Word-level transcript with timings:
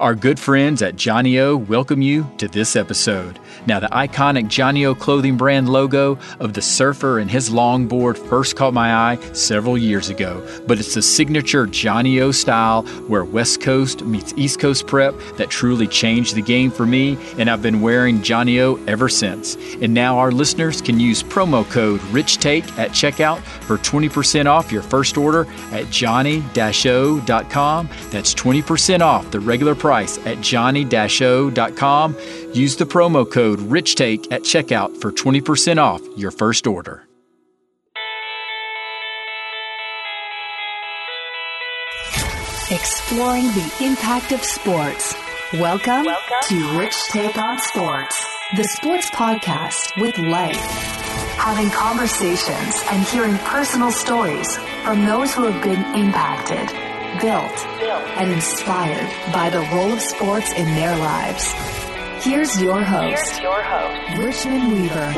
Our 0.00 0.14
good 0.14 0.40
friends 0.40 0.80
at 0.80 0.96
johnnie-O 0.96 1.58
welcome 1.58 2.00
you 2.00 2.26
to 2.38 2.48
this 2.48 2.74
episode. 2.74 3.38
Now, 3.66 3.80
the 3.80 3.88
iconic 3.88 4.48
johnnie-O 4.48 4.94
clothing 4.94 5.36
brand 5.36 5.68
logo 5.68 6.18
of 6.38 6.54
the 6.54 6.62
surfer 6.62 7.18
and 7.18 7.30
his 7.30 7.50
longboard 7.50 8.16
first 8.16 8.56
caught 8.56 8.72
my 8.72 8.94
eye 8.94 9.18
several 9.34 9.76
years 9.76 10.08
ago, 10.08 10.42
but 10.66 10.78
it's 10.78 10.94
the 10.94 11.02
signature 11.02 11.66
johnnie-O 11.66 12.30
style 12.30 12.84
where 13.08 13.26
West 13.26 13.60
Coast 13.60 14.02
meets 14.02 14.32
East 14.38 14.58
Coast 14.58 14.86
prep 14.86 15.12
that 15.36 15.50
truly 15.50 15.86
changed 15.86 16.34
the 16.34 16.40
game 16.40 16.70
for 16.70 16.86
me, 16.86 17.18
and 17.36 17.50
I've 17.50 17.60
been 17.60 17.82
wearing 17.82 18.22
johnnie-O 18.22 18.82
ever 18.86 19.10
since. 19.10 19.56
And 19.82 19.92
now 19.92 20.16
our 20.16 20.32
listeners 20.32 20.80
can 20.80 20.98
use 20.98 21.22
promo 21.22 21.70
code 21.70 22.00
RICHTAKE 22.10 22.78
at 22.78 22.92
checkout 22.92 23.40
for 23.40 23.76
20% 23.76 24.46
off 24.46 24.72
your 24.72 24.80
first 24.80 25.18
order 25.18 25.46
at 25.72 25.90
johnnie-o.com. 25.90 26.48
That's 28.08 28.34
20% 28.34 29.00
off 29.02 29.30
the 29.30 29.40
regular 29.40 29.74
price 29.74 29.89
price 29.90 30.24
at 30.24 30.40
johnnie-o.com. 30.40 32.16
Use 32.52 32.76
the 32.76 32.84
promo 32.84 33.28
code 33.28 33.58
RICHTAKE 33.58 34.30
at 34.30 34.42
checkout 34.42 34.96
for 35.00 35.10
20% 35.10 35.78
off 35.78 36.00
your 36.16 36.30
first 36.30 36.68
order. 36.68 37.02
Exploring 42.70 43.46
the 43.46 43.72
impact 43.80 44.30
of 44.30 44.44
sports. 44.44 45.12
Welcome, 45.54 46.04
Welcome 46.04 46.40
to 46.44 46.78
Rich 46.78 46.94
Take 47.08 47.36
on 47.36 47.58
Sports, 47.58 48.24
the 48.56 48.62
sports 48.62 49.10
podcast 49.10 50.00
with 50.00 50.16
life. 50.18 50.54
Having 51.36 51.70
conversations 51.70 52.80
and 52.92 53.02
hearing 53.02 53.36
personal 53.38 53.90
stories 53.90 54.56
from 54.84 55.04
those 55.04 55.34
who 55.34 55.50
have 55.50 55.60
been 55.64 55.82
impacted 55.96 56.89
built, 57.18 57.58
and 58.16 58.30
inspired 58.30 59.08
by 59.32 59.50
the 59.50 59.60
role 59.72 59.92
of 59.92 60.00
sports 60.00 60.52
in 60.52 60.66
their 60.74 60.96
lives. 60.96 61.52
Here's 62.24 62.60
your 62.60 62.82
host, 62.82 63.32
Here's 63.32 63.40
your 63.40 63.62
host. 63.62 64.18
Richmond 64.18 64.72
Weaver. 64.72 65.12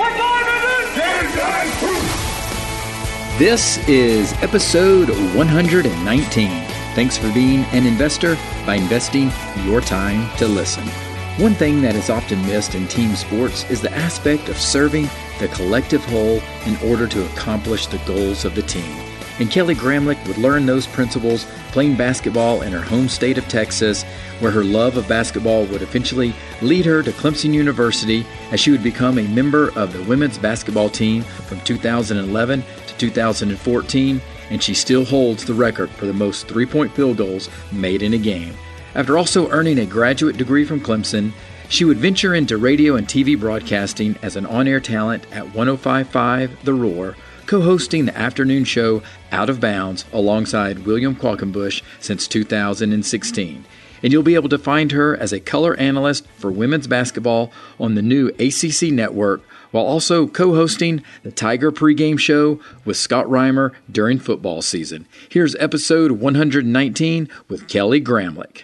This 3.38 3.86
is 3.88 4.32
episode 4.42 5.08
119. 5.34 6.50
Thanks 6.94 7.18
for 7.18 7.32
being 7.32 7.64
an 7.72 7.86
investor 7.86 8.36
by 8.64 8.76
investing 8.76 9.30
your 9.64 9.80
time 9.80 10.34
to 10.36 10.46
listen. 10.46 10.86
One 11.38 11.54
thing 11.54 11.82
that 11.82 11.94
is 11.94 12.10
often 12.10 12.40
missed 12.46 12.74
in 12.74 12.86
team 12.88 13.14
sports 13.16 13.68
is 13.70 13.80
the 13.80 13.92
aspect 13.92 14.48
of 14.48 14.56
serving 14.56 15.08
the 15.40 15.48
collective 15.48 16.04
whole 16.04 16.40
in 16.66 16.76
order 16.88 17.06
to 17.08 17.24
accomplish 17.32 17.86
the 17.86 17.98
goals 18.06 18.44
of 18.44 18.54
the 18.54 18.62
team 18.62 19.11
and 19.38 19.50
Kelly 19.50 19.74
Gramlich 19.74 20.26
would 20.26 20.38
learn 20.38 20.66
those 20.66 20.86
principles 20.86 21.46
playing 21.70 21.96
basketball 21.96 22.62
in 22.62 22.72
her 22.72 22.80
home 22.80 23.08
state 23.08 23.38
of 23.38 23.48
Texas, 23.48 24.02
where 24.40 24.52
her 24.52 24.64
love 24.64 24.96
of 24.96 25.08
basketball 25.08 25.64
would 25.66 25.82
eventually 25.82 26.34
lead 26.60 26.84
her 26.84 27.02
to 27.02 27.12
Clemson 27.12 27.54
University 27.54 28.26
as 28.50 28.60
she 28.60 28.70
would 28.70 28.82
become 28.82 29.18
a 29.18 29.28
member 29.28 29.70
of 29.76 29.92
the 29.92 30.02
women's 30.04 30.38
basketball 30.38 30.90
team 30.90 31.22
from 31.22 31.60
2011 31.62 32.62
to 32.86 32.96
2014, 32.98 34.20
and 34.50 34.62
she 34.62 34.74
still 34.74 35.04
holds 35.04 35.44
the 35.44 35.54
record 35.54 35.90
for 35.90 36.06
the 36.06 36.12
most 36.12 36.46
three 36.48 36.66
point 36.66 36.92
field 36.92 37.16
goals 37.16 37.48
made 37.72 38.02
in 38.02 38.14
a 38.14 38.18
game. 38.18 38.54
After 38.94 39.16
also 39.16 39.48
earning 39.50 39.78
a 39.78 39.86
graduate 39.86 40.36
degree 40.36 40.66
from 40.66 40.80
Clemson, 40.80 41.32
she 41.70 41.86
would 41.86 41.96
venture 41.96 42.34
into 42.34 42.58
radio 42.58 42.96
and 42.96 43.08
TV 43.08 43.38
broadcasting 43.38 44.18
as 44.20 44.36
an 44.36 44.44
on 44.44 44.68
air 44.68 44.80
talent 44.80 45.24
at 45.32 45.54
1055 45.54 46.62
The 46.64 46.74
Roar 46.74 47.16
co 47.46 47.60
hosting 47.60 48.06
the 48.06 48.16
afternoon 48.16 48.64
show 48.64 49.02
Out 49.30 49.50
of 49.50 49.60
Bounds 49.60 50.04
alongside 50.12 50.86
William 50.86 51.14
Qualkenbush 51.14 51.82
since 52.00 52.26
2016. 52.26 53.64
And 54.02 54.12
you'll 54.12 54.22
be 54.22 54.34
able 54.34 54.48
to 54.48 54.58
find 54.58 54.90
her 54.92 55.16
as 55.16 55.32
a 55.32 55.40
color 55.40 55.76
analyst 55.76 56.26
for 56.36 56.50
women's 56.50 56.86
basketball 56.86 57.52
on 57.78 57.94
the 57.94 58.02
new 58.02 58.28
ACC 58.38 58.92
network 58.92 59.42
while 59.70 59.84
also 59.84 60.26
co 60.26 60.54
hosting 60.54 61.02
the 61.22 61.32
Tiger 61.32 61.72
pregame 61.72 62.18
show 62.18 62.60
with 62.84 62.96
Scott 62.96 63.26
Reimer 63.26 63.72
during 63.90 64.18
football 64.18 64.62
season. 64.62 65.06
Here's 65.28 65.56
episode 65.56 66.12
119 66.12 67.28
with 67.48 67.68
Kelly 67.68 68.00
Gramlich. 68.00 68.62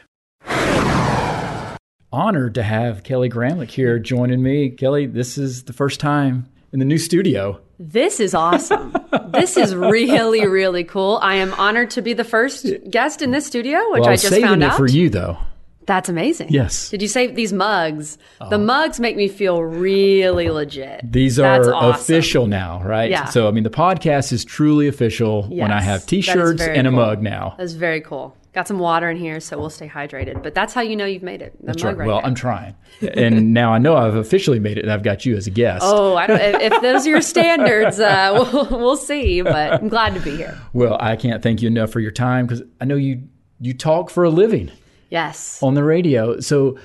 Honored 2.10 2.54
to 2.54 2.62
have 2.62 3.02
Kelly 3.02 3.28
Gramlich 3.28 3.72
here 3.72 3.98
joining 3.98 4.42
me. 4.42 4.70
Kelly, 4.70 5.06
this 5.06 5.36
is 5.36 5.64
the 5.64 5.74
first 5.74 6.00
time 6.00 6.46
in 6.72 6.78
the 6.78 6.84
new 6.84 6.98
studio. 6.98 7.60
This 7.78 8.18
is 8.18 8.34
awesome. 8.34 8.94
this 9.28 9.56
is 9.56 9.74
really, 9.74 10.46
really 10.46 10.84
cool. 10.84 11.20
I 11.22 11.36
am 11.36 11.54
honored 11.54 11.90
to 11.90 12.02
be 12.02 12.12
the 12.12 12.24
first 12.24 12.66
guest 12.90 13.22
in 13.22 13.30
this 13.30 13.46
studio, 13.46 13.78
which 13.90 14.00
well, 14.00 14.10
I, 14.10 14.12
I 14.12 14.16
just 14.16 14.40
found 14.40 14.62
out. 14.64 14.76
for 14.76 14.88
you, 14.88 15.08
though. 15.08 15.38
That's 15.86 16.10
amazing. 16.10 16.48
Yes. 16.50 16.90
Did 16.90 17.00
you 17.00 17.08
say 17.08 17.28
these 17.28 17.50
mugs? 17.50 18.18
Oh. 18.42 18.50
The 18.50 18.58
mugs 18.58 19.00
make 19.00 19.16
me 19.16 19.26
feel 19.26 19.62
really 19.62 20.50
legit. 20.50 21.00
These 21.10 21.38
are 21.38 21.72
awesome. 21.72 21.94
official 21.94 22.46
now, 22.46 22.82
right? 22.82 23.10
Yeah. 23.10 23.24
So, 23.24 23.48
I 23.48 23.52
mean, 23.52 23.64
the 23.64 23.70
podcast 23.70 24.30
is 24.30 24.44
truly 24.44 24.86
official 24.86 25.48
yes. 25.50 25.62
when 25.62 25.72
I 25.72 25.80
have 25.80 26.04
t 26.04 26.20
shirts 26.20 26.60
and 26.60 26.86
cool. 26.86 26.94
a 26.94 26.96
mug 27.06 27.22
now. 27.22 27.54
That's 27.56 27.72
very 27.72 28.02
cool. 28.02 28.36
Got 28.58 28.66
some 28.66 28.80
water 28.80 29.08
in 29.08 29.16
here, 29.16 29.38
so 29.38 29.56
we'll 29.56 29.70
stay 29.70 29.88
hydrated. 29.88 30.42
But 30.42 30.52
that's 30.52 30.74
how 30.74 30.80
you 30.80 30.96
know 30.96 31.04
you've 31.04 31.22
made 31.22 31.42
it. 31.42 31.54
that's 31.62 31.84
right. 31.84 31.96
right 31.96 32.08
well, 32.08 32.16
there. 32.16 32.26
I'm 32.26 32.34
trying, 32.34 32.74
and 33.14 33.54
now 33.54 33.72
I 33.72 33.78
know 33.78 33.96
I've 33.96 34.16
officially 34.16 34.58
made 34.58 34.78
it, 34.78 34.80
and 34.80 34.90
I've 34.90 35.04
got 35.04 35.24
you 35.24 35.36
as 35.36 35.46
a 35.46 35.50
guest. 35.50 35.84
Oh, 35.86 36.16
I 36.16 36.26
don't, 36.26 36.40
if, 36.40 36.72
if 36.72 36.82
those 36.82 37.06
are 37.06 37.10
your 37.10 37.22
standards, 37.22 38.00
uh, 38.00 38.32
we'll, 38.52 38.68
we'll 38.70 38.96
see. 38.96 39.42
But 39.42 39.74
I'm 39.74 39.86
glad 39.86 40.14
to 40.14 40.20
be 40.20 40.34
here. 40.34 40.58
Well, 40.72 40.96
I 40.98 41.14
can't 41.14 41.40
thank 41.40 41.62
you 41.62 41.68
enough 41.68 41.92
for 41.92 42.00
your 42.00 42.10
time 42.10 42.48
because 42.48 42.64
I 42.80 42.84
know 42.84 42.96
you 42.96 43.28
you 43.60 43.74
talk 43.74 44.10
for 44.10 44.24
a 44.24 44.30
living. 44.30 44.72
Yes. 45.08 45.62
On 45.62 45.74
the 45.74 45.84
radio. 45.84 46.40
So, 46.40 46.80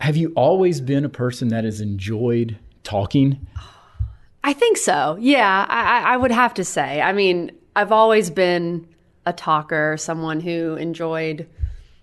have 0.00 0.18
you 0.18 0.34
always 0.36 0.82
been 0.82 1.06
a 1.06 1.08
person 1.08 1.48
that 1.48 1.64
has 1.64 1.80
enjoyed 1.80 2.58
talking? 2.82 3.46
I 4.44 4.52
think 4.52 4.76
so. 4.76 5.16
Yeah, 5.18 5.64
I, 5.66 6.12
I 6.12 6.16
would 6.18 6.30
have 6.30 6.52
to 6.52 6.64
say. 6.64 7.00
I 7.00 7.14
mean, 7.14 7.52
I've 7.74 7.90
always 7.90 8.28
been 8.28 8.86
a 9.26 9.32
talker, 9.32 9.96
someone 9.98 10.40
who 10.40 10.76
enjoyed 10.76 11.46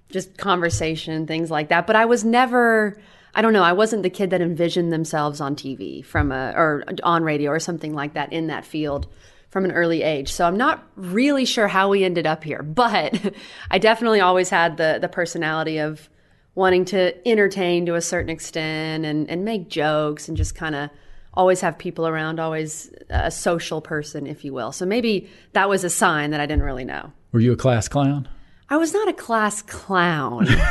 just 0.10 0.38
conversation, 0.38 1.26
things 1.26 1.50
like 1.50 1.70
that. 1.70 1.88
But 1.88 1.96
I 1.96 2.06
was 2.06 2.24
never, 2.24 3.02
I 3.34 3.42
don't 3.42 3.54
know, 3.54 3.64
I 3.64 3.74
wasn't 3.74 4.04
the 4.04 4.10
kid 4.10 4.30
that 4.30 4.42
envisioned 4.42 4.94
themselves 4.94 5.42
on 5.42 5.56
TV 5.56 6.06
from 6.06 6.32
a, 6.32 6.54
or 6.56 6.84
on 7.02 7.24
radio 7.24 7.50
or 7.50 7.60
something 7.60 7.94
like 7.94 8.14
that 8.14 8.32
in 8.32 8.48
that 8.48 8.66
field 8.66 9.08
from 9.50 9.66
an 9.66 9.72
early 9.72 10.04
age. 10.04 10.32
So 10.32 10.46
I'm 10.46 10.58
not 10.58 10.84
really 10.96 11.46
sure 11.46 11.68
how 11.68 11.90
we 11.90 12.04
ended 12.04 12.28
up 12.28 12.44
here, 12.44 12.62
but 12.64 13.34
I 13.72 13.80
definitely 13.80 14.20
always 14.22 14.50
had 14.50 14.78
the, 14.78 15.00
the 15.02 15.10
personality 15.10 15.80
of 15.80 16.10
wanting 16.56 16.86
to 16.86 17.28
entertain 17.28 17.86
to 17.88 17.96
a 17.96 18.02
certain 18.02 18.30
extent 18.30 19.06
and, 19.06 19.28
and 19.30 19.44
make 19.44 19.70
jokes 19.70 20.28
and 20.28 20.38
just 20.38 20.54
kind 20.54 20.76
of 20.76 20.90
always 21.34 21.62
have 21.62 21.78
people 21.78 22.08
around, 22.08 22.40
always 22.40 22.92
a 23.10 23.32
social 23.32 23.82
person, 23.82 24.28
if 24.28 24.46
you 24.46 24.54
will. 24.54 24.72
So 24.72 24.86
maybe 24.86 25.30
that 25.54 25.70
was 25.70 25.84
a 25.84 25.90
sign 25.90 26.32
that 26.32 26.40
I 26.40 26.46
didn't 26.46 26.64
really 26.64 26.86
know. 26.86 27.12
Were 27.32 27.40
you 27.40 27.52
a 27.52 27.58
class 27.58 27.88
clown? 27.88 28.28
I 28.70 28.78
was 28.78 28.94
not 28.94 29.08
a 29.08 29.14
class 29.14 29.62
clown. 29.62 30.48
uh, 30.50 30.64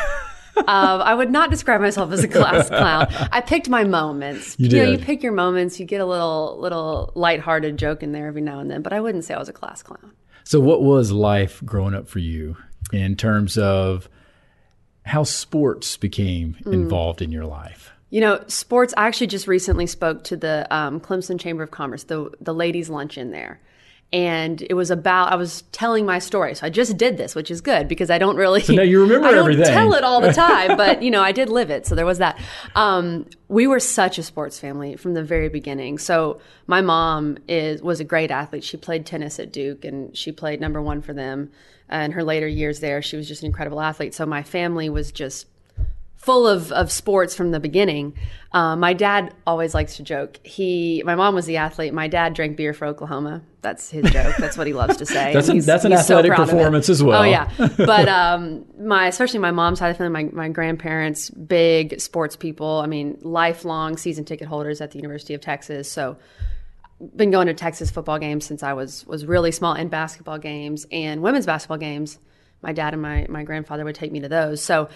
I 0.67 1.15
would 1.15 1.31
not 1.31 1.51
describe 1.51 1.81
myself 1.81 2.13
as 2.13 2.25
a 2.25 2.29
class 2.29 2.69
clown. 2.69 3.07
I 3.33 3.41
picked 3.41 3.69
my 3.69 3.85
moments. 3.85 4.57
You, 4.59 4.69
did. 4.69 4.77
you 4.77 4.83
know, 4.85 4.91
you 4.93 4.99
pick 4.99 5.23
your 5.23 5.33
moments. 5.33 5.79
You 5.79 5.87
get 5.87 6.01
a 6.01 6.07
little 6.07 6.59
little 6.61 7.13
lighthearted 7.15 7.77
joke 7.77 8.03
in 8.03 8.13
there 8.13 8.27
every 8.27 8.43
now 8.43 8.61
and 8.61 8.71
then, 8.71 8.83
but 8.83 8.93
I 8.93 9.01
wouldn't 9.01 9.25
say 9.25 9.35
I 9.35 9.39
was 9.39 9.49
a 9.49 9.53
class 9.53 9.83
clown. 9.83 10.13
So, 10.45 10.61
what 10.61 10.83
was 10.83 11.13
life 11.13 11.63
growing 11.65 11.95
up 11.95 12.09
for 12.09 12.19
you 12.19 12.57
in 12.93 13.17
terms 13.17 13.57
of 13.57 14.09
how 15.05 15.25
sports 15.25 15.97
became 15.97 16.57
mm. 16.63 16.73
involved 16.73 17.23
in 17.23 17.31
your 17.31 17.47
life? 17.47 17.92
You 18.13 18.21
know, 18.21 18.45
sports. 18.47 18.93
I 18.95 19.07
actually 19.07 19.29
just 19.29 19.49
recently 19.49 19.87
spoke 19.87 20.23
to 20.25 20.37
the 20.37 20.67
um, 20.71 21.01
Clemson 21.01 21.41
Chamber 21.41 21.63
of 21.63 21.71
Commerce, 21.71 22.05
the 22.05 22.31
the 22.43 22.53
ladies' 22.53 22.91
luncheon 22.91 23.31
there, 23.31 23.59
and 24.13 24.61
it 24.69 24.75
was 24.75 24.91
about 24.91 25.33
I 25.33 25.37
was 25.37 25.63
telling 25.73 26.05
my 26.05 26.19
story. 26.19 26.55
So 26.55 26.67
I 26.67 26.69
just 26.69 26.99
did 26.99 27.17
this, 27.17 27.35
which 27.35 27.51
is 27.51 27.63
good 27.63 27.89
because 27.89 28.11
I 28.11 28.19
don't 28.19 28.37
really. 28.37 28.61
So 28.61 28.75
now 28.75 28.83
you 28.83 29.01
remember 29.01 29.27
I 29.29 29.31
don't 29.31 29.51
everything. 29.51 29.65
Tell 29.65 29.95
it 29.95 30.05
all 30.05 30.21
the 30.21 30.33
time, 30.35 30.77
but 30.77 31.03
you 31.03 31.11
know 31.11 31.23
I 31.23 31.33
did 31.33 31.49
live 31.49 31.71
it. 31.71 31.87
So 31.87 31.95
there 31.95 32.05
was 32.05 32.19
that. 32.19 32.39
Um, 32.75 33.25
we 33.49 33.67
were 33.67 33.81
such 33.81 34.19
a 34.19 34.23
sports 34.23 34.59
family 34.59 34.97
from 34.97 35.15
the 35.15 35.25
very 35.25 35.49
beginning. 35.49 35.97
So 35.97 36.39
my 36.67 36.83
mom 36.83 37.39
is 37.49 37.81
was 37.81 37.99
a 37.99 38.05
great 38.05 38.31
athlete. 38.31 38.63
She 38.63 38.77
played 38.77 39.07
tennis 39.07 39.39
at 39.39 39.55
Duke, 39.55 39.87
and 39.87 40.15
she 40.15 40.33
played 40.33 40.61
number 40.61 40.83
one 40.83 41.01
for 41.01 41.15
them. 41.15 41.51
In 41.91 42.13
her 42.13 42.25
later 42.25 42.47
years 42.47 42.81
there, 42.81 43.01
she 43.01 43.17
was 43.17 43.27
just 43.27 43.43
an 43.43 43.47
incredible 43.47 43.81
athlete. 43.81 44.15
So 44.15 44.27
my 44.27 44.43
family 44.43 44.91
was 44.91 45.13
just 45.13 45.47
full 46.23 46.47
of, 46.47 46.71
of 46.71 46.91
sports 46.91 47.35
from 47.35 47.51
the 47.51 47.59
beginning. 47.59 48.15
Uh, 48.53 48.77
my 48.77 48.93
dad 48.93 49.35
always 49.45 49.75
likes 49.75 49.97
to 49.97 50.05
joke. 50.05 50.39
He, 50.45 51.03
my 51.05 51.17
mom 51.17 51.35
was 51.35 51.47
the 51.47 51.57
athlete. 51.57 51.93
My 51.93 52.07
dad 52.07 52.35
drank 52.35 52.57
beer 52.57 52.73
for 52.73 52.87
Oklahoma. 52.87 53.43
That's 53.61 53.91
his 53.91 54.09
joke. 54.11 54.37
That's 54.39 54.57
what 54.57 54.69
he 54.69 54.73
loves 54.73 54.97
to 54.99 55.07
say. 55.07 55.33
that's, 55.33 55.49
that's 55.67 55.85
an 55.85 55.93
athletic 55.93 56.37
so 56.37 56.45
performance 56.45 56.89
as 56.89 57.03
well. 57.03 57.23
Oh 57.23 57.25
yeah, 57.25 57.51
but 57.77 58.09
um, 58.09 58.65
my 58.79 59.07
especially 59.07 59.41
my 59.41 59.51
mom's 59.51 59.81
side 59.81 59.91
of 59.91 59.99
the 59.99 60.05
family, 60.05 60.25
my 60.25 60.31
my 60.33 60.49
grandparents, 60.49 61.31
big 61.31 62.01
sports 62.01 62.37
people. 62.37 62.81
I 62.83 62.87
mean, 62.87 63.19
lifelong 63.23 63.97
season 63.97 64.25
ticket 64.25 64.49
holders 64.49 64.81
at 64.81 64.91
the 64.91 64.99
University 64.99 65.35
of 65.35 65.41
Texas. 65.41 65.91
So 65.91 66.19
been 67.15 67.31
going 67.31 67.47
to 67.49 67.55
Texas 67.55 67.91
football 67.91 68.19
games 68.19 68.45
since 68.45 68.63
I 68.65 68.73
was 68.73 69.07
was 69.07 69.27
really 69.27 69.53
small, 69.53 69.75
and 69.75 69.91
basketball 69.91 70.39
games 70.39 70.87
and 70.91 71.23
women's 71.23 71.47
basketball 71.47 71.79
games. 71.79 72.19
My 72.63 72.73
dad 72.73 72.95
and 72.95 73.03
my 73.03 73.27
my 73.29 73.45
grandfather 73.45 73.85
would 73.85 73.95
take 73.95 74.11
me 74.11 74.21
to 74.21 74.29
those. 74.29 74.61
So 74.61 74.89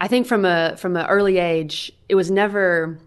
I 0.00 0.08
think 0.08 0.26
from 0.26 0.44
a 0.44 0.76
from 0.76 0.96
an 0.96 1.06
early 1.06 1.38
age, 1.38 1.92
it 2.08 2.14
was 2.14 2.30
never 2.30 2.98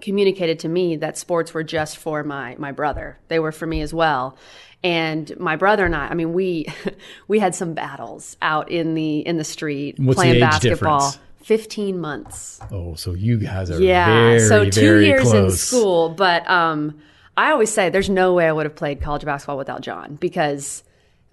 communicated 0.00 0.60
to 0.60 0.68
me 0.68 0.96
that 0.96 1.16
sports 1.18 1.52
were 1.54 1.62
just 1.64 1.96
for 1.98 2.22
my 2.24 2.56
my 2.58 2.72
brother. 2.72 3.18
They 3.28 3.38
were 3.38 3.52
for 3.52 3.66
me 3.66 3.80
as 3.80 3.92
well. 3.94 4.36
And 4.84 5.36
my 5.40 5.56
brother 5.56 5.84
and 5.86 5.94
I, 5.96 6.08
I 6.08 6.14
mean, 6.14 6.32
we 6.32 6.66
we 7.28 7.38
had 7.38 7.54
some 7.54 7.74
battles 7.74 8.36
out 8.42 8.70
in 8.70 8.94
the 8.94 9.18
in 9.20 9.36
the 9.36 9.44
street 9.44 9.98
What's 9.98 10.16
playing 10.16 10.34
the 10.34 10.40
basketball. 10.40 11.10
difference? 11.10 11.18
15 11.42 11.98
months. 11.98 12.60
Oh, 12.70 12.94
so 12.94 13.14
you 13.14 13.38
guys 13.38 13.70
are 13.70 13.80
Yeah. 13.80 14.04
very, 14.06 14.40
so 14.40 14.68
two 14.68 15.00
years 15.00 15.32
in 15.32 15.50
school, 15.52 16.10
but 16.10 16.46
um, 16.50 17.00
I 17.38 17.52
always 17.52 17.72
say 17.72 17.88
there's 17.88 18.10
no 18.10 18.34
way 18.34 18.46
I 18.46 18.52
would 18.52 18.66
have 18.66 18.76
played 18.76 19.00
college 19.00 19.24
basketball 19.24 19.56
without 19.56 19.80
John 19.80 20.16
because 20.16 20.82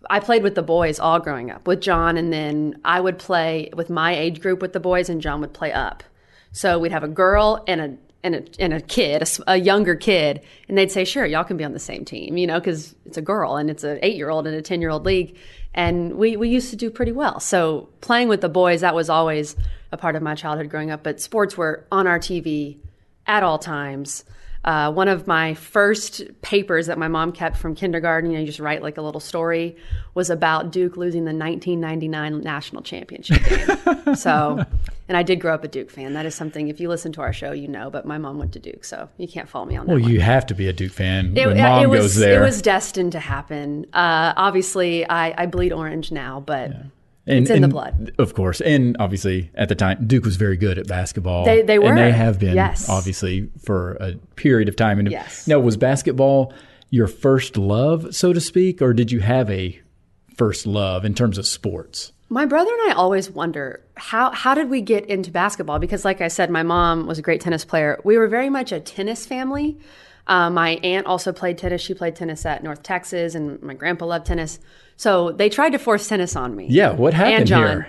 I 0.10 0.20
played 0.20 0.44
with 0.44 0.56
the 0.56 0.64
boys 0.64 1.00
all 1.00 1.20
growing 1.20 1.52
up 1.52 1.68
with 1.68 1.82
John, 1.82 2.18
and 2.18 2.32
then 2.32 2.80
I 2.86 3.00
would 3.00 3.18
play 3.18 3.70
with 3.76 3.90
my 3.90 4.16
age 4.16 4.42
group 4.42 4.62
with 4.62 4.74
the 4.74 4.80
boys, 4.80 5.10
and 5.10 5.22
John 5.22 5.42
would 5.42 5.54
play 5.54 5.72
up. 5.72 6.04
So 6.52 6.80
we'd 6.80 6.92
have 6.92 7.04
a 7.04 7.10
girl 7.10 7.64
and 7.68 7.82
a 7.82 7.98
and 8.24 8.36
a, 8.36 8.44
and 8.58 8.74
a 8.74 8.82
kid, 8.82 9.22
a, 9.22 9.52
a 9.52 9.56
younger 9.58 9.96
kid, 9.96 10.42
and 10.68 10.78
they'd 10.78 10.92
say, 10.92 11.06
"Sure, 11.06 11.26
y'all 11.26 11.44
can 11.44 11.58
be 11.58 11.64
on 11.64 11.74
the 11.74 11.80
same 11.80 12.06
team," 12.06 12.38
you 12.38 12.48
know, 12.48 12.60
because 12.60 12.96
it's 13.06 13.18
a 13.18 13.22
girl 13.22 13.56
and 13.56 13.70
it's 13.70 13.84
an 13.84 14.00
eight-year-old 14.02 14.48
and 14.48 14.56
a 14.56 14.62
ten-year-old 14.62 15.06
league, 15.06 15.38
and 15.74 16.16
we 16.16 16.36
we 16.36 16.50
used 16.50 16.72
to 16.72 16.76
do 16.76 16.90
pretty 16.90 17.12
well. 17.12 17.40
So 17.40 17.90
playing 18.02 18.28
with 18.28 18.42
the 18.42 18.50
boys, 18.50 18.82
that 18.82 18.96
was 18.96 19.10
always 19.10 19.56
a 19.92 19.98
part 19.98 20.16
of 20.16 20.24
my 20.24 20.34
childhood 20.34 20.70
growing 20.70 20.90
up. 20.90 21.04
But 21.04 21.22
sports 21.22 21.56
were 21.56 21.86
on 21.92 22.08
our 22.08 22.20
TV 22.20 22.78
at 23.28 23.44
all 23.44 23.60
times. 23.60 24.24
Uh, 24.66 24.92
one 24.92 25.08
of 25.08 25.28
my 25.28 25.54
first 25.54 26.24
papers 26.42 26.88
that 26.88 26.98
my 26.98 27.08
mom 27.08 27.32
kept 27.32 27.56
from 27.56 27.76
kindergarten, 27.76 28.32
you 28.32 28.38
know, 28.38 28.42
you 28.42 28.48
just 28.48 28.60
write 28.60 28.82
like 28.82 28.98
a 28.98 29.02
little 29.02 29.22
story, 29.22 29.78
was 30.16 30.32
about 30.32 30.72
Duke 30.72 30.98
losing 30.98 31.24
the 31.24 31.36
1999 31.36 32.42
national 32.42 32.82
championship 32.82 33.44
game. 33.44 34.16
so, 34.16 34.66
and 35.08 35.16
I 35.16 35.22
did 35.22 35.40
grow 35.40 35.54
up 35.54 35.64
a 35.64 35.68
Duke 35.68 35.92
fan. 35.92 36.14
That 36.14 36.26
is 36.26 36.34
something, 36.34 36.68
if 36.68 36.80
you 36.80 36.90
listen 36.90 37.12
to 37.12 37.22
our 37.22 37.32
show, 37.32 37.52
you 37.52 37.68
know, 37.68 37.92
but 37.92 38.08
my 38.08 38.18
mom 38.18 38.40
went 38.40 38.54
to 38.54 38.60
Duke, 38.60 38.84
so 38.86 39.08
you 39.18 39.28
can't 39.28 39.48
follow 39.48 39.66
me 39.66 39.76
on 39.76 39.86
that. 39.86 39.94
Well, 39.94 40.02
one. 40.02 40.12
you 40.12 40.20
have 40.22 40.48
to 40.48 40.56
be 40.56 40.68
a 40.68 40.74
Duke 40.74 40.94
fan 40.94 41.38
It, 41.38 41.46
when 41.46 41.58
mom 41.58 41.84
it 41.84 41.88
was, 41.88 42.00
goes 42.00 42.16
there. 42.16 42.42
It 42.42 42.46
was 42.46 42.60
destined 42.64 43.12
to 43.12 43.20
happen. 43.20 43.86
Uh, 43.94 44.34
obviously, 44.36 45.08
I, 45.08 45.44
I 45.44 45.46
bleed 45.46 45.74
orange 45.74 46.12
now, 46.12 46.40
but 46.40 46.72
And- 47.28 47.40
it's 47.40 47.50
in 47.50 47.62
the 47.62 47.68
blood. 47.68 48.12
Of 48.20 48.34
course. 48.36 48.62
And 48.62 48.96
obviously, 49.00 49.50
at 49.56 49.68
the 49.70 49.76
time, 49.76 50.06
Duke 50.06 50.26
was 50.26 50.36
very 50.36 50.58
good 50.58 50.78
at 50.78 50.88
basketball. 50.88 51.46
They- 51.46 51.64
they 51.64 51.80
were. 51.80 51.88
And 51.90 51.98
they 51.98 52.12
have 52.12 52.40
been, 52.40 52.56
Yes. 52.56 52.88
obviously, 52.88 53.50
for 53.64 53.94
a 54.00 54.14
period 54.36 54.70
of 54.70 54.76
time. 54.76 55.00
And 55.00 55.10
Yes. 55.10 55.48
Now, 55.48 55.60
was 55.60 55.76
basketball 55.78 56.54
your 56.92 57.08
first 57.08 57.58
love, 57.58 58.14
so 58.16 58.32
to 58.32 58.40
speak, 58.40 58.82
or 58.82 58.94
did 58.94 59.12
you 59.12 59.20
have 59.22 59.50
a 59.50 59.80
first 60.38 60.68
love 60.68 61.04
in 61.04 61.14
terms 61.16 61.38
of 61.38 61.48
sports? 61.48 62.12
My 62.30 62.46
brother 62.46 62.70
and 62.72 62.92
I 62.92 62.96
always 62.96 63.30
wonder 63.30 63.82
how 63.96 64.32
how 64.32 64.54
did 64.56 64.70
we 64.70 64.82
get 64.82 65.06
into 65.06 65.32
basketball? 65.32 65.80
Because, 65.80 66.04
like 66.06 66.22
I 66.22 66.28
said, 66.28 66.50
my 66.50 66.64
mom 66.64 67.06
was 67.08 67.18
a 67.20 67.22
great 67.22 67.40
tennis 67.42 67.64
player. 67.66 68.00
We 68.04 68.18
were 68.18 68.28
very 68.28 68.50
much 68.50 68.72
a 68.72 68.80
tennis 68.80 69.26
family. 69.26 69.78
Uh, 70.28 70.50
my 70.50 70.72
aunt 70.84 71.06
also 71.06 71.32
played 71.32 71.58
tennis. 71.58 71.82
She 71.82 71.94
played 71.94 72.16
tennis 72.16 72.46
at 72.46 72.64
North 72.64 72.82
Texas, 72.82 73.36
and 73.36 73.62
my 73.62 73.74
grandpa 73.76 74.06
loved 74.06 74.26
tennis. 74.26 74.60
So 74.98 75.32
they 75.32 75.50
tried 75.50 75.72
to 75.72 75.80
force 75.80 76.08
tennis 76.08 76.36
on 76.36 76.56
me. 76.56 76.68
Yeah, 76.70 76.92
what 76.92 77.14
happened 77.14 77.36
and 77.36 77.48
John. 77.48 77.68
here? 77.68 77.88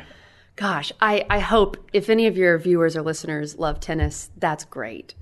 Gosh, 0.57 0.91
I, 1.01 1.25
I 1.29 1.39
hope 1.39 1.77
if 1.93 2.09
any 2.09 2.27
of 2.27 2.37
your 2.37 2.59
viewers 2.59 2.97
or 2.97 3.03
listeners 3.03 3.59
love 3.59 3.79
tennis, 3.79 4.31
that's 4.39 4.65
great. 4.65 5.15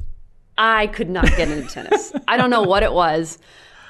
I 0.57 0.87
could 0.87 1.11
not 1.11 1.27
get 1.37 1.51
into 1.51 1.69
tennis. 1.69 2.13
I 2.29 2.37
don't 2.37 2.51
know 2.51 2.63
what 2.63 2.83
it 2.83 2.93
was. 2.93 3.39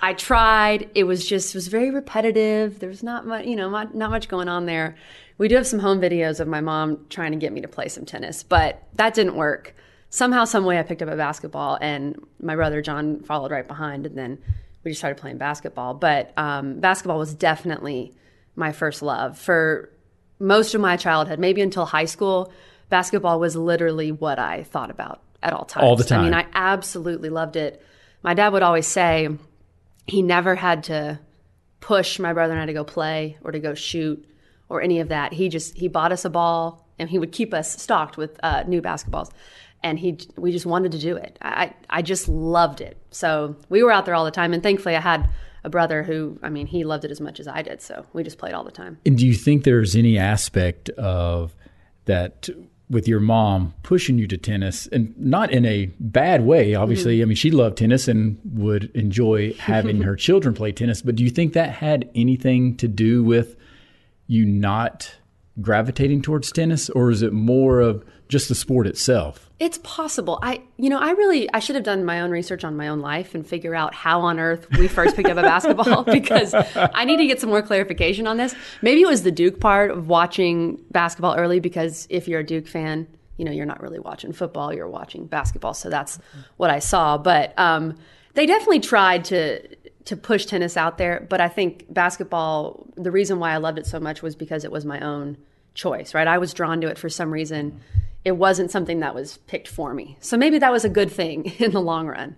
I 0.01 0.15
tried. 0.15 0.91
It 0.95 1.05
was 1.05 1.27
just 1.27 1.55
it 1.55 1.59
was 1.59 1.69
very 1.69 1.91
repetitive. 1.91 2.79
There 2.79 2.89
was 2.89 3.03
not 3.03 3.27
much, 3.27 3.47
you 3.47 3.57
know, 3.57 3.71
not, 3.71 3.95
not 3.95 4.11
much 4.11 4.29
going 4.29 4.49
on 4.49 4.67
there. 4.67 4.97
We 5.37 5.49
do 5.49 5.57
have 5.57 5.67
some 5.67 5.81
home 5.81 6.01
videos 6.01 6.41
of 6.41 6.49
my 6.49 6.61
mom 6.61 7.07
trying 7.11 7.33
to 7.33 7.39
get 7.39 7.53
me 7.53 7.61
to 7.61 7.69
play 7.69 7.89
some 7.89 8.05
tennis, 8.05 8.43
but 8.43 8.83
that 8.95 9.15
didn't 9.15 9.35
work. 9.35 9.75
Somehow, 10.11 10.45
some 10.45 10.65
way, 10.65 10.79
I 10.79 10.83
picked 10.83 11.03
up 11.03 11.09
a 11.09 11.17
basketball, 11.17 11.77
and 11.81 12.23
my 12.41 12.55
brother 12.55 12.81
John 12.81 13.21
followed 13.21 13.51
right 13.51 13.67
behind, 13.67 14.07
and 14.07 14.17
then 14.17 14.39
we 14.85 14.91
just 14.91 15.01
started 15.01 15.21
playing 15.21 15.39
basketball. 15.39 15.95
But 15.95 16.33
um, 16.37 16.81
basketball 16.81 17.19
was 17.19 17.35
definitely 17.35 18.15
my 18.55 18.73
first 18.73 19.03
love 19.03 19.39
for 19.39 19.91
most 20.39 20.75
of 20.75 20.81
my 20.81 20.97
childhood, 20.97 21.39
maybe 21.39 21.63
until 21.63 21.87
high 21.87 22.05
school. 22.05 22.53
Basketball 22.91 23.41
was 23.41 23.57
literally 23.57 24.13
what 24.13 24.39
I 24.39 24.63
thought 24.65 24.91
about 24.91 25.23
at 25.43 25.53
all 25.53 25.65
times. 25.65 25.85
All 25.85 25.97
the 25.97 26.05
time. 26.05 26.21
I 26.21 26.25
mean. 26.25 26.35
I 26.35 26.47
absolutely 26.55 27.31
loved 27.31 27.57
it. 27.57 27.83
My 28.23 28.35
dad 28.35 28.53
would 28.53 28.63
always 28.63 28.87
say 28.87 29.29
he 30.07 30.23
never 30.23 30.55
had 30.55 30.85
to 30.85 31.19
push 31.81 32.19
my 32.19 32.33
brother 32.33 32.53
and 32.53 32.63
I 32.63 32.67
to 32.67 32.73
go 32.73 32.85
play 32.85 33.37
or 33.43 33.53
to 33.53 33.59
go 33.59 33.75
shoot 33.75 34.27
or 34.69 34.81
any 34.81 35.01
of 35.01 35.09
that. 35.09 35.33
He 35.33 35.49
just 35.49 35.77
he 35.77 35.89
bought 35.89 36.13
us 36.13 36.25
a 36.25 36.31
ball 36.31 36.89
and 36.99 37.11
he 37.11 37.19
would 37.19 37.33
keep 37.33 37.53
us 37.53 37.81
stocked 37.81 38.17
with 38.17 38.39
uh, 38.43 38.65
new 38.67 38.81
basketballs, 38.81 39.31
and 39.85 39.99
he 39.99 40.19
we 40.37 40.51
just 40.51 40.67
wanted 40.67 40.91
to 40.93 40.99
do 40.99 41.15
it. 41.15 41.39
I 41.43 41.73
I 41.89 42.03
just 42.03 42.27
loved 42.27 42.81
it. 42.81 42.97
So 43.11 43.55
we 43.69 43.85
were 43.85 43.93
out 43.93 44.07
there 44.07 44.15
all 44.15 44.25
the 44.25 44.33
time, 44.33 44.53
and 44.53 44.63
thankfully 44.63 44.97
I 44.97 45.01
had 45.01 45.29
a 45.63 45.71
brother 45.71 46.03
who 46.03 46.39
I 46.43 46.49
mean 46.49 46.67
he 46.67 46.83
loved 46.83 47.05
it 47.05 47.13
as 47.13 47.21
much 47.21 47.39
as 47.39 47.47
I 47.47 47.63
did. 47.63 47.81
So 47.81 48.05
we 48.13 48.25
just 48.25 48.39
played 48.39 48.55
all 48.55 48.65
the 48.65 48.73
time. 48.73 48.99
And 49.07 49.17
do 49.17 49.27
you 49.27 49.35
think 49.35 49.63
there's 49.63 49.95
any 49.95 50.19
aspect 50.19 50.89
of 50.91 51.55
that 52.07 52.49
with 52.91 53.07
your 53.07 53.21
mom 53.21 53.75
pushing 53.83 54.19
you 54.19 54.27
to 54.27 54.37
tennis 54.37 54.87
and 54.89 55.15
not 55.19 55.53
in 55.53 55.67
a 55.67 55.87
bad 56.01 56.45
way? 56.45 56.75
Obviously, 56.75 57.17
mm-hmm. 57.17 57.23
I 57.23 57.27
mean, 57.27 57.37
she 57.37 57.51
loved 57.51 57.77
tennis 57.77 58.09
and 58.09 58.39
would 58.45 58.91
enjoy 58.95 59.53
having 59.59 60.01
her 60.03 60.17
children 60.17 60.55
play 60.55 60.73
tennis. 60.73 61.03
But 61.03 61.15
do 61.17 61.23
you 61.23 61.31
think 61.31 61.53
that 61.53 61.71
had 61.71 62.11
anything 62.15 62.77
to 62.79 62.89
do 62.89 63.23
with 63.23 63.57
you 64.27 64.47
not 64.47 65.15
gravitating 65.61 66.23
towards 66.23 66.51
tennis, 66.51 66.89
or 66.89 67.11
is 67.11 67.21
it 67.21 67.35
more 67.35 67.81
of 67.81 68.03
just 68.29 68.49
the 68.49 68.55
sport 68.55 68.87
itself? 68.87 69.44
It's 69.61 69.79
possible. 69.79 70.41
I, 70.43 70.63
you 70.77 70.91
know, 70.91 70.99
I 70.99 71.13
really, 71.13 71.49
I 71.53 71.61
should 71.61 71.77
have 71.77 71.85
done 71.85 72.05
my 72.05 72.21
own 72.21 72.33
research 72.33 72.65
on 72.65 72.77
my 72.77 72.89
own 72.89 72.99
life 72.99 73.37
and 73.37 73.47
figure 73.47 73.75
out 73.75 73.95
how 73.95 74.21
on 74.23 74.41
earth 74.41 74.67
we 74.79 74.89
first 74.89 75.15
picked 75.15 75.29
up 75.29 75.37
a 75.37 75.43
basketball 75.43 76.03
because 76.13 76.55
I 76.75 77.05
need 77.05 77.19
to 77.19 77.27
get 77.27 77.41
some 77.41 77.51
more 77.51 77.63
clarification 77.63 78.27
on 78.27 78.37
this. 78.37 78.55
Maybe 78.83 79.03
it 79.03 79.07
was 79.07 79.23
the 79.23 79.31
Duke 79.31 79.61
part 79.61 79.93
of 79.93 80.09
watching 80.09 80.81
basketball 80.91 81.37
early 81.37 81.61
because 81.61 82.09
if 82.11 82.27
you're 82.27 82.41
a 82.41 82.45
Duke 82.45 82.67
fan, 82.67 83.07
you 83.37 83.45
know, 83.45 83.53
you're 83.53 83.67
not 83.67 83.81
really 83.81 84.01
watching 84.01 84.33
football, 84.33 84.73
you're 84.73 84.89
watching 84.89 85.27
basketball. 85.27 85.75
So 85.75 85.89
that's 85.89 86.19
what 86.57 86.71
I 86.71 86.81
saw. 86.81 87.17
But 87.17 87.57
um, 87.57 87.97
they 88.35 88.47
definitely 88.47 88.81
tried 88.81 89.25
to 89.27 89.77
to 90.07 90.17
push 90.17 90.47
tennis 90.47 90.77
out 90.77 90.99
there. 90.99 91.27
But 91.31 91.41
I 91.41 91.49
think 91.49 91.93
basketball, 91.93 92.87
the 92.97 93.11
reason 93.11 93.39
why 93.39 93.53
I 93.53 93.57
loved 93.57 93.79
it 93.79 93.87
so 93.87 93.99
much 93.99 94.21
was 94.21 94.37
because 94.37 94.65
it 94.65 94.71
was 94.71 94.85
my 94.85 95.01
own 95.01 95.39
choice, 95.75 96.13
right? 96.13 96.27
I 96.27 96.39
was 96.39 96.53
drawn 96.53 96.81
to 96.83 96.89
it 96.89 96.99
for 96.99 97.09
some 97.09 97.33
reason. 97.33 97.81
It 98.25 98.33
wasn't 98.33 98.71
something 98.71 99.01
that 99.01 99.15
was 99.15 99.39
picked 99.47 99.69
for 99.69 99.93
me. 99.93 100.17
So 100.21 100.37
maybe 100.37 100.59
that 100.59 100.73
was 100.73 100.85
a 100.85 100.89
good 100.89 101.13
thing 101.13 101.45
in 101.59 101.73
the 101.73 101.81
long 101.81 102.07
run. 102.07 102.37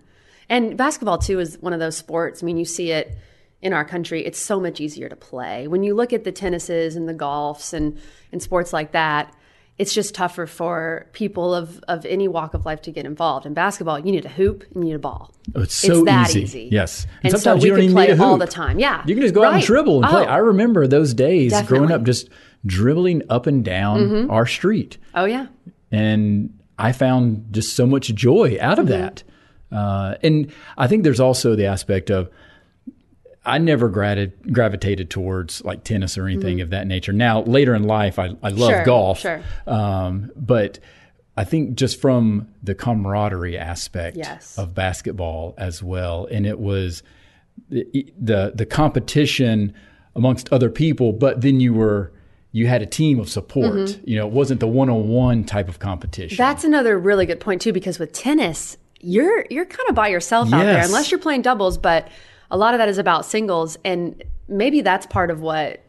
And 0.49 0.77
basketball, 0.77 1.17
too, 1.17 1.39
is 1.39 1.57
one 1.59 1.73
of 1.73 1.79
those 1.79 1.97
sports. 1.97 2.41
I 2.41 2.45
mean, 2.45 2.57
you 2.57 2.65
see 2.65 2.91
it 2.91 3.17
in 3.61 3.73
our 3.73 3.83
country, 3.83 4.25
it's 4.25 4.39
so 4.39 4.59
much 4.59 4.79
easier 4.79 5.09
to 5.09 5.15
play. 5.15 5.67
When 5.67 5.83
you 5.83 5.95
look 5.95 6.13
at 6.13 6.23
the 6.23 6.31
tennises 6.31 6.95
and 6.95 7.09
the 7.09 7.13
golfs 7.13 7.73
and, 7.73 7.99
and 8.31 8.41
sports 8.41 8.71
like 8.71 8.91
that, 8.91 9.33
it's 9.77 9.93
just 9.93 10.15
tougher 10.15 10.47
for 10.47 11.07
people 11.13 11.53
of, 11.53 11.83
of 11.87 12.05
any 12.05 12.27
walk 12.27 12.53
of 12.53 12.65
life 12.65 12.81
to 12.83 12.91
get 12.91 13.05
involved. 13.05 13.45
In 13.45 13.53
basketball, 13.53 13.99
you 13.99 14.11
need 14.11 14.25
a 14.25 14.29
hoop 14.29 14.63
and 14.73 14.83
you 14.83 14.89
need 14.89 14.95
a 14.95 14.99
ball. 14.99 15.33
Oh, 15.55 15.61
it's 15.61 15.75
so 15.75 16.03
that 16.05 16.29
easy. 16.29 16.41
easy. 16.41 16.69
Yes. 16.71 17.05
And, 17.23 17.31
so 17.31 17.37
sometimes 17.37 17.63
we 17.63 17.69
you 17.69 17.71
don't 17.71 17.77
could 17.77 17.83
even 17.85 17.95
play 17.95 18.07
need 18.07 18.19
a 18.19 18.23
all 18.23 18.37
the 18.37 18.47
time. 18.47 18.79
Yeah. 18.79 19.03
You 19.05 19.15
can 19.15 19.21
just 19.21 19.35
go 19.35 19.43
out 19.43 19.55
and 19.55 19.63
dribble 19.63 20.03
and 20.03 20.09
play. 20.09 20.25
Oh. 20.25 20.29
I 20.29 20.37
remember 20.37 20.87
those 20.87 21.13
days 21.13 21.51
growing 21.51 21.63
Definitely. 21.63 21.87
Mm-hmm. 21.87 21.93
up 21.93 22.03
just 22.03 22.29
dribbling 22.65 23.23
up 23.29 23.45
and 23.45 23.63
down 23.63 24.29
our 24.29 24.45
street. 24.47 24.97
Oh, 25.13 25.25
yeah. 25.25 25.47
And 25.91 26.57
I 26.77 26.91
found 26.91 27.47
just 27.51 27.75
so 27.75 27.85
much 27.87 28.13
joy 28.13 28.57
out 28.61 28.79
of 28.79 28.85
Mm-hmm. 28.87 29.01
that. 29.01 29.23
Uh, 29.71 30.15
and 30.23 30.51
I 30.77 30.87
think 30.87 31.03
there's 31.03 31.19
also 31.19 31.55
the 31.55 31.65
aspect 31.65 32.09
of 32.09 32.29
I 33.45 33.57
never 33.59 33.87
gravid, 33.89 34.53
gravitated 34.53 35.09
towards 35.09 35.63
like 35.63 35.83
tennis 35.85 36.17
or 36.17 36.27
anything 36.27 36.59
of 36.61 36.69
that 36.71 36.85
nature. 36.85 37.13
Now, 37.13 37.43
later 37.43 37.73
in 37.75 37.83
life, 37.83 38.19
I, 38.19 38.35
I 38.43 38.49
love 38.49 38.71
Mm-hmm. 38.71 38.75
Sure, 38.75 38.85
golf, 38.85 39.19
sure. 39.19 39.41
Um, 39.65 40.31
but 40.35 40.79
I 41.37 41.43
think 41.45 41.75
just 41.75 42.01
from 42.01 42.49
the 42.63 42.75
camaraderie 42.75 43.57
aspect 43.57 44.17
Yes. 44.17 44.57
of 44.57 44.73
basketball 44.73 45.53
as 45.57 45.81
well, 45.83 46.27
and 46.31 46.45
it 46.45 46.59
was 46.59 47.03
the 47.69 47.85
the, 48.19 48.51
the 48.55 48.65
competition 48.65 49.73
amongst 50.15 50.51
other 50.51 50.69
people, 50.69 51.13
but 51.13 51.41
then 51.41 51.59
you 51.59 51.73
were 51.73 52.11
you 52.57 52.65
had 52.65 52.81
a 52.81 52.87
team 52.87 53.19
of 53.19 53.29
support. 53.29 53.71
Mm-hmm. 53.71 54.09
You 54.09 54.15
know, 54.17 54.25
it 54.25 54.33
wasn't 54.33 54.59
the 54.59 54.67
one 54.67 54.89
on 54.89 55.07
one 55.09 55.43
type 55.43 55.69
of 55.69 55.77
competition. 55.77 56.37
That's 56.37 56.63
another 56.63 56.97
really 56.97 57.27
good 57.27 57.39
point 57.39 57.61
too, 57.61 57.71
because 57.71 57.99
with 57.99 58.13
tennis, 58.13 58.77
you're 58.99 59.45
you're 59.51 59.65
kind 59.65 59.87
of 59.89 59.95
by 59.95 60.07
yourself 60.07 60.51
out 60.51 60.63
there, 60.63 60.83
unless 60.83 61.11
you're 61.11 61.19
playing 61.19 61.43
doubles. 61.43 61.77
But 61.77 62.07
a 62.49 62.57
lot 62.57 62.73
of 62.73 62.79
that 62.79 62.89
is 62.89 62.97
about 62.97 63.27
singles, 63.27 63.77
and 63.85 64.23
maybe 64.47 64.81
that's 64.81 65.05
part 65.05 65.29
of 65.29 65.39
what 65.39 65.83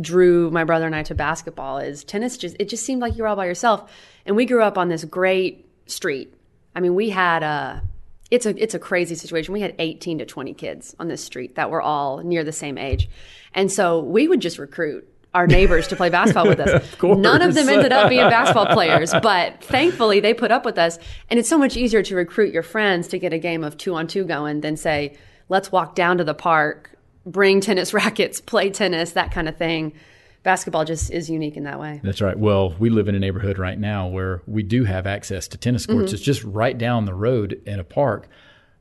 drew 0.00 0.48
my 0.52 0.62
brother 0.62 0.86
and 0.86 0.94
I 0.94 1.02
to 1.02 1.14
basketball. 1.14 1.78
Is 1.78 2.04
tennis 2.04 2.36
just 2.36 2.54
it 2.60 2.68
just 2.68 2.86
seemed 2.86 3.00
like 3.00 3.16
you 3.16 3.24
were 3.24 3.28
all 3.28 3.34
by 3.34 3.46
yourself, 3.46 3.90
and 4.24 4.36
we 4.36 4.46
grew 4.46 4.62
up 4.62 4.78
on 4.78 4.88
this 4.88 5.04
great 5.04 5.68
street. 5.86 6.32
I 6.76 6.80
mean, 6.80 6.94
we 6.94 7.10
had 7.10 7.42
a 7.42 7.82
it's 8.30 8.46
a 8.46 8.62
it's 8.62 8.74
a 8.74 8.78
crazy 8.78 9.16
situation. 9.16 9.52
We 9.52 9.60
had 9.60 9.74
18 9.80 10.18
to 10.18 10.24
20 10.24 10.54
kids 10.54 10.94
on 11.00 11.08
this 11.08 11.24
street 11.24 11.56
that 11.56 11.68
were 11.68 11.82
all 11.82 12.18
near 12.18 12.44
the 12.44 12.52
same 12.52 12.78
age, 12.78 13.10
and 13.54 13.72
so 13.72 13.98
we 13.98 14.28
would 14.28 14.40
just 14.40 14.58
recruit 14.58 15.08
our 15.34 15.46
neighbors 15.46 15.88
to 15.88 15.96
play 15.96 16.10
basketball 16.10 16.46
with 16.46 16.60
us. 16.60 16.82
Of. 17.02 17.18
None 17.18 17.42
of 17.42 17.54
them 17.54 17.68
ended 17.68 17.92
up 17.92 18.08
being 18.08 18.20
basketball 18.30 18.66
players, 18.66 19.12
but 19.22 19.62
thankfully 19.64 20.20
they 20.20 20.34
put 20.34 20.52
up 20.52 20.64
with 20.64 20.78
us. 20.78 20.98
And 21.30 21.38
it's 21.38 21.48
so 21.48 21.58
much 21.58 21.76
easier 21.76 22.02
to 22.02 22.14
recruit 22.14 22.52
your 22.52 22.62
friends 22.62 23.08
to 23.08 23.18
get 23.18 23.32
a 23.32 23.38
game 23.38 23.64
of 23.64 23.76
two 23.76 23.94
on 23.94 24.06
two 24.06 24.24
going 24.24 24.60
than 24.60 24.76
say, 24.76 25.16
let's 25.48 25.72
walk 25.72 25.94
down 25.94 26.18
to 26.18 26.24
the 26.24 26.34
park, 26.34 26.96
bring 27.26 27.60
tennis 27.60 27.92
rackets, 27.94 28.40
play 28.40 28.70
tennis, 28.70 29.12
that 29.12 29.32
kind 29.32 29.48
of 29.48 29.56
thing. 29.56 29.94
Basketball 30.42 30.84
just 30.84 31.10
is 31.10 31.30
unique 31.30 31.56
in 31.56 31.64
that 31.64 31.80
way. 31.80 32.00
That's 32.02 32.20
right. 32.20 32.38
Well, 32.38 32.74
we 32.78 32.90
live 32.90 33.08
in 33.08 33.14
a 33.14 33.20
neighborhood 33.20 33.58
right 33.58 33.78
now 33.78 34.08
where 34.08 34.42
we 34.46 34.62
do 34.62 34.84
have 34.84 35.06
access 35.06 35.48
to 35.48 35.56
tennis 35.56 35.86
courts. 35.86 36.06
Mm-hmm. 36.06 36.14
It's 36.14 36.22
just 36.22 36.42
right 36.44 36.76
down 36.76 37.04
the 37.04 37.14
road 37.14 37.62
in 37.64 37.78
a 37.78 37.84
park. 37.84 38.28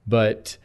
But 0.08 0.58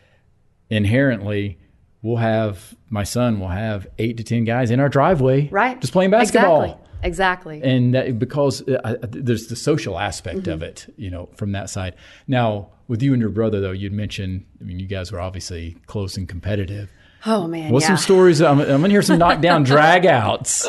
inherently, 0.71 1.59
we'll 2.07 2.17
have 2.17 2.75
my 2.91 3.05
son 3.05 3.41
will 3.41 3.49
have 3.49 3.87
eight 3.99 4.17
to 4.17 4.25
10 4.25 4.45
guys 4.45 4.71
in 4.71 4.81
our 4.81 4.89
driveway 4.89 5.49
Right. 5.51 5.81
just 5.81 5.93
playing 5.93 6.11
basketball. 6.11 6.63
Exactly. 6.63 6.83
Exactly. 7.03 7.61
and 7.63 7.95
that, 7.95 8.19
because 8.19 8.67
uh, 8.67 8.81
I- 8.85 8.97
there's 9.11 9.47
the 9.49 9.57
social 9.57 9.99
aspect 9.99 10.41
Mm-hmm. 10.41 10.51
of 10.51 10.63
it, 10.63 10.93
you 10.97 11.11
know, 11.11 11.29
from 11.37 11.53
that 11.53 11.69
side. 11.71 11.95
Now, 12.27 12.71
with 12.89 13.03
you 13.03 13.13
and 13.13 13.21
your 13.21 13.31
brother, 13.31 13.61
though, 13.61 13.73
you'd 13.73 13.93
mentioned, 13.93 14.45
I 14.61 14.65
mean, 14.65 14.81
you 14.81 14.87
guys 14.87 15.13
were 15.13 15.21
obviously 15.21 15.77
close 15.87 16.17
and 16.17 16.29
competitive. 16.29 16.91
oh 17.27 17.47
man. 17.47 17.71
What's 17.73 17.85
yeah. 17.85 17.97
some 17.97 17.99
stories? 17.99 18.41
I'm, 18.41 18.61
I'm 18.61 18.67
going 18.67 18.83
to 18.85 18.91
hear 18.91 19.03
some 19.03 19.19
knockdown 19.19 19.65
dragouts. 19.67 20.65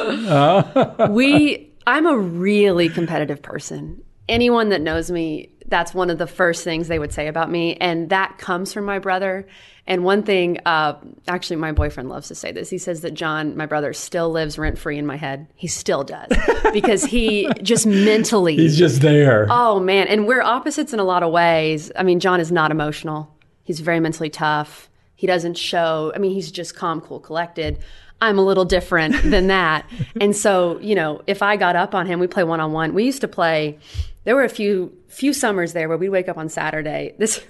we 1.09 1.71
I'm 1.85 2.05
a 2.05 2.17
really 2.17 2.89
competitive 2.89 3.41
person. 3.41 4.01
Anyone 4.27 4.69
that 4.69 4.81
knows 4.81 5.09
me, 5.09 5.49
that's 5.67 5.93
one 5.93 6.09
of 6.09 6.17
the 6.17 6.27
first 6.27 6.63
things 6.63 6.87
they 6.87 6.99
would 6.99 7.13
say 7.13 7.27
about 7.27 7.51
me, 7.51 7.75
and 7.75 8.09
that 8.09 8.37
comes 8.37 8.73
from 8.73 8.85
my 8.85 8.99
brother. 8.99 9.47
And 9.85 10.03
one 10.03 10.23
thing, 10.23 10.59
uh, 10.65 10.95
actually, 11.27 11.55
my 11.57 11.71
boyfriend 11.71 12.09
loves 12.09 12.27
to 12.27 12.35
say 12.35 12.51
this. 12.51 12.69
He 12.69 12.77
says 12.77 13.01
that 13.01 13.13
John, 13.13 13.55
my 13.55 13.65
brother, 13.65 13.93
still 13.93 14.29
lives 14.29 14.57
rent 14.57 14.77
free 14.77 14.97
in 14.97 15.05
my 15.05 15.15
head. 15.15 15.47
He 15.55 15.67
still 15.67 16.03
does 16.03 16.29
because 16.73 17.05
he 17.05 17.49
just 17.61 17.85
mentally. 17.85 18.55
He's 18.55 18.77
just 18.77 19.01
there. 19.01 19.47
Oh 19.49 19.79
man, 19.79 20.07
and 20.07 20.27
we're 20.27 20.41
opposites 20.41 20.93
in 20.93 20.99
a 20.99 21.05
lot 21.05 21.23
of 21.23 21.31
ways. 21.31 21.91
I 21.95 22.03
mean, 22.03 22.19
John 22.19 22.39
is 22.39 22.51
not 22.51 22.71
emotional. 22.71 23.33
He's 23.63 23.79
very 23.79 23.99
mentally 23.99 24.29
tough. 24.29 24.89
He 25.15 25.25
doesn't 25.27 25.57
show. 25.57 26.11
I 26.15 26.19
mean, 26.19 26.31
he's 26.31 26.51
just 26.51 26.75
calm, 26.75 27.01
cool, 27.01 27.19
collected. 27.19 27.79
I'm 28.21 28.39
a 28.39 28.41
little 28.41 28.65
different 28.65 29.21
than 29.23 29.47
that. 29.47 29.85
And 30.19 30.35
so, 30.35 30.79
you 30.79 30.95
know, 30.95 31.21
if 31.27 31.43
I 31.43 31.57
got 31.57 31.75
up 31.75 31.93
on 31.93 32.07
him, 32.07 32.19
we 32.19 32.25
play 32.25 32.43
one 32.43 32.59
on 32.59 32.71
one. 32.71 32.95
We 32.95 33.03
used 33.03 33.21
to 33.21 33.27
play 33.27 33.77
there 34.27 34.35
were 34.35 34.43
a 34.43 34.49
few 34.49 34.91
few 35.07 35.31
summers 35.31 35.71
there 35.71 35.87
where 35.87 35.97
we'd 35.97 36.09
wake 36.09 36.27
up 36.27 36.37
on 36.37 36.49
Saturday. 36.49 37.15
This 37.17 37.41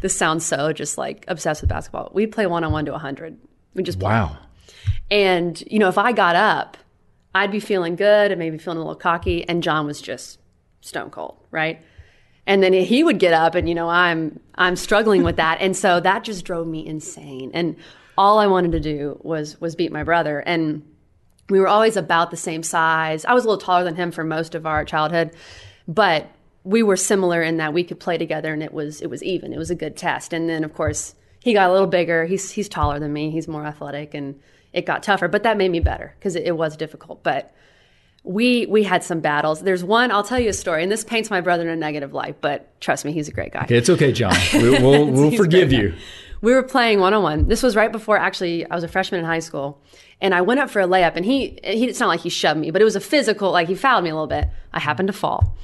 this 0.00 0.16
sounds 0.16 0.44
so 0.44 0.72
just 0.72 0.98
like 0.98 1.24
obsessed 1.28 1.60
with 1.60 1.70
basketball. 1.70 2.10
We'd 2.12 2.32
play 2.32 2.46
one 2.46 2.64
on 2.64 2.72
one 2.72 2.84
to 2.86 2.90
100. 2.90 3.38
We 3.74 3.84
just 3.84 4.00
play. 4.00 4.10
wow. 4.10 4.36
And, 5.08 5.62
you 5.70 5.78
know, 5.78 5.88
if 5.88 5.98
I 5.98 6.10
got 6.10 6.34
up, 6.34 6.78
I'd 7.32 7.52
be 7.52 7.60
feeling 7.60 7.94
good 7.94 8.32
and 8.32 8.40
maybe 8.40 8.58
feeling 8.58 8.78
a 8.78 8.80
little 8.80 8.96
cocky. 8.96 9.48
And 9.48 9.62
John 9.62 9.86
was 9.86 10.02
just 10.02 10.40
stone 10.80 11.10
cold, 11.10 11.38
right? 11.52 11.80
And 12.44 12.60
then 12.60 12.72
he 12.72 13.04
would 13.04 13.20
get 13.20 13.32
up 13.32 13.54
and, 13.54 13.68
you 13.68 13.76
know, 13.76 13.88
I'm, 13.88 14.40
I'm 14.56 14.74
struggling 14.74 15.22
with 15.22 15.36
that. 15.36 15.58
And 15.60 15.76
so 15.76 16.00
that 16.00 16.24
just 16.24 16.44
drove 16.44 16.66
me 16.66 16.84
insane. 16.84 17.52
And 17.54 17.76
all 18.18 18.40
I 18.40 18.48
wanted 18.48 18.72
to 18.72 18.80
do 18.80 19.20
was, 19.22 19.60
was 19.60 19.76
beat 19.76 19.92
my 19.92 20.02
brother. 20.02 20.40
And 20.40 20.82
we 21.48 21.60
were 21.60 21.68
always 21.68 21.96
about 21.96 22.32
the 22.32 22.36
same 22.36 22.64
size. 22.64 23.24
I 23.24 23.32
was 23.32 23.44
a 23.44 23.48
little 23.48 23.64
taller 23.64 23.84
than 23.84 23.94
him 23.94 24.10
for 24.10 24.24
most 24.24 24.56
of 24.56 24.66
our 24.66 24.84
childhood, 24.84 25.30
but 25.86 26.30
we 26.64 26.82
were 26.82 26.96
similar 26.96 27.42
in 27.42 27.58
that 27.58 27.72
we 27.72 27.84
could 27.84 28.00
play 28.00 28.18
together 28.18 28.52
and 28.52 28.62
it 28.62 28.72
was, 28.72 29.00
it 29.00 29.08
was 29.08 29.22
even. 29.22 29.52
It 29.52 29.58
was 29.58 29.70
a 29.70 29.74
good 29.74 29.96
test. 29.96 30.32
And 30.32 30.48
then 30.48 30.64
of 30.64 30.74
course 30.74 31.14
he 31.40 31.52
got 31.52 31.70
a 31.70 31.72
little 31.72 31.86
bigger. 31.86 32.24
He's, 32.24 32.50
he's 32.50 32.68
taller 32.68 32.98
than 32.98 33.12
me. 33.12 33.30
He's 33.30 33.46
more 33.46 33.64
athletic 33.64 34.14
and 34.14 34.40
it 34.72 34.84
got 34.84 35.02
tougher, 35.02 35.28
but 35.28 35.44
that 35.44 35.56
made 35.56 35.70
me 35.70 35.80
better 35.80 36.14
because 36.18 36.36
it, 36.36 36.44
it 36.44 36.56
was 36.56 36.76
difficult. 36.76 37.22
But 37.22 37.54
we 38.26 38.66
we 38.66 38.82
had 38.82 39.04
some 39.04 39.20
battles. 39.20 39.62
There's 39.62 39.84
one 39.84 40.10
I'll 40.10 40.24
tell 40.24 40.40
you 40.40 40.50
a 40.50 40.52
story, 40.52 40.82
and 40.82 40.90
this 40.90 41.04
paints 41.04 41.30
my 41.30 41.40
brother 41.40 41.62
in 41.62 41.68
a 41.68 41.76
negative 41.76 42.12
light. 42.12 42.40
But 42.40 42.78
trust 42.80 43.04
me, 43.04 43.12
he's 43.12 43.28
a 43.28 43.32
great 43.32 43.52
guy. 43.52 43.62
Okay, 43.62 43.76
it's 43.76 43.88
okay, 43.88 44.12
John. 44.12 44.34
We, 44.52 44.70
we'll 44.82 45.06
we'll 45.06 45.30
forgive 45.36 45.72
you. 45.72 45.90
guy. 45.90 45.98
We 46.46 46.54
were 46.54 46.62
playing 46.62 47.00
one 47.00 47.12
on 47.12 47.24
one. 47.24 47.48
This 47.48 47.60
was 47.60 47.74
right 47.74 47.90
before 47.90 48.16
actually 48.16 48.64
I 48.70 48.72
was 48.76 48.84
a 48.84 48.88
freshman 48.88 49.18
in 49.18 49.26
high 49.26 49.40
school, 49.40 49.82
and 50.20 50.32
I 50.32 50.42
went 50.42 50.60
up 50.60 50.70
for 50.70 50.80
a 50.80 50.86
layup, 50.86 51.16
and 51.16 51.24
he 51.24 51.58
he 51.64 51.88
it's 51.88 51.98
not 51.98 52.06
like 52.06 52.20
he 52.20 52.28
shoved 52.28 52.60
me, 52.60 52.70
but 52.70 52.80
it 52.80 52.84
was 52.84 52.94
a 52.94 53.00
physical 53.00 53.50
like 53.50 53.66
he 53.66 53.74
fouled 53.74 54.04
me 54.04 54.10
a 54.10 54.14
little 54.14 54.28
bit. 54.28 54.46
I 54.72 54.78
happened 54.78 55.08
to 55.08 55.12
fall, 55.12 55.56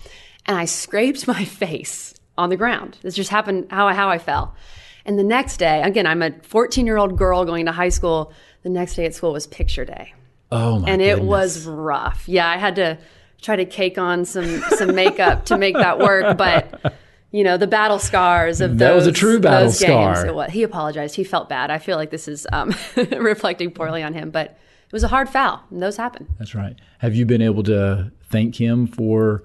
and 0.44 0.58
I 0.58 0.64
scraped 0.64 1.28
my 1.36 1.44
face 1.44 2.14
on 2.36 2.48
the 2.48 2.56
ground. 2.56 2.98
This 3.02 3.14
just 3.14 3.30
happened 3.30 3.68
how 3.70 3.86
I, 3.86 3.94
how 3.94 4.08
I 4.08 4.18
fell. 4.18 4.56
And 5.04 5.16
the 5.16 5.22
next 5.22 5.58
day, 5.58 5.82
again, 5.82 6.04
I'm 6.04 6.20
a 6.20 6.32
14 6.42 6.84
year 6.84 6.96
old 6.96 7.16
girl 7.16 7.44
going 7.44 7.66
to 7.66 7.72
high 7.72 7.90
school. 7.90 8.32
The 8.64 8.68
next 8.68 8.96
day 8.96 9.04
at 9.04 9.14
school 9.14 9.32
was 9.32 9.46
picture 9.46 9.84
day 9.84 10.14
Oh 10.50 10.80
my 10.80 10.90
and 10.90 11.00
it 11.00 11.14
goodness. 11.14 11.28
was 11.28 11.66
rough. 11.66 12.28
Yeah, 12.28 12.48
I 12.48 12.56
had 12.56 12.74
to 12.74 12.98
try 13.40 13.54
to 13.54 13.66
cake 13.66 13.98
on 13.98 14.24
some 14.24 14.60
some 14.78 14.96
makeup 14.96 15.44
to 15.44 15.56
make 15.56 15.76
that 15.76 16.00
work, 16.00 16.36
but 16.36 16.92
you 17.32 17.42
know 17.42 17.56
the 17.56 17.66
battle 17.66 17.98
scars 17.98 18.60
of 18.60 18.78
That 18.78 18.94
was 18.94 19.04
those, 19.04 19.12
a 19.12 19.16
true 19.16 19.40
battle 19.40 19.66
those 19.68 19.80
games. 19.80 20.18
scar. 20.18 20.26
It 20.26 20.34
was. 20.34 20.50
He 20.52 20.62
apologized. 20.62 21.16
He 21.16 21.24
felt 21.24 21.48
bad. 21.48 21.70
I 21.70 21.78
feel 21.78 21.96
like 21.96 22.10
this 22.10 22.28
is 22.28 22.46
um, 22.52 22.72
reflecting 23.16 23.70
poorly 23.72 24.02
on 24.02 24.12
him, 24.14 24.30
but 24.30 24.46
it 24.86 24.92
was 24.92 25.02
a 25.02 25.08
hard 25.08 25.28
foul, 25.28 25.62
and 25.70 25.82
those 25.82 25.96
happen. 25.96 26.26
That's 26.38 26.54
right. 26.54 26.76
Have 26.98 27.14
you 27.14 27.26
been 27.26 27.42
able 27.42 27.62
to 27.64 28.12
thank 28.30 28.56
him 28.60 28.86
for 28.86 29.42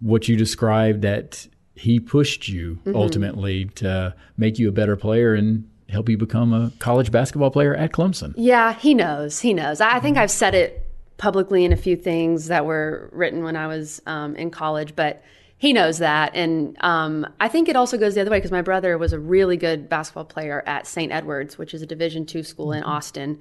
what 0.00 0.28
you 0.28 0.36
described 0.36 1.02
that 1.02 1.46
he 1.74 1.98
pushed 2.00 2.48
you 2.48 2.74
Mm-hmm. 2.84 2.96
ultimately 2.96 3.64
to 3.66 4.14
make 4.36 4.58
you 4.58 4.68
a 4.68 4.72
better 4.72 4.96
player 4.96 5.34
and 5.34 5.68
help 5.88 6.08
you 6.08 6.16
become 6.18 6.52
a 6.52 6.72
college 6.80 7.10
basketball 7.10 7.50
player 7.50 7.74
at 7.74 7.92
Clemson? 7.92 8.34
Yeah, 8.36 8.72
he 8.74 8.94
knows. 8.94 9.40
He 9.40 9.54
knows. 9.54 9.80
I 9.80 9.96
I 9.96 10.00
think 10.00 10.16
I've 10.18 10.30
said 10.30 10.54
it 10.54 10.88
publicly 11.18 11.64
in 11.64 11.72
a 11.72 11.76
few 11.76 11.94
things 11.96 12.48
that 12.48 12.66
were 12.66 13.08
written 13.12 13.44
when 13.44 13.54
I 13.56 13.68
was 13.68 14.02
um, 14.06 14.34
in 14.36 14.50
college, 14.50 14.96
but 14.96 15.22
he 15.62 15.72
knows 15.72 15.98
that. 15.98 16.34
And 16.34 16.76
um, 16.80 17.24
I 17.38 17.46
think 17.46 17.68
it 17.68 17.76
also 17.76 17.96
goes 17.96 18.16
the 18.16 18.20
other 18.20 18.32
way 18.32 18.38
because 18.38 18.50
my 18.50 18.62
brother 18.62 18.98
was 18.98 19.12
a 19.12 19.18
really 19.20 19.56
good 19.56 19.88
basketball 19.88 20.24
player 20.24 20.60
at 20.66 20.88
St. 20.88 21.12
Edwards, 21.12 21.56
which 21.56 21.72
is 21.72 21.82
a 21.82 21.86
Division 21.86 22.26
two 22.26 22.42
school 22.42 22.72
in 22.72 22.82
Austin, 22.82 23.38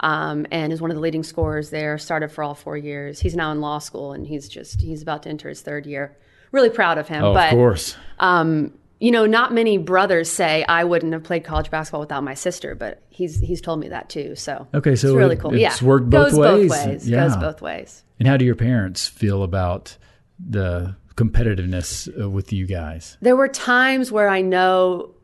um, 0.00 0.46
and 0.50 0.70
is 0.70 0.82
one 0.82 0.90
of 0.90 0.96
the 0.96 1.00
leading 1.00 1.22
scorers 1.22 1.70
there. 1.70 1.96
Started 1.96 2.30
for 2.30 2.44
all 2.44 2.54
four 2.54 2.76
years. 2.76 3.20
He's 3.20 3.34
now 3.34 3.50
in 3.52 3.62
law 3.62 3.78
school, 3.78 4.12
and 4.12 4.26
he's 4.26 4.50
just 4.50 4.82
he's 4.82 5.00
about 5.00 5.22
to 5.22 5.30
enter 5.30 5.48
his 5.48 5.62
third 5.62 5.86
year. 5.86 6.14
Really 6.50 6.68
proud 6.68 6.98
of 6.98 7.08
him. 7.08 7.24
Oh, 7.24 7.32
but 7.32 7.52
of 7.54 7.56
course. 7.56 7.96
um, 8.20 8.74
you 9.00 9.10
know, 9.10 9.24
not 9.24 9.54
many 9.54 9.78
brothers 9.78 10.30
say 10.30 10.66
I 10.68 10.84
wouldn't 10.84 11.14
have 11.14 11.24
played 11.24 11.42
college 11.42 11.70
basketball 11.70 12.00
without 12.00 12.22
my 12.22 12.34
sister, 12.34 12.74
but 12.74 13.00
he's 13.08 13.40
he's 13.40 13.62
told 13.62 13.80
me 13.80 13.88
that 13.88 14.10
too. 14.10 14.36
So 14.36 14.68
Okay, 14.74 14.94
so 14.94 15.08
it's 15.08 15.16
really 15.16 15.36
it- 15.36 15.40
cool. 15.40 15.54
it's 15.54 15.80
yeah, 15.80 15.88
worked 15.88 16.10
both 16.10 16.32
goes 16.32 16.38
ways. 16.38 16.68
both 16.70 16.86
ways. 16.86 17.08
Yeah. 17.08 17.28
Goes 17.28 17.36
both 17.38 17.62
ways. 17.62 18.04
And 18.18 18.28
how 18.28 18.36
do 18.36 18.44
your 18.44 18.56
parents 18.56 19.08
feel 19.08 19.42
about 19.42 19.96
the 20.38 20.96
competitiveness 21.16 22.08
uh, 22.20 22.28
with 22.28 22.52
you 22.52 22.66
guys? 22.66 23.16
There 23.20 23.36
were 23.36 23.48
times 23.48 24.10
where 24.12 24.28
I 24.28 24.40
know 24.40 25.14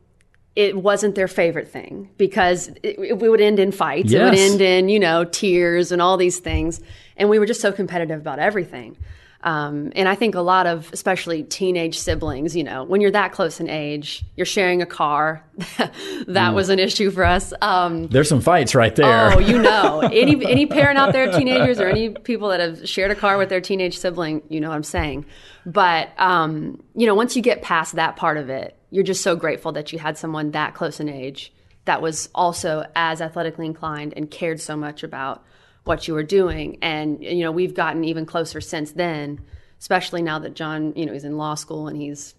it 0.57 0.77
wasn't 0.77 1.15
their 1.15 1.29
favorite 1.29 1.69
thing 1.69 2.11
because 2.17 2.69
it, 2.83 2.99
it 2.99 3.19
would 3.19 3.41
end 3.41 3.61
in 3.61 3.71
fights. 3.71 4.13
It 4.13 4.23
would 4.23 4.35
end 4.35 4.61
in 4.61 4.89
you 4.89 4.99
know 4.99 5.25
tears 5.25 5.93
and 5.93 6.03
all 6.03 6.17
these 6.17 6.39
things, 6.41 6.81
and 7.17 7.29
we 7.29 7.39
were 7.39 7.47
just 7.47 7.61
so 7.61 7.73
competitive 7.73 8.21
about 8.21 8.39
everything. 8.39 8.97
Um, 9.45 9.93
and 9.95 10.09
I 10.09 10.17
think 10.17 10.35
a 10.35 10.41
lot 10.41 10.67
of, 10.67 10.93
especially 10.93 11.45
teenage 11.45 11.97
siblings, 11.99 12.57
you 12.57 12.65
know, 12.65 12.83
when 12.83 13.01
you're 13.01 13.13
that 13.13 13.31
close 13.31 13.61
in 13.61 13.71
age, 13.71 14.25
you're 14.37 14.45
sharing 14.45 14.83
a 14.83 14.87
car. 14.87 15.45
that 16.27 16.55
was 16.55 16.71
an 16.71 16.81
issue 16.81 17.11
for 17.13 17.25
us. 17.25 17.53
Um, 17.63 18.09
There's 18.09 18.29
some 18.29 18.41
fights 18.41 18.75
right 18.75 18.95
there. 18.97 19.33
Oh, 19.33 19.39
you 19.39 19.63
know, 19.63 20.01
any 20.01 20.45
any 20.45 20.67
parent 20.67 20.99
out 20.99 21.13
there, 21.13 21.31
teenagers 21.31 21.79
or 21.79 21.87
any 21.87 22.11
people 22.11 22.49
that 22.49 22.59
have 22.59 22.89
shared 22.89 23.13
a 23.13 23.15
car 23.15 23.39
with 23.39 23.49
their 23.49 23.61
teenage 23.61 23.97
sibling, 23.97 24.43
you 24.49 24.61
know 24.61 24.71
what 24.71 24.75
I'm 24.75 24.83
saying. 24.83 25.25
But 25.65 26.11
um, 26.19 26.83
you 26.97 27.07
know, 27.07 27.15
once 27.15 27.37
you 27.37 27.43
get 27.43 27.63
past 27.63 27.95
that 27.95 28.17
part 28.17 28.39
of 28.39 28.51
it, 28.51 28.77
you're 28.91 29.05
just 29.05 29.23
so 29.23 29.37
grateful 29.37 29.71
that 29.73 29.93
you 29.93 30.01
had 30.01 30.19
someone 30.19 30.51
that 30.51 30.75
close 30.75 30.99
in 30.99 31.09
age 31.09 31.53
that 31.85 32.03
was 32.03 32.29
also 32.35 32.85
as 32.97 33.21
athletically 33.23 33.67
inclined 33.67 34.13
and 34.17 34.31
cared 34.31 34.61
so 34.61 34.77
much 34.77 35.03
about 35.03 35.45
what 35.89 36.07
you 36.07 36.15
were 36.15 36.23
doing. 36.23 36.79
And 36.83 37.25
you 37.25 37.43
know, 37.43 37.51
we've 37.51 37.75
gotten 37.75 38.05
even 38.05 38.27
closer 38.27 38.61
since 38.61 38.93
then, 38.93 39.41
especially 39.81 40.23
now 40.23 40.39
that 40.41 40.55
John, 40.55 40.93
you 40.95 41.07
know, 41.07 41.15
he's 41.15 41.25
in 41.25 41.39
law 41.39 41.55
school 41.55 41.89
and 41.89 41.97
he's 41.97 42.35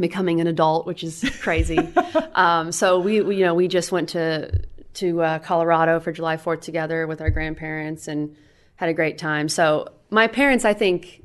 becoming 0.00 0.40
an 0.40 0.46
adult, 0.46 0.86
which 0.86 1.04
is 1.04 1.24
crazy. 1.42 1.78
um, 2.34 2.72
so 2.72 2.98
we, 2.98 3.20
we, 3.20 3.36
you 3.36 3.44
know, 3.44 3.54
we 3.54 3.68
just 3.68 3.92
went 3.92 4.08
to 4.10 4.64
to 4.94 5.22
uh, 5.22 5.38
Colorado 5.40 6.00
for 6.00 6.10
July 6.10 6.36
Fourth 6.36 6.60
together 6.60 7.06
with 7.06 7.20
our 7.20 7.30
grandparents 7.30 8.08
and 8.08 8.34
had 8.76 8.88
a 8.88 8.94
great 8.94 9.18
time. 9.18 9.48
So 9.48 9.88
my 10.08 10.28
parents, 10.28 10.64
I 10.64 10.72
think, 10.72 11.22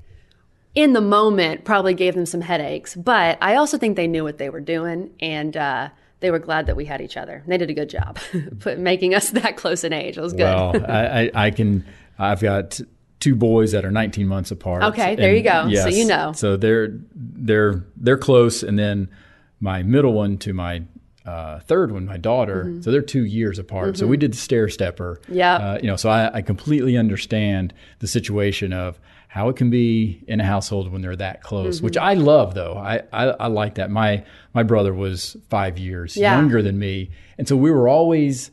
in 0.73 0.93
the 0.93 1.01
moment, 1.01 1.65
probably 1.65 1.93
gave 1.93 2.15
them 2.15 2.25
some 2.25 2.41
headaches, 2.41 2.95
but 2.95 3.37
I 3.41 3.55
also 3.55 3.77
think 3.77 3.95
they 3.95 4.07
knew 4.07 4.23
what 4.23 4.37
they 4.37 4.49
were 4.49 4.61
doing 4.61 5.11
and. 5.21 5.55
Uh, 5.55 5.89
they 6.19 6.31
were 6.31 6.39
glad 6.39 6.65
that 6.67 6.75
we 6.75 6.85
had 6.85 7.01
each 7.01 7.17
other. 7.17 7.43
They 7.47 7.57
did 7.57 7.69
a 7.69 7.73
good 7.73 7.89
job, 7.89 8.19
put, 8.59 8.79
making 8.79 9.13
us 9.15 9.29
that 9.31 9.57
close 9.57 9.83
in 9.83 9.93
age. 9.93 10.17
It 10.17 10.21
was 10.21 10.33
good. 10.33 10.43
Well, 10.43 10.85
I, 10.87 11.21
I, 11.21 11.31
I 11.47 11.51
can. 11.51 11.85
I've 12.17 12.41
got 12.41 12.79
two 13.19 13.35
boys 13.35 13.71
that 13.71 13.85
are 13.85 13.91
19 13.91 14.27
months 14.27 14.51
apart. 14.51 14.83
Okay, 14.83 15.15
there 15.15 15.33
you 15.33 15.43
go. 15.43 15.69
So 15.73 15.87
you 15.87 16.05
know. 16.05 16.33
So 16.33 16.57
they're 16.57 16.89
they're 17.13 17.85
they're 17.95 18.17
close, 18.17 18.63
and 18.63 18.77
then 18.77 19.09
my 19.59 19.83
middle 19.83 20.13
one 20.13 20.37
to 20.39 20.53
my 20.53 20.83
uh, 21.25 21.59
third 21.59 21.91
one, 21.91 22.05
my 22.05 22.17
daughter. 22.17 22.65
Mm-hmm. 22.65 22.81
So 22.81 22.91
they're 22.91 23.01
two 23.01 23.25
years 23.25 23.59
apart. 23.59 23.97
So 23.97 24.07
we 24.07 24.17
did 24.17 24.33
the 24.33 24.37
stair 24.37 24.67
stepper. 24.67 25.21
Yeah. 25.27 25.55
Uh, 25.55 25.79
you 25.81 25.87
know, 25.87 25.95
so 25.95 26.09
I, 26.09 26.37
I 26.37 26.41
completely 26.41 26.97
understand 26.97 27.73
the 27.99 28.07
situation 28.07 28.73
of 28.73 28.99
how 29.31 29.47
it 29.47 29.55
can 29.55 29.69
be 29.69 30.23
in 30.27 30.39
a 30.41 30.43
household 30.43 30.91
when 30.91 31.01
they're 31.03 31.15
that 31.15 31.43
close, 31.43 31.77
Mm-hmm. 31.77 31.85
which 31.85 31.97
I 31.97 32.15
love 32.15 32.55
though. 32.55 32.73
I, 32.73 33.03
I, 33.13 33.25
I 33.27 33.47
like 33.47 33.75
that. 33.75 33.89
My 33.91 34.23
my 34.55 34.63
brother 34.63 34.93
was 34.93 35.37
five 35.49 35.77
years 35.77 36.17
Yeah. 36.17 36.35
younger 36.35 36.61
than 36.63 36.77
me, 36.79 37.11
and 37.37 37.47
so 37.47 37.55
we 37.55 37.69
were 37.71 37.87
always 37.87 38.49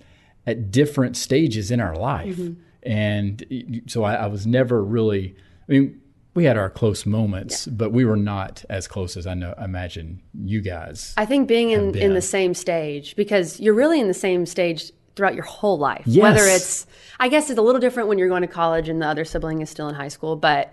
at 0.47 0.71
different 0.71 1.17
stages 1.17 1.71
in 1.71 1.81
our 1.81 1.97
life, 1.97 2.37
Mm-hmm. 2.37 2.61
and 2.83 3.83
so 3.89 4.05
I, 4.05 4.15
I 4.15 4.27
was 4.27 4.47
never 4.47 4.83
really. 4.85 5.35
I 5.69 5.73
mean, 5.73 6.01
we 6.35 6.45
had 6.45 6.59
our 6.59 6.69
close 6.69 7.07
moments, 7.07 7.67
but 7.67 7.91
we 7.93 8.05
were 8.05 8.17
not 8.17 8.63
as 8.69 8.87
close 8.87 9.17
as 9.17 9.27
I 9.27 9.33
know. 9.33 9.55
I 9.57 9.65
imagine 9.65 10.21
you 10.45 10.61
guys. 10.61 11.15
I 11.17 11.25
think 11.25 11.49
being 11.49 11.71
in, 11.71 11.97
in 11.97 12.13
the 12.13 12.21
same 12.21 12.53
stage 12.53 13.17
because 13.17 13.59
you're 13.59 13.73
really 13.75 13.99
in 13.99 14.07
the 14.09 14.13
same 14.15 14.45
stage 14.45 14.93
throughout 15.17 15.35
your 15.35 15.45
whole 15.45 15.79
life. 15.79 16.03
Yes. 16.07 16.23
Whether 16.23 16.47
it's, 16.47 16.87
I 17.19 17.29
guess 17.29 17.51
it's 17.51 17.59
a 17.59 17.63
little 17.63 17.81
different 17.81 18.09
when 18.09 18.19
you're 18.19 18.29
going 18.29 18.43
to 18.43 18.47
college 18.49 18.89
and 18.89 19.01
the 19.03 19.07
other 19.07 19.25
sibling 19.25 19.63
is 19.63 19.71
still 19.71 19.89
in 19.89 19.95
high 19.95 20.09
school, 20.09 20.37
but 20.37 20.73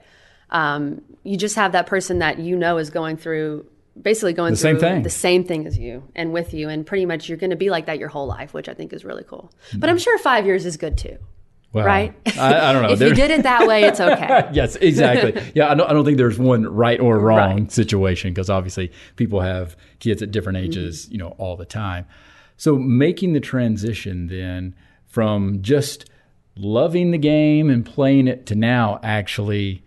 um, 0.52 1.02
you 1.24 1.38
just 1.38 1.56
have 1.56 1.72
that 1.72 1.88
person 1.88 2.20
that 2.20 2.40
you 2.40 2.56
know 2.56 2.78
is 2.78 2.90
going 2.90 3.18
through, 3.18 3.66
basically 4.00 4.34
going 4.34 4.54
The 4.54 4.60
through 4.60 4.72
same 4.72 4.80
thing. 4.80 5.04
the 5.04 5.10
same 5.10 5.44
thing 5.46 5.66
as 5.66 5.78
you 5.78 6.04
and 6.16 6.32
with 6.34 6.54
you, 6.54 6.70
and 6.70 6.86
pretty 6.86 7.06
much 7.06 7.28
you're 7.30 7.38
going 7.38 7.50
to 7.52 7.56
be 7.56 7.70
like 7.70 7.86
that 7.88 7.98
your 8.00 8.10
whole 8.10 8.28
life, 8.28 8.54
which 8.54 8.70
I 8.70 8.74
think 8.74 8.94
is 8.94 9.04
really 9.06 9.24
cool. 9.24 9.52
But 9.78 9.90
I'm 9.90 9.98
sure 9.98 10.18
five 10.20 10.46
years 10.46 10.66
is 10.66 10.78
good 10.78 10.98
too, 10.98 11.18
well, 11.72 11.86
right? 11.86 12.14
I, 12.38 12.70
I 12.70 12.74
don't 12.74 12.84
know. 12.84 12.92
if 12.94 13.00
you 13.00 13.14
did 13.16 13.32
it 13.32 13.44
that 13.44 13.66
way, 13.68 13.84
it's 13.86 14.00
okay. 14.02 14.50
yes, 14.54 14.76
exactly. 14.76 15.42
Yeah, 15.56 15.72
I 15.72 15.76
don't, 15.76 15.90
I 15.90 15.94
don't 15.94 16.06
think 16.06 16.18
there's 16.18 16.38
one 16.38 16.64
right 16.68 17.00
or 17.00 17.18
wrong 17.18 17.62
Right. 17.62 17.72
situation 17.72 18.32
because 18.32 18.50
obviously 18.50 18.92
people 19.16 19.40
have 19.42 19.76
kids 20.00 20.22
at 20.22 20.32
different 20.32 20.58
Mm-hmm. 20.58 20.66
ages, 20.68 21.08
you 21.10 21.18
know, 21.18 21.30
all 21.40 21.56
the 21.56 21.66
time. 21.66 22.06
So 22.64 22.78
making 22.78 23.34
the 23.34 23.42
transition 23.42 24.28
then 24.28 24.74
from 25.06 25.62
just 25.62 26.10
loving 26.56 27.12
the 27.12 27.18
game 27.18 27.70
and 27.70 27.86
playing 27.86 28.30
it 28.30 28.46
to 28.46 28.56
now 28.56 29.02
actually 29.04 29.84